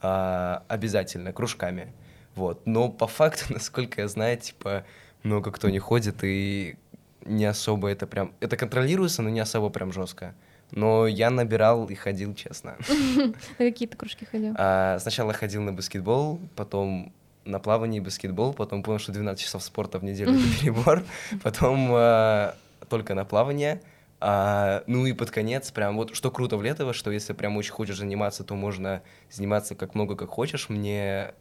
а, 0.00 0.64
обязательно 0.68 1.32
кружками. 1.32 1.92
Вот. 2.34 2.66
Но 2.66 2.88
по 2.88 3.06
факту, 3.06 3.44
насколько 3.52 4.02
я 4.02 4.08
знаю, 4.08 4.38
типа, 4.38 4.84
много 5.22 5.50
кто 5.50 5.68
не 5.68 5.78
ходит, 5.78 6.22
и 6.22 6.76
не 7.24 7.44
особо 7.44 7.88
это 7.88 8.06
прям... 8.06 8.32
Это 8.40 8.56
контролируется, 8.56 9.22
но 9.22 9.28
не 9.28 9.40
особо 9.40 9.68
прям 9.70 9.92
жестко. 9.92 10.34
Но 10.70 11.06
я 11.06 11.30
набирал 11.30 11.86
и 11.86 11.94
ходил, 11.94 12.34
честно. 12.34 12.76
На 13.16 13.32
какие 13.58 13.88
то 13.88 13.96
кружки 13.96 14.24
ходил? 14.24 14.54
А, 14.56 14.98
сначала 14.98 15.32
ходил 15.32 15.62
на 15.62 15.72
баскетбол, 15.72 16.40
потом 16.56 17.12
на 17.44 17.58
плавание 17.58 18.00
и 18.00 18.04
баскетбол, 18.04 18.52
потом 18.52 18.82
понял, 18.82 18.98
что 18.98 19.12
12 19.12 19.42
часов 19.42 19.62
спорта 19.62 19.98
в 19.98 20.04
неделю— 20.04 20.32
это 20.34 20.60
перебор, 20.60 21.04
потом 21.42 21.88
а, 21.92 22.54
только 22.88 23.14
на 23.14 23.24
плавание, 23.24 23.80
а, 24.20 24.82
ну 24.86 25.06
и 25.06 25.12
под 25.12 25.30
конец, 25.30 25.70
прям 25.70 25.96
вот 25.96 26.14
что 26.14 26.30
круто 26.30 26.56
в 26.56 26.62
Летово, 26.62 26.92
что 26.92 27.10
если 27.10 27.32
прям 27.32 27.56
очень 27.56 27.72
хочешь 27.72 27.98
заниматься, 27.98 28.44
то 28.44 28.54
можно 28.54 29.02
заниматься 29.30 29.74
как 29.74 29.94
много, 29.94 30.16
как 30.16 30.30
хочешь. 30.30 30.68
Мне 30.68 31.34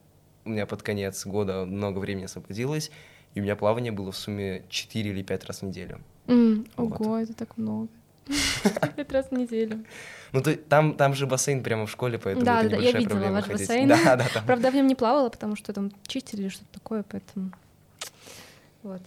у 0.45 0.49
меня 0.49 0.65
под 0.65 0.83
конец 0.83 1.25
года 1.25 1.65
много 1.65 1.99
времени 1.99 2.25
освободилось, 2.25 2.91
и 3.33 3.39
у 3.39 3.43
меня 3.43 3.55
плавание 3.55 3.91
было 3.91 4.11
в 4.11 4.17
сумме 4.17 4.63
4 4.69 5.09
или 5.09 5.23
5 5.23 5.45
раз 5.45 5.61
в 5.61 5.63
неделю. 5.63 5.99
Mm, 6.27 6.69
вот. 6.77 7.01
Ого, 7.01 7.17
это 7.17 7.33
так 7.33 7.57
много. 7.57 7.89
Пять 8.95 9.11
раз 9.11 9.27
в 9.29 9.31
неделю. 9.31 9.85
Ну, 10.33 10.41
то, 10.41 10.55
там, 10.55 10.95
там 10.95 11.13
же 11.13 11.25
бассейн 11.25 11.63
прямо 11.63 11.85
в 11.85 11.91
школе, 11.91 12.19
поэтому 12.19 12.45
да, 12.45 12.59
это 12.61 12.69
да, 12.69 12.75
небольшая 12.77 12.93
я 12.93 12.99
видела 12.99 13.11
проблема 13.11 13.35
ваш 13.35 13.45
ходить. 13.45 13.67
бассейн. 13.67 13.87
Да, 14.03 14.15
да, 14.15 14.25
там. 14.33 14.45
Правда, 14.45 14.71
в 14.71 14.75
нем 14.75 14.87
не 14.87 14.95
плавала, 14.95 15.29
потому 15.29 15.55
что 15.55 15.73
там 15.73 15.91
чистили 16.05 16.41
или 16.41 16.49
что-то 16.49 16.73
такое, 16.73 17.03
поэтому... 17.07 17.51
Вот. 18.83 19.01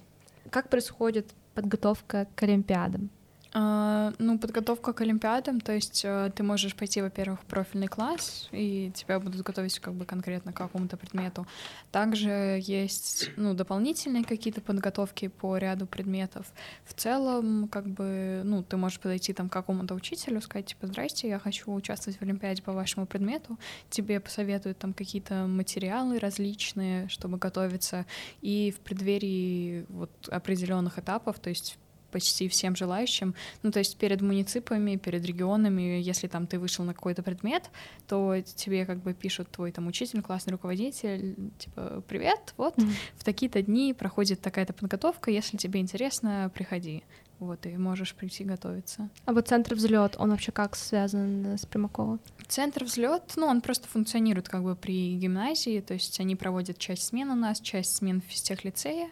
Как 0.50 0.68
происходит 0.68 1.26
подготовка 1.54 2.26
к 2.34 2.42
Олимпиадам? 2.42 3.10
А, 3.52 4.12
ну, 4.18 4.38
подготовка 4.38 4.92
к 4.92 5.00
Олимпиадам, 5.00 5.60
то 5.60 5.72
есть 5.72 6.02
э, 6.04 6.30
ты 6.36 6.44
можешь 6.44 6.76
пойти, 6.76 7.02
во-первых, 7.02 7.40
в 7.40 7.44
профильный 7.46 7.88
класс, 7.88 8.48
и 8.52 8.92
тебя 8.94 9.18
будут 9.18 9.42
готовить 9.42 9.80
как 9.80 9.94
бы 9.94 10.04
конкретно 10.04 10.52
к 10.52 10.56
какому-то 10.56 10.96
предмету. 10.96 11.48
Также 11.90 12.60
есть, 12.62 13.30
ну, 13.36 13.52
дополнительные 13.54 14.22
какие-то 14.22 14.60
подготовки 14.60 15.26
по 15.26 15.56
ряду 15.56 15.86
предметов. 15.86 16.46
В 16.84 16.94
целом, 16.94 17.66
как 17.66 17.88
бы, 17.88 18.42
ну, 18.44 18.62
ты 18.62 18.76
можешь 18.76 19.00
подойти 19.00 19.32
там 19.32 19.48
к 19.48 19.52
какому-то 19.52 19.94
учителю, 19.94 20.40
сказать, 20.40 20.66
типа, 20.66 20.86
здрасте, 20.86 21.28
я 21.28 21.40
хочу 21.40 21.72
участвовать 21.72 22.20
в 22.20 22.22
Олимпиаде 22.22 22.62
по 22.62 22.72
вашему 22.72 23.06
предмету. 23.06 23.58
Тебе 23.88 24.20
посоветуют 24.20 24.78
там 24.78 24.92
какие-то 24.92 25.48
материалы 25.48 26.20
различные, 26.20 27.08
чтобы 27.08 27.36
готовиться. 27.36 28.06
И 28.42 28.72
в 28.76 28.78
преддверии 28.78 29.86
вот 29.88 30.10
определенных 30.28 31.00
этапов, 31.00 31.40
то 31.40 31.48
есть 31.50 31.79
почти 32.10 32.48
всем 32.48 32.76
желающим. 32.76 33.34
Ну, 33.62 33.70
то 33.70 33.78
есть 33.78 33.96
перед 33.96 34.20
муниципами, 34.20 34.96
перед 34.96 35.24
регионами, 35.24 36.00
если 36.00 36.28
там 36.28 36.46
ты 36.46 36.58
вышел 36.58 36.84
на 36.84 36.94
какой-то 36.94 37.22
предмет, 37.22 37.70
то 38.06 38.40
тебе 38.40 38.84
как 38.86 39.02
бы 39.02 39.14
пишут 39.14 39.50
твой 39.50 39.72
там 39.72 39.86
учитель, 39.86 40.22
классный 40.22 40.52
руководитель, 40.52 41.36
типа, 41.58 42.02
привет, 42.08 42.54
вот, 42.56 42.76
mm-hmm. 42.76 42.92
в 43.16 43.24
такие-то 43.24 43.62
дни 43.62 43.94
проходит 43.94 44.40
такая-то 44.40 44.72
подготовка, 44.72 45.30
если 45.30 45.56
тебе 45.56 45.80
интересно, 45.80 46.50
приходи. 46.54 47.02
Вот, 47.38 47.64
и 47.64 47.74
можешь 47.78 48.14
прийти 48.14 48.44
готовиться. 48.44 49.08
А 49.24 49.32
вот 49.32 49.48
центр 49.48 49.74
взлет, 49.74 50.14
он 50.18 50.30
вообще 50.30 50.52
как 50.52 50.76
связан 50.76 51.56
с 51.56 51.64
Примакова? 51.64 52.18
Центр 52.46 52.84
взлет, 52.84 53.32
ну, 53.36 53.46
он 53.46 53.62
просто 53.62 53.88
функционирует 53.88 54.50
как 54.50 54.62
бы 54.62 54.76
при 54.76 55.16
гимназии, 55.16 55.80
то 55.80 55.94
есть 55.94 56.20
они 56.20 56.36
проводят 56.36 56.76
часть 56.76 57.04
смен 57.04 57.30
у 57.30 57.34
нас, 57.34 57.60
часть 57.60 57.96
смен 57.96 58.20
в 58.20 58.24
физтех-лицее, 58.30 59.08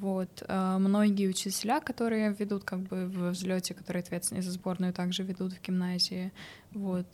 вот. 0.00 0.28
А 0.48 0.78
многие 0.78 1.28
учителя, 1.28 1.80
которые 1.80 2.32
ведут 2.32 2.64
как 2.64 2.80
бы 2.80 3.06
в 3.06 3.30
взлете, 3.30 3.74
которые 3.74 4.02
ответственны 4.02 4.42
за 4.42 4.50
сборную, 4.50 4.92
также 4.92 5.22
ведут 5.22 5.52
в 5.52 5.62
гимназии. 5.62 6.32
Вот. 6.72 7.06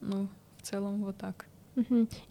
Ну, 0.00 0.28
в 0.58 0.62
целом 0.62 1.04
вот 1.04 1.16
так. 1.16 1.46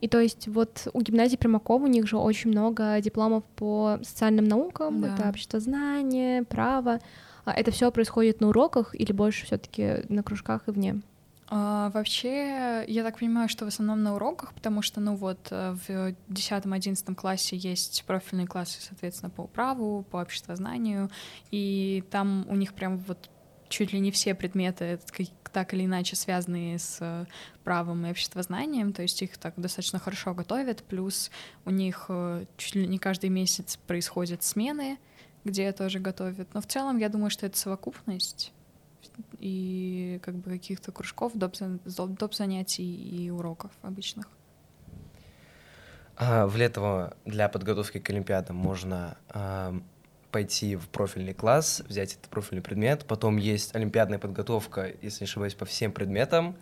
И 0.01 0.07
то 0.09 0.19
есть 0.19 0.47
вот 0.47 0.87
у 0.93 1.01
гимназии 1.01 1.37
Примакова 1.37 1.83
у 1.83 1.87
них 1.87 2.05
же 2.07 2.17
очень 2.17 2.51
много 2.51 2.99
дипломов 2.99 3.45
по 3.55 3.97
социальным 4.03 4.45
наукам, 4.45 5.01
да. 5.01 5.13
это 5.13 5.29
обществознание, 5.29 6.43
право. 6.43 6.99
А 7.45 7.53
это 7.53 7.71
все 7.71 7.89
происходит 7.91 8.41
на 8.41 8.49
уроках 8.49 8.93
или 8.93 9.13
больше 9.13 9.45
все-таки 9.45 10.03
на 10.09 10.21
кружках 10.21 10.67
и 10.67 10.71
вне? 10.71 11.01
А, 11.49 11.89
вообще, 11.91 12.83
я 12.87 13.03
так 13.03 13.19
понимаю, 13.19 13.47
что 13.47 13.63
в 13.63 13.69
основном 13.69 14.03
на 14.03 14.15
уроках, 14.15 14.53
потому 14.53 14.81
что, 14.81 14.99
ну 14.99 15.15
вот, 15.15 15.47
э, 15.51 15.75
в 15.87 16.13
10-11 16.29 17.15
классе 17.15 17.55
есть 17.55 18.03
профильные 18.05 18.47
классы, 18.47 18.81
соответственно, 18.81 19.29
по 19.29 19.47
праву, 19.47 20.05
по 20.11 20.17
обществознанию, 20.17 21.09
и 21.49 22.03
там 22.11 22.45
у 22.49 22.55
них 22.55 22.73
прям 22.73 22.97
вот 22.97 23.29
чуть 23.69 23.93
ли 23.93 23.99
не 23.99 24.11
все 24.11 24.35
предметы 24.35 24.99
так 25.53 25.73
или 25.73 25.85
иначе 25.85 26.15
связанные 26.15 26.79
с 26.79 26.97
э, 26.99 27.25
правом 27.63 28.05
и 28.05 28.11
обществознанием, 28.11 28.91
то 28.91 29.01
есть 29.01 29.21
их 29.21 29.37
так 29.37 29.53
достаточно 29.55 29.99
хорошо 29.99 30.33
готовят, 30.33 30.83
плюс 30.83 31.31
у 31.63 31.69
них 31.69 32.07
э, 32.09 32.45
чуть 32.57 32.75
ли 32.75 32.87
не 32.87 32.99
каждый 32.99 33.29
месяц 33.29 33.77
происходят 33.77 34.43
смены, 34.43 34.99
где 35.45 35.71
тоже 35.71 35.99
готовят. 35.99 36.53
Но 36.53 36.59
в 36.61 36.67
целом 36.67 36.97
я 36.97 37.07
думаю, 37.07 37.29
что 37.29 37.45
это 37.45 37.57
совокупность 37.57 38.51
и 39.39 40.19
как 40.23 40.35
бы 40.35 40.51
каких-то 40.51 40.91
кружков, 40.91 41.33
доп. 41.35 41.55
доп 41.85 42.33
занятий 42.33 42.85
и 42.85 43.29
уроков 43.29 43.71
обычных. 43.81 44.27
А, 46.15 46.47
в 46.47 46.55
Летово 46.55 47.15
для 47.25 47.47
подготовки 47.47 47.99
к 47.99 48.09
Олимпиадам 48.09 48.55
можно 48.55 49.17
а, 49.29 49.79
пойти 50.31 50.75
в 50.75 50.89
профильный 50.89 51.33
класс, 51.33 51.83
взять 51.87 52.13
этот 52.13 52.29
профильный 52.29 52.63
предмет. 52.63 53.05
Потом 53.05 53.37
есть 53.37 53.75
олимпиадная 53.75 54.17
подготовка, 54.17 54.91
если 55.01 55.23
не 55.23 55.25
ошибаюсь, 55.25 55.53
по 55.53 55.65
всем 55.65 55.91
предметам. 55.91 56.55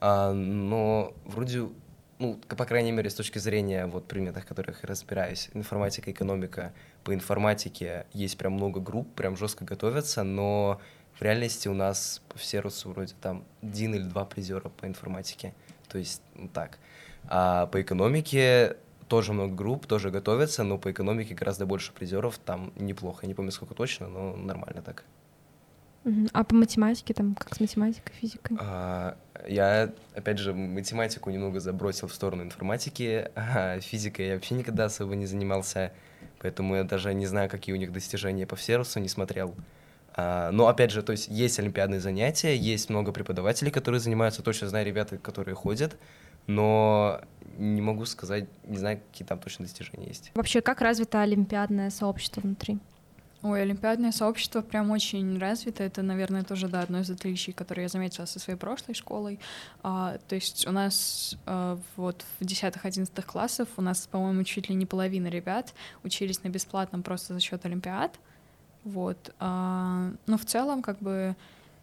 А, 0.00 0.32
но 0.32 1.12
вроде, 1.26 1.68
ну, 2.18 2.34
по 2.34 2.64
крайней 2.64 2.92
мере, 2.92 3.10
с 3.10 3.14
точки 3.14 3.38
зрения 3.38 3.86
вот 3.86 4.08
предметов, 4.08 4.46
которых 4.46 4.82
я 4.82 4.88
разбираюсь, 4.88 5.50
информатика, 5.52 6.10
экономика, 6.10 6.72
по 7.04 7.12
информатике 7.12 8.06
есть 8.14 8.38
прям 8.38 8.54
много 8.54 8.80
групп, 8.80 9.14
прям 9.14 9.36
жестко 9.36 9.66
готовятся, 9.66 10.22
но 10.22 10.80
в 11.18 11.22
реальности 11.22 11.68
у 11.68 11.74
нас 11.74 12.22
по 12.28 12.38
Всерусу 12.38 12.90
вроде 12.90 13.14
там 13.20 13.44
один 13.62 13.94
или 13.94 14.02
два 14.02 14.24
призера 14.24 14.68
по 14.68 14.86
информатике. 14.86 15.54
То 15.88 15.98
есть, 15.98 16.22
ну 16.34 16.48
так. 16.48 16.78
А 17.28 17.66
по 17.66 17.80
экономике 17.80 18.76
тоже 19.08 19.32
много 19.32 19.54
групп, 19.54 19.86
тоже 19.86 20.10
готовятся, 20.10 20.64
но 20.64 20.78
по 20.78 20.90
экономике 20.90 21.34
гораздо 21.34 21.66
больше 21.66 21.92
призеров, 21.92 22.38
там 22.38 22.72
неплохо. 22.76 23.20
Я 23.22 23.28
не 23.28 23.34
помню, 23.34 23.52
сколько 23.52 23.74
точно, 23.74 24.08
но 24.08 24.36
нормально 24.36 24.82
так. 24.82 25.04
А 26.32 26.44
по 26.44 26.54
математике 26.54 27.14
там 27.14 27.34
как 27.34 27.54
с 27.54 27.60
математикой, 27.60 28.14
физикой? 28.20 28.58
А, 28.60 29.16
я, 29.48 29.90
опять 30.14 30.38
же, 30.38 30.52
математику 30.52 31.30
немного 31.30 31.60
забросил 31.60 32.08
в 32.08 32.14
сторону 32.14 32.42
информатики, 32.42 33.30
а 33.34 33.80
физикой 33.80 34.26
я 34.26 34.34
вообще 34.34 34.54
никогда 34.54 34.86
особо 34.86 35.14
не 35.14 35.24
занимался, 35.24 35.92
поэтому 36.40 36.76
я 36.76 36.84
даже 36.84 37.14
не 37.14 37.26
знаю, 37.26 37.48
какие 37.48 37.74
у 37.74 37.78
них 37.78 37.90
достижения 37.90 38.46
по 38.46 38.56
Всерусу, 38.56 39.00
не 39.00 39.08
смотрел. 39.08 39.54
А, 40.16 40.50
но 40.52 40.68
опять 40.68 40.90
же, 40.90 41.02
то 41.02 41.12
есть 41.12 41.28
есть 41.28 41.58
олимпиадные 41.58 42.00
занятия, 42.00 42.56
есть 42.56 42.88
много 42.88 43.12
преподавателей, 43.12 43.70
которые 43.70 44.00
занимаются, 44.00 44.42
точно 44.42 44.68
знаю 44.68 44.86
ребята, 44.86 45.18
которые 45.18 45.54
ходят. 45.54 45.96
но 46.46 47.20
не 47.56 47.80
могу 47.80 48.04
сказать, 48.04 48.46
не 48.64 48.78
знаю, 48.78 49.00
какие 49.10 49.26
там 49.26 49.38
точно 49.38 49.64
достижения 49.64 50.08
есть. 50.08 50.32
Вообще, 50.34 50.60
как 50.60 50.80
развито 50.80 51.20
олимпиадное 51.22 51.90
сообщество 51.90 52.40
внутри? 52.40 52.78
Ой, 53.44 53.60
олимпиадное 53.60 54.10
сообщество 54.10 54.62
прям 54.62 54.90
очень 54.90 55.38
развито. 55.38 55.82
Это, 55.82 56.00
наверное, 56.00 56.44
тоже, 56.44 56.66
да, 56.66 56.80
одно 56.80 57.00
из 57.00 57.10
отличий, 57.10 57.52
которое 57.52 57.82
я 57.82 57.88
заметила 57.88 58.24
со 58.24 58.38
своей 58.38 58.58
прошлой 58.58 58.94
школой. 58.94 59.38
А, 59.82 60.16
то 60.28 60.34
есть 60.34 60.66
у 60.66 60.72
нас 60.72 61.36
а, 61.44 61.78
вот 61.96 62.24
в 62.40 62.42
10-11 62.42 63.22
классах 63.22 63.68
у 63.76 63.82
нас, 63.82 64.06
по-моему, 64.06 64.44
чуть 64.44 64.70
ли 64.70 64.74
не 64.74 64.86
половина 64.86 65.28
ребят 65.28 65.74
учились 66.04 66.42
на 66.42 66.48
бесплатном 66.48 67.02
просто 67.02 67.34
за 67.34 67.40
счет 67.40 67.66
олимпиад. 67.66 68.18
Вот. 68.84 69.34
А, 69.40 70.12
но 70.26 70.38
в 70.38 70.44
целом, 70.44 70.82
как 70.82 70.98
бы, 70.98 71.34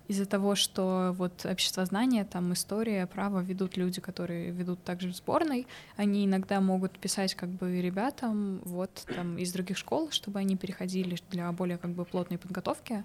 из-за 0.07 0.25
того, 0.25 0.55
что 0.55 1.15
вот 1.17 1.45
общество 1.45 1.85
знания, 1.85 2.25
там 2.25 2.53
история, 2.53 3.07
право 3.07 3.39
ведут 3.39 3.77
люди, 3.77 4.01
которые 4.01 4.51
ведут 4.51 4.83
также 4.83 5.11
в 5.11 5.15
сборной, 5.15 5.67
они 5.95 6.25
иногда 6.25 6.61
могут 6.61 6.99
писать 6.99 7.33
как 7.35 7.49
бы 7.49 7.81
ребятам 7.81 8.61
вот 8.65 9.05
там 9.15 9.37
из 9.37 9.51
других 9.53 9.77
школ, 9.77 10.11
чтобы 10.11 10.39
они 10.39 10.57
переходили 10.57 11.17
для 11.31 11.51
более 11.51 11.77
как 11.77 11.91
бы 11.91 12.05
плотной 12.05 12.37
подготовки. 12.37 13.03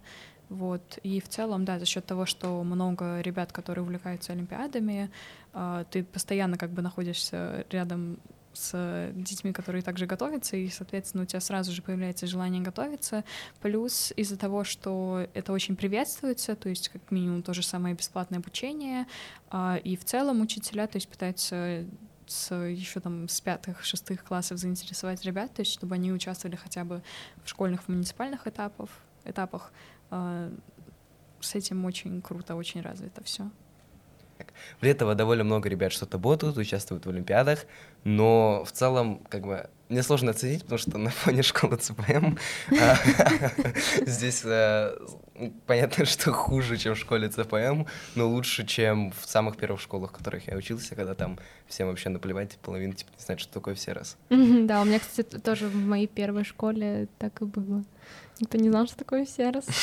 Вот. 0.49 0.99
И 1.03 1.20
в 1.20 1.28
целом, 1.28 1.64
да, 1.64 1.78
за 1.78 1.86
счет 1.86 2.05
того, 2.05 2.26
что 2.26 2.62
много 2.62 3.20
ребят, 3.20 3.53
которые 3.53 3.82
увлекаются 3.82 4.32
олимпиадами, 4.32 5.11
а, 5.53 5.84
ты 5.84 6.05
постоянно 6.05 6.57
как 6.59 6.70
бы 6.70 6.82
находишься 6.82 7.64
рядом 7.70 8.18
с 8.57 9.11
детьми, 9.15 9.53
которые 9.53 9.83
также 9.83 10.07
готовятся, 10.07 10.57
и, 10.57 10.69
соответственно, 10.69 11.25
у 11.25 11.27
тебя 11.27 11.41
сразу 11.41 11.73
же 11.73 11.83
появляется 11.83 12.27
желание 12.27 12.63
готовиться. 12.63 13.25
Плюс 13.61 14.13
из-за 14.17 14.37
того, 14.37 14.65
что 14.65 15.27
это 15.35 15.53
очень 15.53 15.77
приветствуется, 15.77 16.57
то 16.57 16.69
есть 16.69 16.89
как 16.89 17.11
минимум 17.11 17.43
то 17.43 17.55
же 17.55 17.63
самое 17.63 17.95
бесплатное 17.95 18.39
обучение, 18.39 19.07
а, 19.51 19.77
и 19.85 19.97
в 19.97 20.05
целом 20.05 20.41
учителя, 20.41 20.87
то 20.87 20.97
есть 20.97 21.09
пытаются 21.09 21.85
с 22.27 22.55
еще 22.55 23.01
там 23.01 23.29
с 23.29 23.41
пятых, 23.41 23.85
шестых 23.85 24.25
классов 24.25 24.59
заинтересовать 24.59 25.23
ребят, 25.25 25.55
то 25.55 25.61
есть 25.61 25.73
чтобы 25.73 25.95
они 25.95 26.13
участвовали 26.13 26.57
хотя 26.57 26.85
бы 26.85 27.03
в 27.45 27.49
школьных, 27.49 27.83
в 27.83 27.89
муниципальных 27.89 28.47
этапах, 28.47 28.89
этапах. 29.25 29.73
С 30.11 31.55
этим 31.55 31.85
очень 31.85 32.21
круто, 32.23 32.57
очень 32.57 32.81
развито 32.81 33.23
все. 33.23 33.49
В 34.80 34.84
Летово 34.84 35.14
довольно 35.14 35.45
много 35.45 35.68
ребят 35.68 35.93
что-то 35.93 36.18
ботают, 36.18 36.57
участвуют 36.57 37.07
в 37.07 37.11
Олимпиадах, 37.11 37.66
но 38.05 38.64
в 38.64 38.72
целом, 38.72 39.20
как 39.28 39.43
бы, 39.47 39.68
мне 39.89 40.03
сложно 40.03 40.30
оценить, 40.30 40.62
потому 40.62 40.78
что 40.78 40.99
на 40.99 41.11
фоне 41.11 41.43
школы 41.43 41.76
ЦПМ 41.76 42.37
а, 42.80 42.97
здесь 44.07 44.43
э, 44.45 44.97
понятно, 45.66 46.05
что 46.05 46.32
хуже, 46.32 46.76
чем 46.76 46.95
в 46.95 46.99
школе 46.99 47.28
ЦПМ, 47.28 47.84
но 48.14 48.28
лучше, 48.28 48.66
чем 48.66 49.12
в 49.12 49.26
самых 49.26 49.57
первых 49.57 49.80
школах, 49.80 50.11
в 50.11 50.14
которых 50.14 50.49
я 50.49 50.57
учился, 50.57 50.95
когда 50.95 51.14
там 51.14 51.39
всем 51.66 51.89
вообще 51.89 52.09
наплевать, 52.09 52.59
половина 52.62 52.95
типа 52.95 53.11
не 53.16 53.24
знает, 53.24 53.41
что 53.41 53.53
такое 53.53 53.74
все 53.74 53.93
раз. 53.93 54.16
Да, 54.28 54.82
у 54.82 54.84
меня, 54.84 54.99
кстати, 54.99 55.39
тоже 55.39 55.68
в 55.68 55.76
моей 55.76 56.07
первой 56.07 56.45
школе 56.45 57.09
так 57.18 57.41
и 57.43 57.45
было. 57.45 57.84
Никто 58.41 58.59
не 58.59 58.70
знал, 58.70 58.87
что 58.87 58.97
такое 58.97 59.24
все 59.24 59.51
раз. 59.51 59.66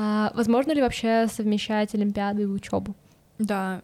А, 0.00 0.30
возможно 0.36 0.70
ли 0.70 0.80
вообще 0.80 1.26
совмещать 1.26 1.92
Олимпиады 1.92 2.42
и 2.42 2.46
учебу? 2.46 2.94
Да, 3.38 3.82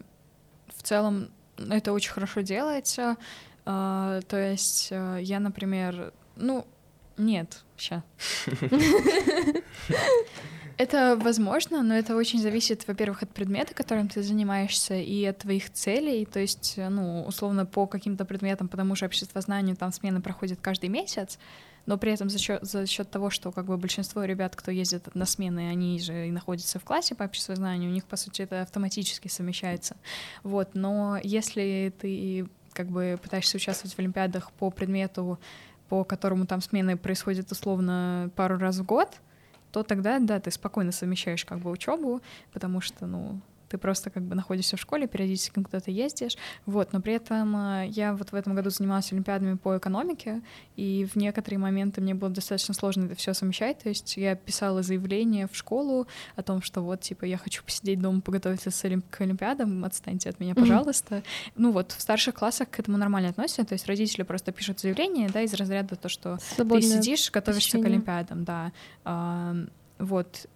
в 0.75 0.83
целом 0.83 1.29
это 1.57 1.93
очень 1.93 2.11
хорошо 2.11 2.41
делается. 2.41 3.17
Uh, 3.65 4.21
то 4.27 4.37
есть 4.37 4.91
uh, 4.91 5.21
я, 5.21 5.39
например, 5.39 6.13
ну, 6.35 6.67
нет, 7.17 7.63
ща. 7.77 8.03
Это 10.77 11.15
возможно, 11.15 11.83
но 11.83 11.93
это 11.93 12.17
очень 12.17 12.41
зависит, 12.41 12.85
во-первых, 12.85 13.23
от 13.23 13.29
предмета, 13.29 13.73
которым 13.73 14.09
ты 14.09 14.21
занимаешься, 14.21 14.95
и 14.95 15.23
от 15.23 15.37
твоих 15.37 15.71
целей. 15.71 16.25
То 16.25 16.41
есть, 16.41 16.73
ну, 16.77 17.23
условно, 17.25 17.65
по 17.65 17.87
каким-то 17.87 18.25
предметам, 18.25 18.67
потому 18.67 18.95
что 18.95 19.05
общество 19.05 19.39
знанию 19.39 19.77
там 19.77 19.93
смены 19.93 20.21
проходят 20.21 20.59
каждый 20.61 20.89
месяц, 20.89 21.39
но 21.85 21.97
при 21.97 22.11
этом 22.11 22.29
за 22.29 22.39
счет, 22.39 22.63
за 22.63 22.85
счет 22.87 23.09
того, 23.09 23.29
что 23.29 23.51
как 23.51 23.65
бы 23.65 23.77
большинство 23.77 24.23
ребят, 24.23 24.55
кто 24.55 24.71
ездит 24.71 25.13
на 25.15 25.25
смены, 25.25 25.69
они 25.69 25.99
же 25.99 26.27
и 26.27 26.31
находятся 26.31 26.79
в 26.79 26.83
классе 26.83 27.15
по 27.15 27.23
обществознанию, 27.23 27.89
у 27.89 27.93
них, 27.93 28.05
по 28.05 28.15
сути, 28.15 28.41
это 28.41 28.61
автоматически 28.61 29.27
совмещается. 29.27 29.95
Вот, 30.43 30.69
но 30.73 31.19
если 31.23 31.93
ты 31.99 32.47
как 32.73 32.87
бы 32.87 33.19
пытаешься 33.21 33.57
участвовать 33.57 33.95
в 33.95 33.99
Олимпиадах 33.99 34.51
по 34.51 34.69
предмету, 34.69 35.39
по 35.87 36.03
которому 36.03 36.45
там 36.45 36.61
смены 36.61 36.97
происходят 36.97 37.51
условно 37.51 38.31
пару 38.35 38.57
раз 38.57 38.77
в 38.77 38.85
год, 38.85 39.09
то 39.71 39.83
тогда, 39.83 40.19
да, 40.19 40.39
ты 40.39 40.51
спокойно 40.51 40.91
совмещаешь 40.91 41.45
как 41.45 41.59
бы 41.59 41.69
учебу, 41.69 42.21
потому 42.53 42.81
что, 42.81 43.05
ну, 43.05 43.39
ты 43.69 43.77
просто 43.77 44.09
как 44.09 44.23
бы 44.23 44.35
находишься 44.35 44.77
в 44.77 44.79
школе, 44.79 45.07
периодически 45.07 45.61
куда-то 45.61 45.91
ездишь, 45.91 46.37
вот, 46.65 46.93
но 46.93 47.01
при 47.01 47.13
этом 47.13 47.55
э, 47.55 47.87
я 47.89 48.13
вот 48.13 48.31
в 48.31 48.35
этом 48.35 48.55
году 48.55 48.69
занималась 48.69 49.11
олимпиадами 49.11 49.55
по 49.55 49.77
экономике, 49.77 50.41
и 50.75 51.07
в 51.11 51.15
некоторые 51.15 51.59
моменты 51.59 52.01
мне 52.01 52.13
было 52.13 52.29
достаточно 52.29 52.73
сложно 52.73 53.05
это 53.05 53.15
все 53.15 53.33
совмещать, 53.33 53.79
то 53.79 53.89
есть 53.89 54.17
я 54.17 54.35
писала 54.35 54.81
заявление 54.83 55.47
в 55.47 55.55
школу 55.55 56.07
о 56.35 56.43
том, 56.43 56.61
что 56.61 56.81
вот, 56.81 57.01
типа, 57.01 57.25
я 57.25 57.37
хочу 57.37 57.63
посидеть 57.63 57.99
дома, 57.99 58.21
подготовиться 58.21 58.71
с 58.71 58.83
олимп- 58.85 59.05
к 59.09 59.21
олимпиадам, 59.21 59.83
отстаньте 59.85 60.29
от 60.29 60.39
меня, 60.39 60.55
пожалуйста. 60.55 61.15
Mm-hmm. 61.15 61.51
Ну 61.55 61.71
вот, 61.71 61.91
в 61.91 62.01
старших 62.01 62.35
классах 62.35 62.69
к 62.69 62.79
этому 62.79 62.97
нормально 62.97 63.29
относятся, 63.29 63.65
то 63.65 63.73
есть 63.73 63.87
родители 63.87 64.23
просто 64.23 64.51
пишут 64.51 64.79
заявление, 64.79 65.29
да, 65.29 65.41
из 65.41 65.53
разряда 65.53 65.95
то, 65.95 66.09
что 66.09 66.37
Свободное 66.55 66.81
ты 66.81 66.97
сидишь, 66.97 67.31
готовишься 67.31 67.77
посещение. 67.77 67.83
к 67.83 67.91
олимпиадам, 67.91 68.43
да. 68.43 68.71
Вот, 69.97 70.47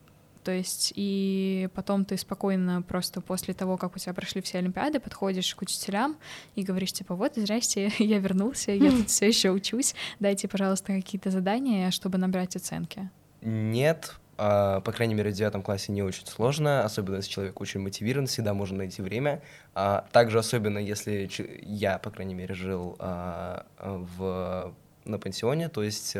то 0.43 0.51
есть 0.51 0.93
и 0.95 1.69
потом 1.73 2.05
ты 2.05 2.17
спокойно 2.17 2.81
просто 2.81 3.21
после 3.21 3.53
того, 3.53 3.77
как 3.77 3.95
у 3.95 3.99
тебя 3.99 4.13
прошли 4.13 4.41
все 4.41 4.59
Олимпиады, 4.59 4.99
подходишь 4.99 5.53
к 5.55 5.61
учителям 5.61 6.17
и 6.55 6.63
говоришь, 6.63 6.93
типа, 6.93 7.15
вот, 7.15 7.33
здрасте, 7.35 7.91
я 7.99 8.19
вернулся, 8.19 8.71
я 8.71 8.91
тут 8.91 9.09
все 9.09 9.27
еще 9.27 9.51
учусь, 9.51 9.95
дайте, 10.19 10.47
пожалуйста, 10.47 10.93
какие-то 10.93 11.31
задания, 11.31 11.91
чтобы 11.91 12.17
набрать 12.17 12.55
оценки. 12.55 13.09
Нет, 13.41 14.15
Uh, 14.39 14.79
по 14.79 14.93
крайней 14.93 15.15
мере, 15.15 15.31
в 15.31 15.33
девятом 15.33 15.61
классе 15.61 15.91
не 15.91 16.01
очень 16.01 16.25
сложно, 16.25 16.85
особенно 16.85 17.17
если 17.17 17.29
человек 17.29 17.59
очень 17.59 17.81
мотивирован, 17.81 18.25
всегда 18.27 18.53
можно 18.53 18.77
найти 18.77 19.01
время. 19.01 19.41
Uh, 19.75 20.05
также 20.13 20.39
особенно, 20.39 20.77
если 20.77 21.29
я, 21.61 21.97
по 21.97 22.09
крайней 22.09 22.35
мере, 22.35 22.55
жил 22.55 22.95
uh, 22.99 23.65
в, 23.77 24.73
на 25.03 25.19
пансионе, 25.19 25.67
то 25.67 25.83
есть 25.83 26.15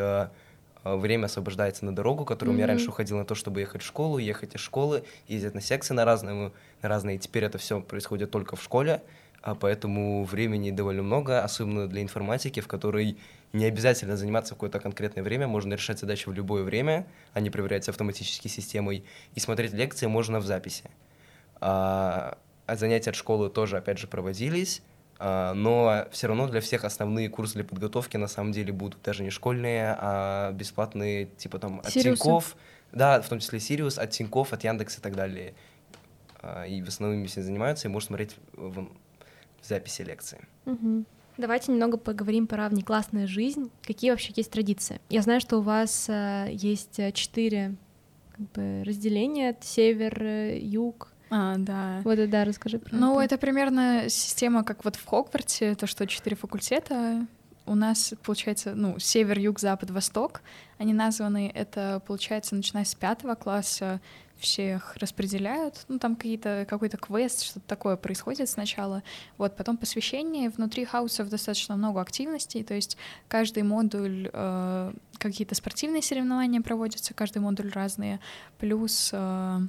время 0.83 1.25
освобождается 1.25 1.85
на 1.85 1.95
дорогу, 1.95 2.25
которую 2.25 2.53
mm-hmm. 2.53 2.55
у 2.55 2.57
меня 2.57 2.67
раньше 2.67 2.89
уходил 2.89 3.17
на 3.17 3.25
то, 3.25 3.35
чтобы 3.35 3.59
ехать 3.59 3.81
в 3.81 3.85
школу, 3.85 4.17
ехать 4.17 4.55
из 4.55 4.61
школы, 4.61 5.03
ездить 5.27 5.53
на 5.53 5.61
секции 5.61 5.93
на 5.93 6.05
разные, 6.05 6.51
на 6.81 6.89
разные. 6.89 7.17
И 7.17 7.19
теперь 7.19 7.43
это 7.43 7.57
все 7.57 7.81
происходит 7.81 8.31
только 8.31 8.55
в 8.55 8.63
школе, 8.63 9.01
а 9.41 9.55
поэтому 9.55 10.23
времени 10.23 10.71
довольно 10.71 11.03
много, 11.03 11.43
особенно 11.43 11.87
для 11.87 12.01
информатики, 12.01 12.59
в 12.59 12.67
которой 12.67 13.17
не 13.53 13.65
обязательно 13.65 14.15
заниматься 14.15 14.53
в 14.53 14.57
какое-то 14.57 14.79
конкретное 14.79 15.23
время, 15.23 15.47
можно 15.47 15.73
решать 15.73 15.99
задачи 15.99 16.29
в 16.29 16.33
любое 16.33 16.63
время, 16.63 17.07
они 17.33 17.49
проверяются 17.49 17.91
автоматически 17.91 18.47
системой, 18.47 19.03
и 19.33 19.39
смотреть 19.39 19.73
лекции 19.73 20.05
можно 20.05 20.39
в 20.39 20.45
записи. 20.45 20.83
А, 21.61 22.37
а 22.67 22.75
занятия 22.75 23.09
от 23.09 23.15
школы 23.15 23.49
тоже, 23.49 23.77
опять 23.77 23.97
же, 23.97 24.07
проводились, 24.07 24.81
а, 24.81 24.88
но 25.19 26.07
все 26.11 26.27
равно 26.27 26.47
для 26.47 26.61
всех 26.61 26.85
основные 26.85 27.29
курсы 27.29 27.55
для 27.55 27.65
подготовки 27.65 28.15
на 28.15 28.27
самом 28.27 28.53
деле 28.53 28.71
будут 28.71 29.01
даже 29.03 29.23
не 29.23 29.29
школьные, 29.29 29.97
а 29.99 30.51
бесплатные, 30.53 31.25
типа 31.25 31.59
там 31.59 31.79
от 31.79 31.89
Сириусы. 31.89 32.23
Тинькофф, 32.23 32.55
да, 32.93 33.21
в 33.21 33.27
том 33.27 33.39
числе 33.39 33.59
Сириус, 33.59 33.97
от 33.97 34.11
Тинькофф, 34.11 34.53
от 34.53 34.63
Яндекс 34.63 34.97
и 34.97 35.01
так 35.01 35.15
далее. 35.15 35.53
А, 36.41 36.65
и 36.65 36.81
в 36.81 36.87
основном 36.87 37.25
все 37.25 37.41
занимаются, 37.41 37.87
и 37.87 37.91
можно 37.91 38.07
смотреть 38.07 38.35
в, 38.53 38.81
в 38.81 38.89
записи 39.61 40.03
лекции. 40.03 40.39
Угу. 40.65 41.05
Давайте 41.37 41.71
немного 41.71 41.97
поговорим 41.97 42.47
про 42.47 42.67
внеклассную 42.67 43.27
жизнь. 43.27 43.71
Какие 43.83 44.11
вообще 44.11 44.33
есть 44.35 44.51
традиции? 44.51 44.99
Я 45.09 45.21
знаю, 45.21 45.39
что 45.39 45.57
у 45.57 45.61
вас 45.61 46.07
э, 46.09 46.49
есть 46.51 46.99
э, 46.99 47.11
четыре 47.13 47.75
как 48.31 48.51
бы, 48.51 48.83
разделения: 48.85 49.55
север, 49.61 50.21
э, 50.21 50.59
юг, 50.59 51.13
а, 51.29 51.55
да. 51.57 52.01
Вот, 52.03 52.29
да, 52.29 52.43
расскажи 52.45 52.79
про 52.79 52.95
Ну, 52.95 53.19
это. 53.19 53.35
это 53.35 53.37
примерно 53.37 54.09
система, 54.09 54.63
как 54.63 54.83
вот 54.83 54.95
в 54.95 55.05
Хогвартсе, 55.05 55.75
то, 55.75 55.87
что 55.87 56.07
четыре 56.07 56.35
факультета. 56.35 57.25
У 57.65 57.75
нас, 57.75 58.13
получается, 58.23 58.73
ну, 58.73 58.97
север, 58.97 59.37
юг, 59.37 59.59
запад, 59.59 59.91
восток. 59.91 60.41
Они 60.79 60.91
названы, 60.93 61.51
это, 61.53 62.01
получается, 62.07 62.55
начиная 62.55 62.83
с 62.83 62.95
пятого 62.95 63.35
класса 63.35 64.01
всех 64.39 64.95
распределяют, 64.97 65.85
ну, 65.87 65.99
там 65.99 66.15
какие-то, 66.15 66.65
какой-то 66.67 66.97
квест, 66.97 67.43
что-то 67.43 67.67
такое 67.67 67.97
происходит 67.97 68.49
сначала, 68.49 69.03
вот, 69.37 69.55
потом 69.55 69.77
посвящение, 69.77 70.49
внутри 70.49 70.85
хаусов 70.85 71.29
достаточно 71.29 71.75
много 71.75 72.01
активностей, 72.01 72.63
то 72.63 72.73
есть 72.73 72.97
каждый 73.27 73.63
модуль, 73.63 74.29
э, 74.31 74.93
какие-то 75.17 75.55
спортивные 75.55 76.01
соревнования 76.01 76.61
проводятся, 76.61 77.13
каждый 77.13 77.39
модуль 77.39 77.69
разные, 77.69 78.19
плюс 78.57 79.09
э, 79.13 79.59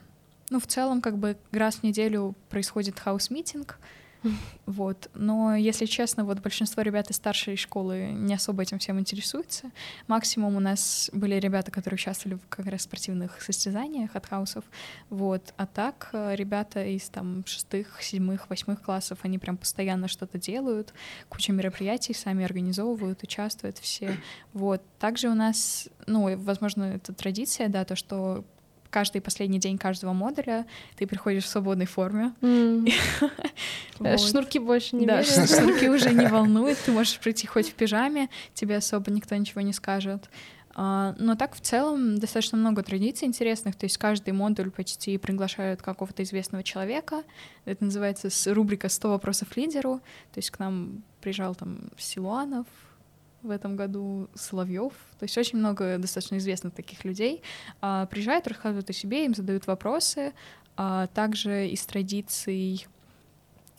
ну, 0.51 0.61
в 0.61 0.67
целом, 0.67 1.01
как 1.01 1.19
бы 1.19 1.37
раз 1.53 1.77
в 1.77 1.83
неделю 1.83 2.35
происходит 2.49 2.99
house 2.99 3.29
meeting, 3.29 3.79
Вот. 4.67 5.11
Но, 5.15 5.57
если 5.57 5.87
честно, 5.87 6.25
вот 6.25 6.41
большинство 6.41 6.83
ребят 6.83 7.11
из 7.11 7.17
старшей 7.17 7.57
школы 7.57 8.11
не 8.13 8.35
особо 8.35 8.63
этим 8.63 8.79
всем 8.79 9.01
интересуются. 9.01 9.71
Максимум 10.07 10.57
у 10.57 10.61
нас 10.61 11.11
были 11.13 11.35
ребята, 11.37 11.71
которые 11.71 11.97
участвовали 11.97 12.39
в 12.39 12.49
как 12.49 12.67
раз 12.67 12.83
спортивных 12.83 13.43
состязаниях 13.43 14.15
от 14.15 14.27
хаусов. 14.27 14.65
Вот. 15.09 15.55
А 15.57 15.67
так 15.67 16.11
э, 16.13 16.35
ребята 16.37 16.85
из 16.85 17.09
там 17.09 17.45
шестых, 17.47 18.01
седьмых, 18.03 18.49
восьмых 18.49 18.83
классов, 18.83 19.19
они 19.23 19.39
прям 19.39 19.57
постоянно 19.57 20.09
что-то 20.09 20.39
делают, 20.39 20.95
куча 21.29 21.53
мероприятий 21.53 22.15
сами 22.15 22.45
организовывают, 22.45 23.23
участвуют 23.23 23.79
все. 23.79 24.17
Вот. 24.53 24.83
Также 24.99 25.29
у 25.29 25.35
нас, 25.35 25.89
ну, 26.07 26.37
возможно, 26.37 26.85
это 26.85 27.13
традиция, 27.13 27.69
да, 27.69 27.85
то, 27.85 27.97
что 27.97 28.45
каждый 28.91 29.21
последний 29.21 29.59
день 29.59 29.79
каждого 29.79 30.13
модуля 30.13 30.67
ты 30.97 31.07
приходишь 31.07 31.45
в 31.45 31.49
свободной 31.49 31.87
форме. 31.87 32.33
Э, 34.03 34.17
шнурки 34.17 34.59
больше 34.59 34.97
не 34.97 35.05
Да, 35.05 35.23
шнурки 35.23 35.87
уже 35.91 36.15
не 36.15 36.27
волнуют, 36.27 36.79
ты 36.79 36.91
можешь 36.91 37.19
прийти 37.19 37.47
хоть 37.47 37.69
в 37.69 37.75
пижаме, 37.75 38.31
тебе 38.55 38.79
особо 38.79 39.11
никто 39.11 39.37
ничего 39.37 39.61
не 39.61 39.75
скажет. 39.75 40.31
А, 40.75 41.15
но 41.19 41.35
так 41.35 41.55
в 41.55 41.61
целом 41.61 42.19
достаточно 42.19 42.57
много 42.57 42.83
традиций 42.83 43.27
интересных, 43.29 43.77
то 43.77 43.85
есть 43.85 43.99
каждый 43.99 44.33
модуль 44.33 44.71
почти 44.71 45.19
приглашают 45.19 45.83
какого-то 45.83 46.23
известного 46.23 46.63
человека. 46.63 47.25
Это 47.67 47.85
называется 47.85 48.31
рубрика 48.55 48.87
«100 48.87 49.09
вопросов 49.09 49.57
лидеру». 49.57 50.01
То 50.33 50.39
есть 50.39 50.51
к 50.51 50.59
нам 50.59 51.03
приезжал 51.21 51.55
там 51.55 51.91
Силуанов, 51.99 52.67
в 53.43 53.51
этом 53.51 53.77
году 53.77 54.29
Соловьев. 54.35 54.93
То 55.19 55.25
есть 55.25 55.37
очень 55.39 55.59
много 55.59 55.99
достаточно 55.99 56.37
известных 56.39 56.75
таких 56.75 57.05
людей 57.05 57.43
а, 57.81 58.07
приезжают, 58.07 58.47
рассказывают 58.47 58.91
о 58.91 58.93
себе, 58.93 59.25
им 59.25 59.35
задают 59.35 59.67
вопросы. 59.67 60.33
А 60.77 61.09
также 61.09 61.69
из 61.69 61.85
традиций 61.85 62.87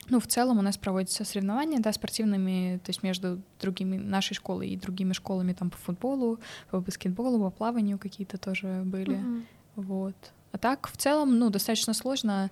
ну, 0.10 0.20
в 0.20 0.28
целом 0.28 0.60
у 0.60 0.62
нас 0.62 0.78
проводятся 0.78 1.24
соревнования, 1.24 1.80
да, 1.80 1.94
спортивными, 1.94 2.80
то 2.84 2.90
есть 2.90 3.02
между 3.02 3.42
другими, 3.62 3.98
нашей 3.98 4.34
школой 4.34 4.70
и 4.70 4.78
другими 4.78 5.14
школами 5.14 5.54
там 5.54 5.70
по 5.70 5.78
футболу, 5.78 6.40
по 6.70 6.82
баскетболу, 6.82 7.40
по 7.40 7.50
плаванию 7.50 7.98
какие-то 7.98 8.38
тоже 8.38 8.82
были. 8.84 9.18
Mm-hmm. 9.18 9.44
Вот. 9.78 10.16
А 10.52 10.58
так, 10.58 10.88
в 10.88 10.98
целом, 10.98 11.40
ну, 11.40 11.50
достаточно 11.50 11.94
сложно 11.94 12.52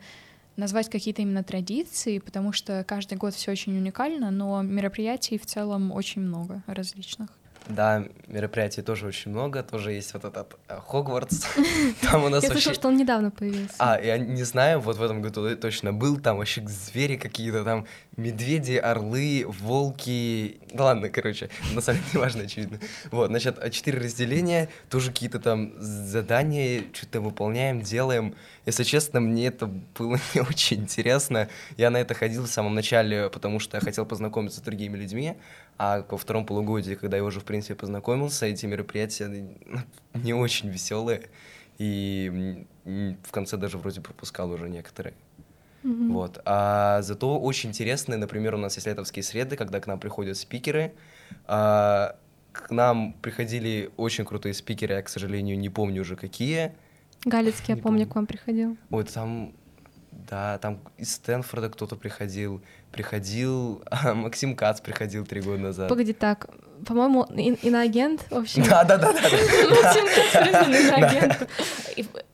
назвать 0.59 0.89
какие-то 0.89 1.21
именно 1.21 1.43
традиции, 1.43 2.19
потому 2.19 2.51
что 2.51 2.83
каждый 2.87 3.17
год 3.17 3.33
все 3.33 3.51
очень 3.51 3.75
уникально, 3.77 4.29
но 4.29 4.61
мероприятий 4.61 5.37
в 5.37 5.45
целом 5.45 5.91
очень 5.91 6.21
много 6.21 6.63
различных. 6.67 7.38
Да, 7.69 8.03
мероприятий 8.27 8.81
тоже 8.81 9.05
очень 9.05 9.29
много, 9.29 9.61
тоже 9.61 9.91
есть 9.91 10.13
вот 10.13 10.25
этот 10.25 10.57
э, 10.67 10.79
Хогвартс. 10.87 11.45
Там 12.01 12.23
у 12.23 12.29
нас 12.29 12.43
Я 12.43 12.49
слышала, 12.49 12.73
что 12.73 12.87
он 12.87 12.97
недавно 12.97 13.29
появился. 13.29 13.75
А, 13.77 13.99
я 14.01 14.17
не 14.17 14.43
знаю, 14.43 14.79
вот 14.79 14.97
в 14.97 15.03
этом 15.03 15.21
году 15.21 15.55
точно 15.55 15.93
был, 15.93 16.19
там 16.19 16.37
вообще 16.37 16.65
звери 16.67 17.15
какие-то, 17.15 17.63
там 17.63 17.85
медведи, 18.17 18.73
орлы, 18.73 19.45
волки. 19.47 20.59
Да 20.73 20.85
ладно, 20.85 21.09
короче, 21.09 21.49
на 21.73 21.81
самом 21.81 22.01
деле 22.07 22.19
важно, 22.19 22.43
очевидно. 22.43 22.79
Вот, 23.11 23.27
значит, 23.27 23.59
а 23.59 23.69
четыре 23.69 23.99
разделения, 23.99 24.69
тоже 24.89 25.11
какие-то 25.11 25.39
там 25.39 25.73
задания, 25.79 26.83
что-то 26.91 27.21
выполняем, 27.21 27.81
делаем. 27.81 28.33
Если 28.65 28.83
честно, 28.83 29.19
мне 29.19 29.47
это 29.47 29.67
было 29.67 30.19
не 30.33 30.41
очень 30.41 30.81
интересно. 30.81 31.49
Я 31.77 31.91
на 31.91 31.97
это 31.97 32.15
ходил 32.15 32.43
в 32.43 32.49
самом 32.49 32.73
начале, 32.73 33.29
потому 33.29 33.59
что 33.59 33.77
я 33.77 33.81
хотел 33.81 34.05
познакомиться 34.05 34.59
с 34.59 34.63
другими 34.63 34.97
людьми, 34.97 35.35
а 35.79 36.05
во 36.09 36.17
втором 36.17 36.45
полугодии, 36.45 36.95
когда 36.95 37.15
я 37.15 37.23
уже, 37.23 37.39
в 37.39 37.45
принципе, 37.45 37.73
познакомился, 37.73 38.45
эти 38.45 38.65
мероприятия 38.65 39.47
не 40.13 40.33
очень 40.33 40.69
веселые. 40.69 41.29
И 41.77 42.65
в 42.83 43.31
конце 43.31 43.55
даже 43.55 43.77
вроде 43.77 44.01
пропускал 44.01 44.51
уже 44.51 44.69
некоторые. 44.69 45.13
Mm-hmm. 45.83 46.11
Вот. 46.11 46.41
А 46.43 47.01
зато 47.01 47.39
очень 47.39 47.69
интересные, 47.69 48.17
например, 48.17 48.55
у 48.55 48.57
нас 48.57 48.75
есть 48.75 48.87
летовские 48.87 49.23
среды, 49.23 49.55
когда 49.55 49.79
к 49.79 49.87
нам 49.87 50.01
приходят 50.01 50.35
спикеры. 50.35 50.91
А, 51.47 52.17
к 52.51 52.69
нам 52.71 53.13
приходили 53.13 53.89
очень 53.95 54.25
крутые 54.25 54.53
спикеры, 54.55 54.95
я, 54.95 55.01
к 55.01 55.07
сожалению, 55.07 55.57
не 55.57 55.69
помню 55.69 56.01
уже 56.01 56.17
какие. 56.17 56.73
Галицкий, 57.23 57.73
я 57.73 57.81
помню, 57.81 57.83
помню, 57.83 58.07
к 58.07 58.15
вам 58.15 58.25
приходил. 58.25 58.77
Ой, 58.89 59.03
там, 59.05 59.53
да, 60.11 60.57
там 60.59 60.79
из 60.97 61.15
Стэнфорда 61.15 61.69
кто-то 61.69 61.95
приходил 61.95 62.61
приходил, 62.91 63.83
а 63.91 64.13
Максим 64.13 64.55
Кац 64.55 64.81
приходил 64.81 65.25
три 65.25 65.41
года 65.41 65.61
назад. 65.61 65.89
Погоди, 65.89 66.13
так, 66.13 66.47
по-моему, 66.85 67.23
иноагент 67.23 68.25
вообще. 68.29 68.63
Да, 68.63 68.83
да, 68.83 68.97
да. 68.97 69.11
Максим 69.13 70.05
Кац 70.05 70.31
признан 70.43 70.73
иноагентом. 70.73 71.47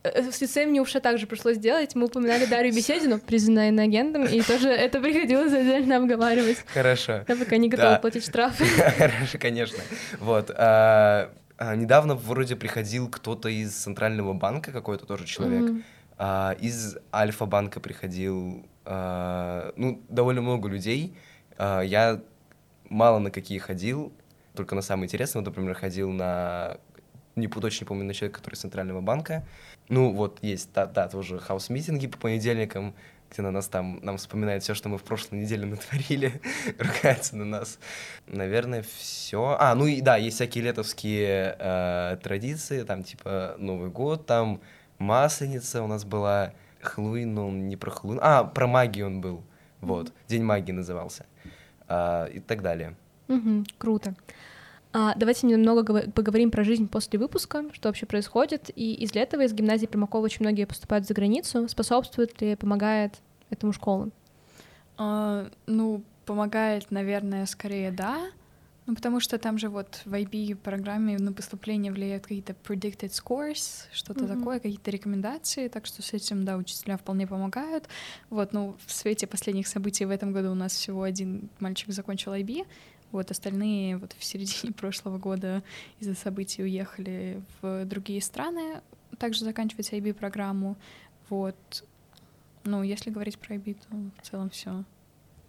Э, 0.03 0.32
с 0.32 0.41
лицеем 0.41 0.69
мне 0.69 0.82
уже 0.82 0.99
также 0.99 1.28
пришлось 1.28 1.57
делать. 1.57 1.95
Мы 1.95 2.05
упоминали 2.05 2.45
Дарью 2.45 2.73
Беседину, 2.73 3.19
признанная 3.19 3.69
иноагентом, 3.69 4.26
и 4.26 4.41
тоже 4.41 4.69
это 4.69 4.99
приходилось 4.99 5.53
отдельно 5.53 5.97
обговаривать. 5.97 6.57
Хорошо. 6.73 7.23
Я 7.28 7.36
пока 7.36 7.57
не 7.57 7.69
готова 7.69 7.97
платить 7.97 8.23
штрафы. 8.23 8.65
Хорошо, 8.65 9.38
конечно. 9.39 9.80
Вот. 10.19 10.51
А, 10.55 11.32
а, 11.57 11.76
недавно 11.76 12.15
вроде 12.15 12.55
приходил 12.55 13.09
кто-то 13.09 13.49
из 13.49 13.71
Центрального 13.71 14.34
банка, 14.34 14.71
какой-то 14.71 15.05
тоже 15.05 15.26
человек. 15.26 15.71
Из 16.18 16.97
Альфа-банка 17.13 17.80
приходил 17.80 18.66
а, 18.86 19.74
ну, 19.76 20.01
довольно 20.09 20.41
много 20.41 20.70
людей. 20.70 21.16
А, 21.57 21.82
я 21.82 22.22
мало 22.89 23.20
на 23.20 23.32
какие 23.32 23.57
ходил, 23.57 24.13
только 24.53 24.76
на 24.76 24.82
самые 24.82 25.05
интересные. 25.05 25.41
Вот, 25.41 25.49
например, 25.49 25.74
ходил 25.74 26.11
на... 26.11 26.78
Не 27.36 27.47
точно 27.47 27.86
помню, 27.86 28.05
на 28.05 28.13
человека, 28.13 28.39
который 28.39 28.53
из 28.53 28.59
Центрального 28.59 29.01
банка. 29.01 29.45
Ну, 29.89 30.13
вот 30.13 30.39
есть, 30.41 30.72
да, 30.74 30.86
да 30.86 31.09
тоже 31.09 31.39
хаус-митинги 31.39 32.07
по 32.07 32.18
понедельникам, 32.18 32.95
где 33.30 33.41
на 33.41 33.51
нас 33.51 33.68
там, 33.68 33.99
нам 34.03 34.18
вспоминают 34.18 34.63
все, 34.63 34.74
что 34.74 34.88
мы 34.88 34.97
в 34.97 35.03
прошлой 35.03 35.39
неделе 35.39 35.66
натворили, 35.66 36.41
ругаются 36.80 37.36
на 37.36 37.43
нас. 37.43 37.80
Наверное, 38.28 38.84
все. 38.84 39.57
А, 39.59 39.76
ну 39.76 39.88
и 39.88 39.99
да, 39.99 40.16
есть 40.16 40.36
всякие 40.36 40.63
летовские 40.63 41.57
э, 41.59 42.18
традиции, 42.24 42.84
там 42.84 43.03
типа 43.03 43.55
Новый 43.57 43.89
год, 43.89 44.26
там 44.26 44.61
Масленица 44.98 45.84
у 45.84 45.88
нас 45.88 46.06
была, 46.06 46.54
Хэллоуин, 46.82 47.34
но 47.34 47.48
он 47.48 47.68
не 47.68 47.76
про 47.76 47.91
Хэллоуин. 47.91 48.20
А, 48.22 48.43
про 48.43 48.68
магию 48.68 49.08
он 49.08 49.22
был. 49.22 49.43
Вот. 49.82 50.14
День 50.28 50.43
магии 50.43 50.72
назывался. 50.72 51.26
А, 51.88 52.26
и 52.26 52.39
так 52.39 52.62
далее. 52.62 52.96
Угу, 53.28 53.66
круто. 53.78 54.16
А, 54.93 55.14
давайте 55.16 55.48
немного 55.48 56.10
поговорим 56.12 56.52
про 56.52 56.64
жизнь 56.64 56.88
после 56.88 57.20
выпуска, 57.20 57.66
что 57.74 57.89
вообще 57.89 58.06
происходит. 58.06 58.70
И 58.76 58.93
из 58.93 59.14
этого 59.16 59.41
из 59.41 59.54
гимназии 59.54 59.88
Примакова 59.88 60.24
очень 60.24 60.41
многие 60.41 60.66
поступают 60.66 61.06
за 61.06 61.14
границу. 61.14 61.68
Способствует 61.68 62.39
ли, 62.41 62.56
помогает 62.56 63.20
этому 63.50 63.74
школа? 63.74 64.10
А, 64.98 65.50
ну, 65.66 66.02
помогает, 66.26 66.91
наверное, 66.91 67.46
скорее 67.46 67.91
да. 67.91 68.28
Ну, 68.88 68.93
потому 68.93 69.19
что 69.19 69.39
там 69.39 69.57
же 69.57 69.69
вот 69.69 70.01
в 70.05 70.13
IB-программе 70.13 71.17
на 71.17 71.33
поступление 71.33 71.91
влияют 71.91 72.23
какие-то 72.23 72.53
predicted 72.53 73.09
scores, 73.09 73.88
что-то 73.91 74.25
mm-hmm. 74.25 74.38
такое, 74.38 74.59
какие-то 74.59 74.91
рекомендации, 74.91 75.69
так 75.69 75.88
что 75.88 76.03
с 76.03 76.13
этим, 76.13 76.45
да, 76.45 76.55
учителя 76.55 76.97
вполне 76.97 77.25
помогают. 77.25 77.88
Вот, 78.29 78.53
ну, 78.53 78.75
в 78.86 78.91
свете 78.91 79.25
последних 79.25 79.67
событий 79.67 80.05
в 80.05 80.11
этом 80.11 80.33
году 80.33 80.51
у 80.51 80.55
нас 80.55 80.73
всего 80.73 81.01
один 81.01 81.49
мальчик 81.59 81.91
закончил 81.91 82.33
IB, 82.33 82.67
вот 83.11 83.31
остальные 83.31 83.97
вот 83.97 84.13
в 84.13 84.23
середине 84.23 84.71
прошлого 84.77 85.17
года 85.17 85.63
из-за 85.99 86.13
событий 86.13 86.61
уехали 86.61 87.41
в 87.61 87.86
другие 87.86 88.21
страны, 88.21 88.81
также 89.17 89.45
заканчивать 89.45 89.91
IB-программу. 89.93 90.75
Вот. 91.29 91.55
Ну, 92.65 92.83
если 92.83 93.09
говорить 93.09 93.39
про 93.39 93.55
IB, 93.55 93.73
то 93.75 94.21
в 94.21 94.29
целом 94.29 94.49
все. 94.51 94.83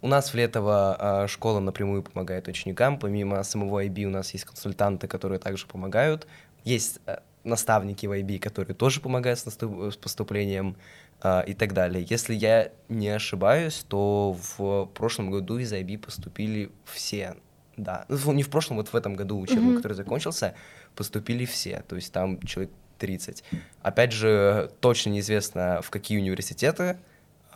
У 0.01 0.07
нас 0.07 0.31
в 0.31 0.35
Летово 0.35 0.95
а, 0.99 1.27
школа 1.27 1.59
напрямую 1.59 2.03
помогает 2.03 2.47
ученикам. 2.47 2.99
Помимо 2.99 3.43
самого 3.43 3.83
IB 3.83 4.05
у 4.05 4.09
нас 4.09 4.31
есть 4.31 4.45
консультанты, 4.45 5.07
которые 5.07 5.39
также 5.39 5.65
помогают. 5.65 6.27
Есть 6.63 6.99
а, 7.05 7.23
наставники 7.43 8.05
в 8.05 8.11
IB, 8.11 8.39
которые 8.39 8.75
тоже 8.75 9.01
помогают 9.01 9.39
с, 9.39 9.45
наступ- 9.45 9.91
с 9.91 9.97
поступлением 9.97 10.75
а, 11.21 11.41
и 11.41 11.53
так 11.53 11.73
далее. 11.73 12.05
Если 12.07 12.35
я 12.35 12.71
не 12.89 13.09
ошибаюсь, 13.09 13.85
то 13.87 14.37
в 14.57 14.85
прошлом 14.93 15.31
году 15.31 15.57
из 15.57 15.73
IB 15.73 15.97
поступили 15.97 16.71
все. 16.85 17.35
Да, 17.75 18.05
ну, 18.07 18.33
не 18.33 18.43
в 18.43 18.49
прошлом, 18.49 18.77
вот 18.77 18.89
в 18.89 18.95
этом 18.95 19.15
году 19.15 19.39
учебный, 19.39 19.73
mm-hmm. 19.73 19.77
который 19.77 19.93
закончился, 19.93 20.55
поступили 20.95 21.45
все. 21.45 21.83
То 21.87 21.95
есть 21.95 22.11
там 22.11 22.39
человек 22.41 22.71
30. 22.97 23.43
Опять 23.81 24.11
же, 24.11 24.71
точно 24.79 25.11
неизвестно, 25.11 25.81
в 25.81 25.89
какие 25.89 26.17
университеты, 26.17 26.97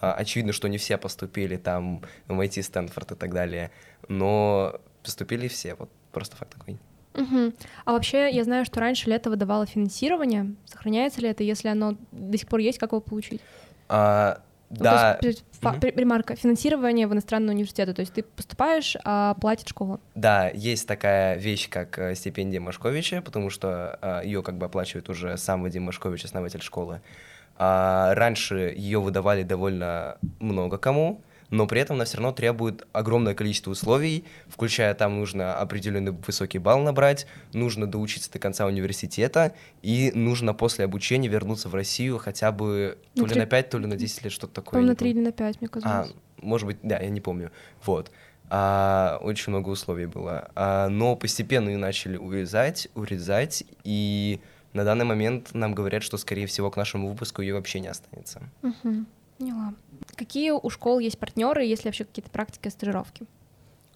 очевидно, 0.01 0.53
что 0.53 0.67
не 0.67 0.77
все 0.77 0.97
поступили 0.97 1.57
там 1.57 2.01
в 2.27 2.31
MIT, 2.31 2.63
Стэнфорд 2.63 3.11
и 3.11 3.15
так 3.15 3.33
далее, 3.33 3.71
но 4.07 4.79
поступили 5.03 5.47
все, 5.47 5.75
вот 5.75 5.89
просто 6.11 6.35
факт 6.35 6.53
такой. 6.57 6.79
Угу. 7.13 7.53
А 7.85 7.91
вообще, 7.91 8.29
я 8.31 8.43
знаю, 8.43 8.65
что 8.65 8.79
раньше 8.79 9.09
лето 9.09 9.29
выдавало 9.29 9.65
финансирование. 9.65 10.55
Сохраняется 10.65 11.21
ли 11.21 11.29
это, 11.29 11.43
если 11.43 11.67
оно 11.67 11.97
до 12.11 12.37
сих 12.37 12.47
пор 12.47 12.59
есть, 12.59 12.79
как 12.79 12.91
его 12.91 13.01
получить? 13.01 13.41
А, 13.89 14.41
ну, 14.69 14.77
да. 14.79 15.19
есть, 15.21 15.43
угу. 15.61 15.75
Ремарка. 15.81 16.35
Финансирование 16.35 17.07
в 17.07 17.13
иностранные 17.13 17.53
университеты. 17.53 17.93
То 17.93 17.99
есть 17.99 18.13
ты 18.13 18.23
поступаешь, 18.23 18.95
а 19.03 19.33
платит 19.35 19.67
школа. 19.67 19.99
Да, 20.15 20.49
есть 20.49 20.87
такая 20.87 21.37
вещь, 21.37 21.69
как 21.69 21.99
э, 21.99 22.15
стипендия 22.15 22.61
Машковича, 22.61 23.21
потому 23.21 23.49
что 23.49 23.99
а, 24.01 24.21
ее 24.21 24.41
как 24.43 24.57
бы 24.57 24.65
оплачивает 24.65 25.09
уже 25.09 25.35
сам 25.37 25.63
Вадим 25.63 25.83
Машкович, 25.83 26.23
основатель 26.23 26.61
школы. 26.61 27.01
А, 27.57 28.13
раньше 28.15 28.73
ее 28.75 28.99
выдавали 28.99 29.43
довольно 29.43 30.17
много 30.39 30.77
кому, 30.77 31.21
но 31.49 31.67
при 31.67 31.81
этом 31.81 31.97
она 31.97 32.05
все 32.05 32.17
равно 32.17 32.31
требует 32.31 32.87
огромное 32.93 33.33
количество 33.35 33.71
условий, 33.71 34.23
включая 34.47 34.93
там 34.93 35.19
нужно 35.19 35.53
определенный 35.55 36.11
высокий 36.13 36.59
балл 36.59 36.79
набрать, 36.81 37.27
нужно 37.53 37.87
доучиться 37.87 38.31
до 38.31 38.39
конца 38.39 38.65
университета, 38.65 39.53
и 39.81 40.11
нужно 40.15 40.53
после 40.53 40.85
обучения 40.85 41.27
вернуться 41.27 41.67
в 41.67 41.75
Россию 41.75 42.19
хотя 42.19 42.51
бы 42.53 42.97
то 43.15 43.23
На 43.23 43.25
ли 43.27 43.31
три- 43.33 43.39
на 43.41 43.45
5, 43.47 43.69
то 43.69 43.77
ли 43.79 43.85
на 43.85 43.97
10 43.97 44.23
лет, 44.23 44.31
что-то 44.33 44.53
такое. 44.53 44.79
Я 44.79 44.85
на 44.85 44.91
не 44.91 44.95
3 44.95 45.09
помню. 45.09 45.21
или 45.21 45.25
на 45.27 45.31
5, 45.33 45.59
мне 45.61 45.67
А, 45.69 45.73
казалось. 45.73 46.13
может 46.41 46.65
быть, 46.67 46.77
да, 46.83 46.97
я 46.99 47.09
не 47.09 47.19
помню. 47.21 47.51
Вот. 47.83 48.11
А, 48.49 49.19
очень 49.21 49.51
много 49.51 49.69
условий 49.69 50.05
было. 50.07 50.49
А, 50.55 50.87
но 50.87 51.15
постепенно 51.17 51.69
и 51.69 51.75
начали 51.75 52.15
урезать, 52.17 52.87
урезать, 52.95 53.63
и 53.83 54.39
на 54.73 54.83
данный 54.83 55.05
момент 55.05 55.53
нам 55.53 55.73
говорят, 55.73 56.03
что, 56.03 56.17
скорее 56.17 56.47
всего, 56.47 56.71
к 56.71 56.77
нашему 56.77 57.09
выпуску 57.09 57.41
ее 57.41 57.53
вообще 57.53 57.79
не 57.79 57.87
останется. 57.87 58.41
Мгм. 58.61 59.07
Поняла. 59.37 59.73
Какие 60.15 60.51
у 60.51 60.69
школ 60.69 60.99
есть 60.99 61.17
партнеры, 61.17 61.63
есть 61.63 61.83
ли 61.83 61.89
вообще 61.89 62.05
какие-то 62.05 62.29
практики 62.29 62.67
стажировки? 62.69 63.25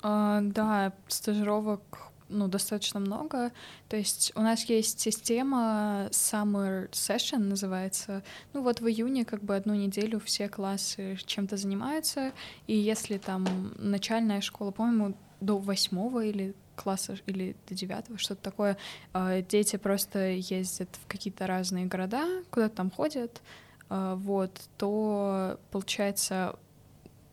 А, 0.01 0.41
да, 0.41 0.93
стажировок 1.07 2.05
ну, 2.29 2.47
достаточно 2.47 2.99
много. 2.99 3.51
То 3.87 3.97
есть 3.97 4.31
у 4.35 4.41
нас 4.41 4.65
есть 4.65 4.99
система 4.99 6.07
Summer 6.11 6.89
Session 6.91 7.39
называется. 7.39 8.23
Ну 8.53 8.61
вот 8.61 8.81
в 8.81 8.87
июне 8.87 9.25
как 9.25 9.43
бы 9.43 9.55
одну 9.55 9.75
неделю 9.75 10.19
все 10.19 10.49
классы 10.49 11.17
чем-то 11.25 11.57
занимаются. 11.57 12.31
И 12.67 12.75
если 12.75 13.17
там 13.17 13.73
начальная 13.77 14.41
школа, 14.41 14.71
по-моему, 14.71 15.15
до 15.45 15.57
восьмого 15.57 16.25
или 16.25 16.53
класса 16.75 17.17
или 17.25 17.55
до 17.69 17.75
девятого, 17.75 18.17
что-то 18.17 18.41
такое, 18.41 18.77
а, 19.13 19.41
дети 19.41 19.77
просто 19.77 20.31
ездят 20.31 20.89
в 21.03 21.07
какие-то 21.07 21.47
разные 21.47 21.85
города, 21.85 22.43
куда 22.51 22.69
там 22.69 22.91
ходят, 22.91 23.41
а, 23.89 24.15
вот, 24.15 24.51
то 24.77 25.57
получается 25.71 26.55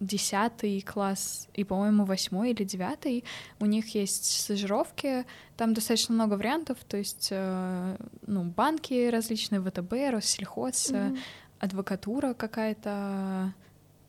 десятый 0.00 0.80
класс 0.80 1.48
и, 1.54 1.64
по-моему, 1.64 2.04
восьмой 2.04 2.50
или 2.50 2.64
девятый, 2.64 3.24
у 3.60 3.66
них 3.66 3.94
есть 3.94 4.40
стажировки, 4.40 5.24
там 5.56 5.74
достаточно 5.74 6.14
много 6.14 6.34
вариантов, 6.34 6.78
то 6.88 6.96
есть, 6.96 7.28
э, 7.30 7.96
ну, 8.26 8.42
банки 8.44 9.08
различные, 9.10 9.60
ВТБ, 9.60 9.92
Россельхоз, 10.10 10.90
Мгм. 10.90 11.16
адвокатура 11.60 12.34
какая-то, 12.34 13.54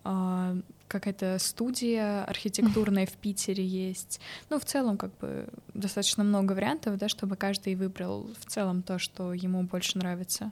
а, 0.04 0.56
какая-то 0.94 1.38
студия 1.40 2.24
архитектурная 2.24 3.06
в 3.06 3.14
Питере 3.14 3.66
есть. 3.66 4.22
Ну, 4.50 4.60
в 4.60 4.66
целом, 4.66 4.98
как 4.98 5.16
бы, 5.18 5.48
достаточно 5.74 6.24
много 6.24 6.54
вариантов, 6.54 6.98
да, 6.98 7.10
чтобы 7.10 7.36
каждый 7.36 7.76
выбрал 7.76 8.30
в 8.40 8.46
целом 8.46 8.84
то, 8.84 9.00
что 9.00 9.34
ему 9.34 9.64
больше 9.64 9.98
нравится. 9.98 10.52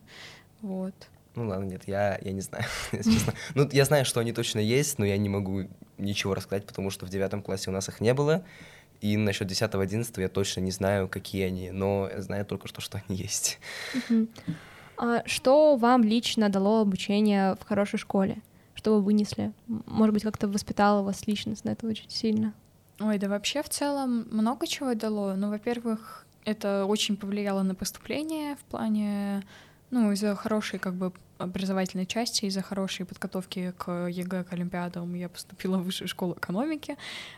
Вот. 0.62 0.94
Ну 1.36 1.48
ладно, 1.48 1.64
нет, 1.64 1.84
я, 1.88 2.20
я 2.22 2.32
не 2.34 2.42
знаю, 2.42 2.66
если 2.92 3.12
честно. 3.12 3.34
Ну, 3.56 3.70
я 3.72 3.86
знаю, 3.86 4.04
что 4.04 4.20
они 4.20 4.34
точно 4.34 4.60
есть, 4.60 5.00
но 5.00 5.06
я 5.06 5.18
не 5.18 5.30
могу 5.30 5.68
ничего 5.98 6.34
рассказать, 6.34 6.66
потому 6.66 6.90
что 6.90 7.06
в 7.06 7.10
девятом 7.10 7.42
классе 7.42 7.70
у 7.70 7.74
нас 7.74 7.88
их 7.88 8.02
не 8.02 8.14
было. 8.14 8.44
И 9.00 9.18
насчет 9.18 9.50
10-11 9.50 10.22
я 10.22 10.30
точно 10.30 10.62
не 10.62 10.72
знаю, 10.72 11.08
какие 11.08 11.46
они, 11.46 11.72
но 11.72 12.10
знаю 12.18 12.46
только 12.46 12.68
что, 12.68 12.82
что 12.82 13.02
они 13.08 13.18
есть. 13.18 13.60
А 14.98 15.24
что 15.26 15.78
вам 15.78 16.04
лично 16.04 16.50
дало 16.50 16.82
обучение 16.82 17.56
в 17.56 17.64
хорошей 17.64 17.98
школе? 17.98 18.38
Что 18.82 18.96
вы 18.96 19.02
вынесли? 19.04 19.54
Может 19.68 20.12
быть, 20.16 20.24
как-то 20.24 20.48
воспитало 20.48 21.04
вас 21.04 21.28
личностно 21.28 21.70
это 21.70 21.86
очень 21.86 22.10
сильно? 22.10 22.56
Ой, 23.00 23.20
да 23.20 23.30
вообще 23.30 23.62
в 23.62 23.70
целом 23.70 24.28
много 24.32 24.66
чего 24.66 24.96
дало. 24.96 25.36
Ну, 25.36 25.52
во-первых, 25.52 26.26
это 26.46 26.86
очень 26.88 27.16
повлияло 27.16 27.62
на 27.62 27.76
поступление 27.76 28.56
в 28.56 28.64
плане, 28.64 29.44
ну, 29.92 30.12
из-за 30.12 30.36
хорошей 30.36 30.80
как 30.80 30.96
бы 30.96 31.14
образовательной 31.42 32.06
части, 32.06 32.46
из-за 32.46 32.62
хорошей 32.62 33.06
подготовки 33.06 33.74
к 33.78 34.08
ЕГЭ, 34.08 34.44
к 34.44 34.54
Олимпиадам 34.54 35.14
я 35.16 35.30
поступила 35.30 35.78
в 35.78 35.84
высшую 35.84 36.08
школу 36.08 36.34
экономики. 36.34 36.98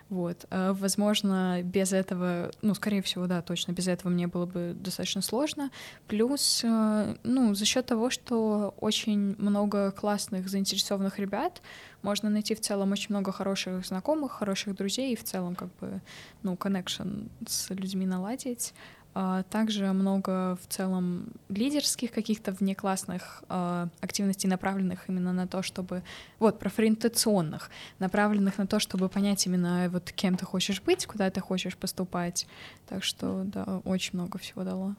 Вот. 0.09 0.45
А, 0.49 0.73
Возможно, 0.73 1.61
без 1.63 1.93
этого, 1.93 2.51
ну, 2.61 2.73
скорее 2.73 3.01
всего, 3.01 3.27
да, 3.27 3.41
точно, 3.41 3.71
без 3.71 3.87
этого 3.87 4.11
мне 4.11 4.27
было 4.27 4.45
бы 4.45 4.75
достаточно 4.75 5.21
сложно. 5.21 5.71
Плюс, 6.07 6.61
э, 6.63 7.15
ну, 7.23 7.55
за 7.55 7.65
счет 7.65 7.85
того, 7.85 8.09
что 8.09 8.73
очень 8.79 9.35
много 9.37 9.91
классных 9.91 10.49
заинтересованных 10.49 11.19
ребят, 11.19 11.61
можно 12.01 12.29
найти 12.29 12.53
в 12.55 12.61
целом 12.61 12.91
очень 12.91 13.07
много 13.09 13.31
хороших 13.31 13.85
знакомых, 13.85 14.33
хороших 14.33 14.75
друзей 14.75 15.13
и 15.13 15.15
в 15.15 15.23
целом 15.23 15.55
как 15.55 15.69
бы, 15.79 16.01
ну, 16.43 16.55
connection 16.55 17.29
с 17.47 17.69
людьми 17.69 18.05
наладить. 18.05 18.73
А 19.16 19.43
также 19.43 19.91
много 19.93 20.57
в 20.61 20.68
целом 20.68 21.28
лидерских 21.49 22.11
каких-то 22.11 22.51
внеклассных 22.51 23.43
а, 23.47 23.88
активностей, 24.01 24.49
направленных 24.49 25.07
именно 25.07 25.34
на 25.34 25.47
то, 25.47 25.61
чтобы... 25.61 26.03
Вот, 26.39 26.59
профориентационных, 26.59 27.70
направленных 27.99 28.57
на 28.57 28.66
то, 28.66 28.80
чтобы 28.80 29.09
понять 29.09 29.45
именно 29.45 29.88
вот 29.89 30.11
кем 30.11 30.36
ты 30.36 30.45
хочешь 30.45 30.82
быть, 30.82 31.05
куда 31.05 31.30
ты 31.30 31.41
хочешь 31.41 31.78
поступать. 31.78 32.47
Так 32.89 33.03
что, 33.03 33.43
да, 33.45 33.82
очень 33.86 34.18
много 34.18 34.39
всего 34.39 34.64
дало. 34.64 34.95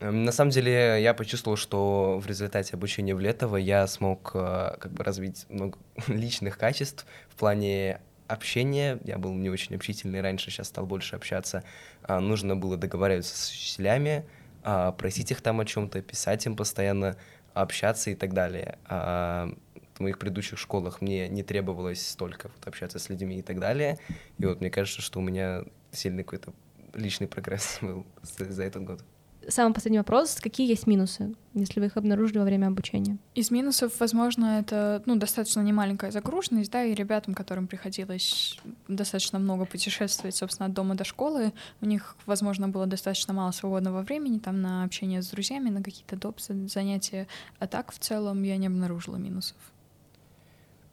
Эм, 0.00 0.24
На 0.24 0.32
самом 0.32 0.50
деле 0.50 1.02
я 1.02 1.14
почувствовал, 1.14 1.56
что 1.56 2.18
в 2.22 2.26
результате 2.26 2.74
обучения 2.74 3.14
в 3.14 3.20
Летово 3.20 3.56
я 3.56 3.86
смог 3.86 4.32
э, 4.34 4.76
как 4.78 4.92
бы 4.92 5.04
развить 5.04 5.46
много 5.48 5.78
личных 6.08 6.58
качеств 6.58 7.06
в 7.28 7.36
плане 7.36 8.00
общения. 8.26 8.98
Я 9.04 9.18
был 9.18 9.32
не 9.34 9.50
очень 9.50 9.74
общительный 9.74 10.20
раньше, 10.20 10.50
сейчас 10.50 10.68
стал 10.68 10.86
больше 10.86 11.16
общаться. 11.16 11.64
А, 12.02 12.20
Нужно 12.20 12.56
было 12.56 12.76
договариваться 12.76 13.36
с 13.36 13.50
учителями, 13.50 14.24
а, 14.62 14.92
просить 14.92 15.30
их 15.30 15.40
там 15.40 15.60
о 15.60 15.64
чем-то, 15.64 16.00
писать 16.02 16.46
им 16.46 16.56
постоянно, 16.56 17.16
общаться 17.52 18.10
и 18.10 18.14
так 18.14 18.32
далее. 18.32 18.78
А, 18.86 19.54
В 19.94 20.00
моих 20.00 20.18
предыдущих 20.18 20.58
школах 20.58 21.00
мне 21.00 21.28
не 21.28 21.42
требовалось 21.42 22.06
столько 22.06 22.48
вот 22.48 22.66
общаться 22.66 22.98
с 22.98 23.08
людьми 23.08 23.38
и 23.38 23.42
так 23.42 23.60
далее. 23.60 23.98
И 24.38 24.46
вот 24.46 24.60
мне 24.60 24.70
кажется, 24.70 25.02
что 25.02 25.20
у 25.20 25.22
меня 25.22 25.62
сильный 25.92 26.24
какой-то 26.24 26.52
личный 26.94 27.28
прогресс 27.28 27.78
был 27.82 28.06
за 28.22 28.64
этот 28.64 28.84
год. 28.84 29.04
Самый 29.48 29.74
последний 29.74 29.98
вопрос. 29.98 30.38
Какие 30.40 30.68
есть 30.68 30.86
минусы, 30.86 31.34
если 31.54 31.80
вы 31.80 31.86
их 31.86 31.96
обнаружили 31.96 32.38
во 32.38 32.44
время 32.44 32.68
обучения? 32.68 33.18
Из 33.34 33.50
минусов, 33.50 33.98
возможно, 34.00 34.58
это 34.60 35.02
ну, 35.06 35.16
достаточно 35.16 35.60
немаленькая 35.60 36.10
загруженность, 36.10 36.70
да, 36.70 36.84
и 36.84 36.94
ребятам, 36.94 37.34
которым 37.34 37.66
приходилось 37.66 38.58
достаточно 38.88 39.38
много 39.38 39.64
путешествовать, 39.64 40.36
собственно, 40.36 40.66
от 40.66 40.72
дома 40.72 40.94
до 40.94 41.04
школы, 41.04 41.52
у 41.80 41.86
них, 41.86 42.16
возможно, 42.26 42.68
было 42.68 42.86
достаточно 42.86 43.32
мало 43.34 43.50
свободного 43.52 44.02
времени 44.02 44.38
там 44.38 44.60
на 44.62 44.84
общение 44.84 45.22
с 45.22 45.28
друзьями, 45.28 45.70
на 45.70 45.82
какие-то 45.82 46.16
доп. 46.16 46.40
за- 46.40 46.68
занятия, 46.68 47.26
а 47.58 47.66
так 47.66 47.92
в 47.92 47.98
целом 47.98 48.42
я 48.42 48.56
не 48.56 48.66
обнаружила 48.66 49.16
минусов. 49.16 49.56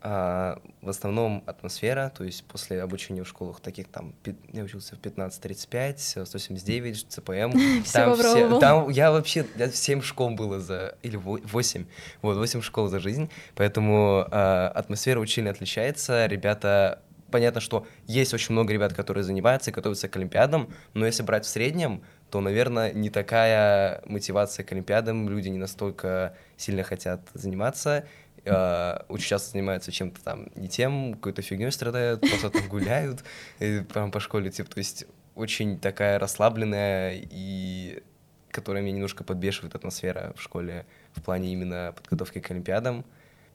А, 0.04 0.60
в 0.82 0.90
основном 0.90 1.44
атмосфера, 1.46 2.12
то 2.18 2.24
есть 2.24 2.44
после 2.46 2.82
обучения 2.82 3.24
в 3.24 3.28
школах 3.28 3.60
таких 3.60 3.88
там, 3.88 4.16
я 4.52 4.64
учился 4.64 4.96
в 4.96 5.00
1535, 5.00 6.18
179, 6.26 7.06
ЦПМ. 7.08 7.32
Там, 7.94 8.18
попробовал. 8.18 8.60
там 8.60 8.90
я 8.90 9.12
вообще, 9.12 9.46
я 9.58 9.70
7 9.70 10.02
школ 10.02 10.32
было 10.32 10.60
за, 10.60 10.96
или 11.04 11.18
8, 11.18 11.86
вот, 12.24 12.36
8 12.38 12.62
школ 12.62 12.88
за 12.88 13.00
жизнь, 13.00 13.30
поэтому 13.54 14.26
а, 14.32 14.70
атмосфера 14.70 15.20
очень 15.20 15.48
отличается, 15.48 16.26
ребята, 16.26 17.04
понятно, 17.30 17.62
что 17.62 17.86
есть 18.08 18.34
очень 18.34 18.54
много 18.54 18.74
ребят, 18.74 18.94
которые 18.94 19.24
занимаются 19.24 19.70
и 19.70 19.74
готовятся 19.74 20.08
к 20.08 20.16
Олимпиадам, 20.16 20.70
но 20.96 21.06
если 21.06 21.22
брать 21.22 21.46
в 21.46 21.50
среднем, 21.50 22.02
то, 22.32 22.40
наверное, 22.42 22.92
не 22.94 23.10
такая 23.10 24.02
мотивация 24.06 24.66
к 24.66 24.72
Олимпиадам, 24.72 25.30
люди 25.30 25.50
не 25.50 25.58
настолько 25.60 26.36
сильно 26.58 26.82
хотят 26.82 27.22
заниматься, 27.34 28.06
очень 28.44 29.28
часто 29.28 29.52
занимаются 29.52 29.92
чем-то 29.92 30.24
там 30.24 30.48
не 30.56 30.68
тем, 30.68 31.14
какой-то 31.14 31.42
фигней 31.42 31.72
страдают, 31.72 32.22
просто 32.22 32.50
там 32.50 32.68
гуляют 32.68 33.24
э, 33.60 33.82
прям 33.84 34.12
по 34.12 34.20
школе, 34.20 34.50
типа, 34.50 34.70
то 34.70 34.80
есть 34.80 35.06
очень 35.36 35.80
такая 35.80 36.18
расслабленная 36.20 37.22
и 37.30 38.04
которая 38.50 38.84
меня 38.84 38.96
немножко 38.96 39.24
подбешивает 39.24 39.76
атмосфера 39.76 40.34
в 40.36 40.42
школе 40.42 40.86
в 41.14 41.22
плане 41.22 41.54
именно 41.54 41.94
подготовки 41.96 42.40
к 42.40 42.52
Олимпиадам. 42.52 43.06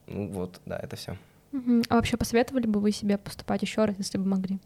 Ну 0.07 0.27
вот, 0.27 0.59
да, 0.65 0.79
это 0.81 0.95
все. 0.95 1.17
А 1.89 1.95
вообще 1.95 2.17
посоветовали 2.17 2.65
бы 2.65 2.79
вы 2.79 2.91
себе 2.91 3.17
поступать 3.17 3.61
еще 3.61 3.85
раз, 3.85 3.95
если 3.97 4.17
бы 4.17 4.25
могли? 4.25 4.59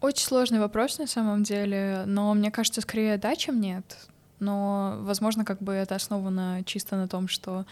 Очень 0.00 0.26
сложный 0.26 0.58
вопрос 0.58 0.98
на 0.98 1.06
самом 1.06 1.44
деле, 1.44 2.02
но 2.06 2.34
мне 2.34 2.50
кажется, 2.50 2.80
скорее 2.80 3.16
да, 3.16 3.36
чем 3.36 3.60
нет. 3.60 3.96
Но, 4.38 4.98
возможно, 5.00 5.44
как 5.44 5.62
бы 5.62 5.72
это 5.72 5.94
основано 5.94 6.62
чисто 6.66 6.96
на 6.96 7.08
том, 7.08 7.28
что 7.28 7.64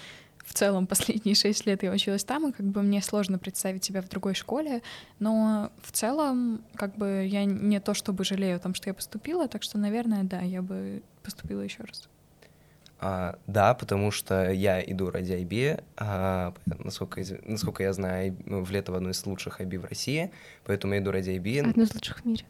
в 0.45 0.55
целом 0.55 0.87
последние 0.87 1.35
шесть 1.37 1.67
лет 1.67 1.83
я 1.83 1.91
училась 1.91 2.25
там, 2.25 2.49
и 2.49 2.53
как 2.53 2.67
бы 2.67 2.83
мне 2.83 3.03
сложно 3.03 3.39
представить 3.39 3.85
себя 3.85 4.03
в 4.03 4.09
другой 4.09 4.35
школе, 4.35 4.83
но 5.19 5.71
в 5.83 5.93
целом 5.93 6.63
как 6.75 6.97
бы 6.97 7.27
я 7.29 7.45
не 7.45 7.81
то 7.81 7.95
чтобы 7.95 8.25
жалею 8.25 8.57
о 8.57 8.59
том, 8.59 8.75
что 8.75 8.91
я 8.91 8.95
поступила, 8.95 9.49
так 9.49 9.63
что, 9.63 9.79
наверное, 9.79 10.25
да, 10.25 10.41
я 10.41 10.63
бы 10.63 11.03
поступила 11.23 11.61
еще 11.61 11.85
раз. 11.85 12.09
А, 13.05 13.37
да, 13.49 13.75
потому 13.75 14.13
что 14.13 14.53
я 14.53 14.81
иду 14.81 15.11
ради 15.11 15.33
IB, 15.33 15.83
а, 15.97 16.55
насколько, 16.67 17.21
насколько 17.45 17.83
я 17.83 17.93
знаю, 17.93 18.31
IB 18.31 18.43
ну, 18.47 18.65
в 18.65 18.71
Летово 18.71 18.99
одно 18.99 19.11
из 19.11 19.27
лучших 19.27 19.61
IB 19.61 19.81
в 19.81 19.85
России, 19.87 20.31
поэтому 20.65 20.95
я 20.95 21.01
иду 21.01 21.11
ради 21.11 21.31
IB. 21.31 21.71
Одно 21.71 21.83
из 21.83 21.93
лучших 21.95 22.21
в 22.21 22.25
мире. 22.25 22.45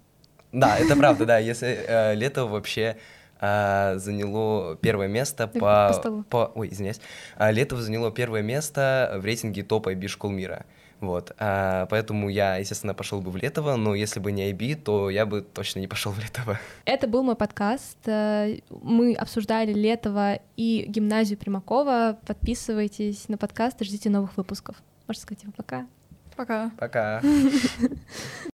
Да, 0.52 0.76
это 0.78 0.94
правда, 0.94 1.24
да. 1.24 1.38
Если 1.38 1.68
э, 1.68 2.14
Летово 2.14 2.52
вообще 2.52 2.98
а, 3.42 3.96
заняло 3.98 4.76
первое 4.76 5.08
место 5.08 5.48
по... 5.48 5.88
по 5.88 5.92
столу. 5.92 6.22
по- 6.30 6.52
Ой, 6.54 6.68
извиняюсь. 6.70 7.00
А, 7.36 7.50
Летово 7.50 7.82
заняло 7.82 8.10
первое 8.12 8.40
место 8.42 9.16
в 9.20 9.24
рейтинге 9.24 9.62
топа 9.64 9.92
IB 9.92 10.06
школ 10.08 10.30
мира. 10.30 10.64
Вот, 11.00 11.32
а, 11.40 11.86
поэтому 11.86 12.28
я, 12.28 12.58
естественно, 12.58 12.94
пошел 12.94 13.20
бы 13.20 13.32
в 13.32 13.36
Летово, 13.36 13.74
но 13.74 13.96
если 13.96 14.20
бы 14.20 14.30
не 14.30 14.52
IB, 14.52 14.76
то 14.76 15.10
я 15.10 15.26
бы 15.26 15.40
точно 15.42 15.80
не 15.80 15.88
пошел 15.88 16.12
в 16.12 16.18
Летово. 16.20 16.60
Это 16.84 17.08
был 17.08 17.24
мой 17.24 17.34
подкаст. 17.34 17.98
Э, 18.06 18.58
Мы 18.70 19.14
обсуждали 19.14 19.72
Летово 19.72 20.38
и 20.56 20.84
гимназию 20.86 21.38
Примакова. 21.38 22.16
Подписывайтесь 22.24 23.28
на 23.28 23.36
подкаст 23.36 23.80
и 23.80 23.84
ждите 23.84 24.10
новых 24.10 24.36
выпусков. 24.36 24.76
Можно 25.08 25.20
сказать, 25.20 25.40
типа, 25.42 25.52
пока. 25.56 25.86
Пока. 26.36 26.70
Пока. 26.78 27.20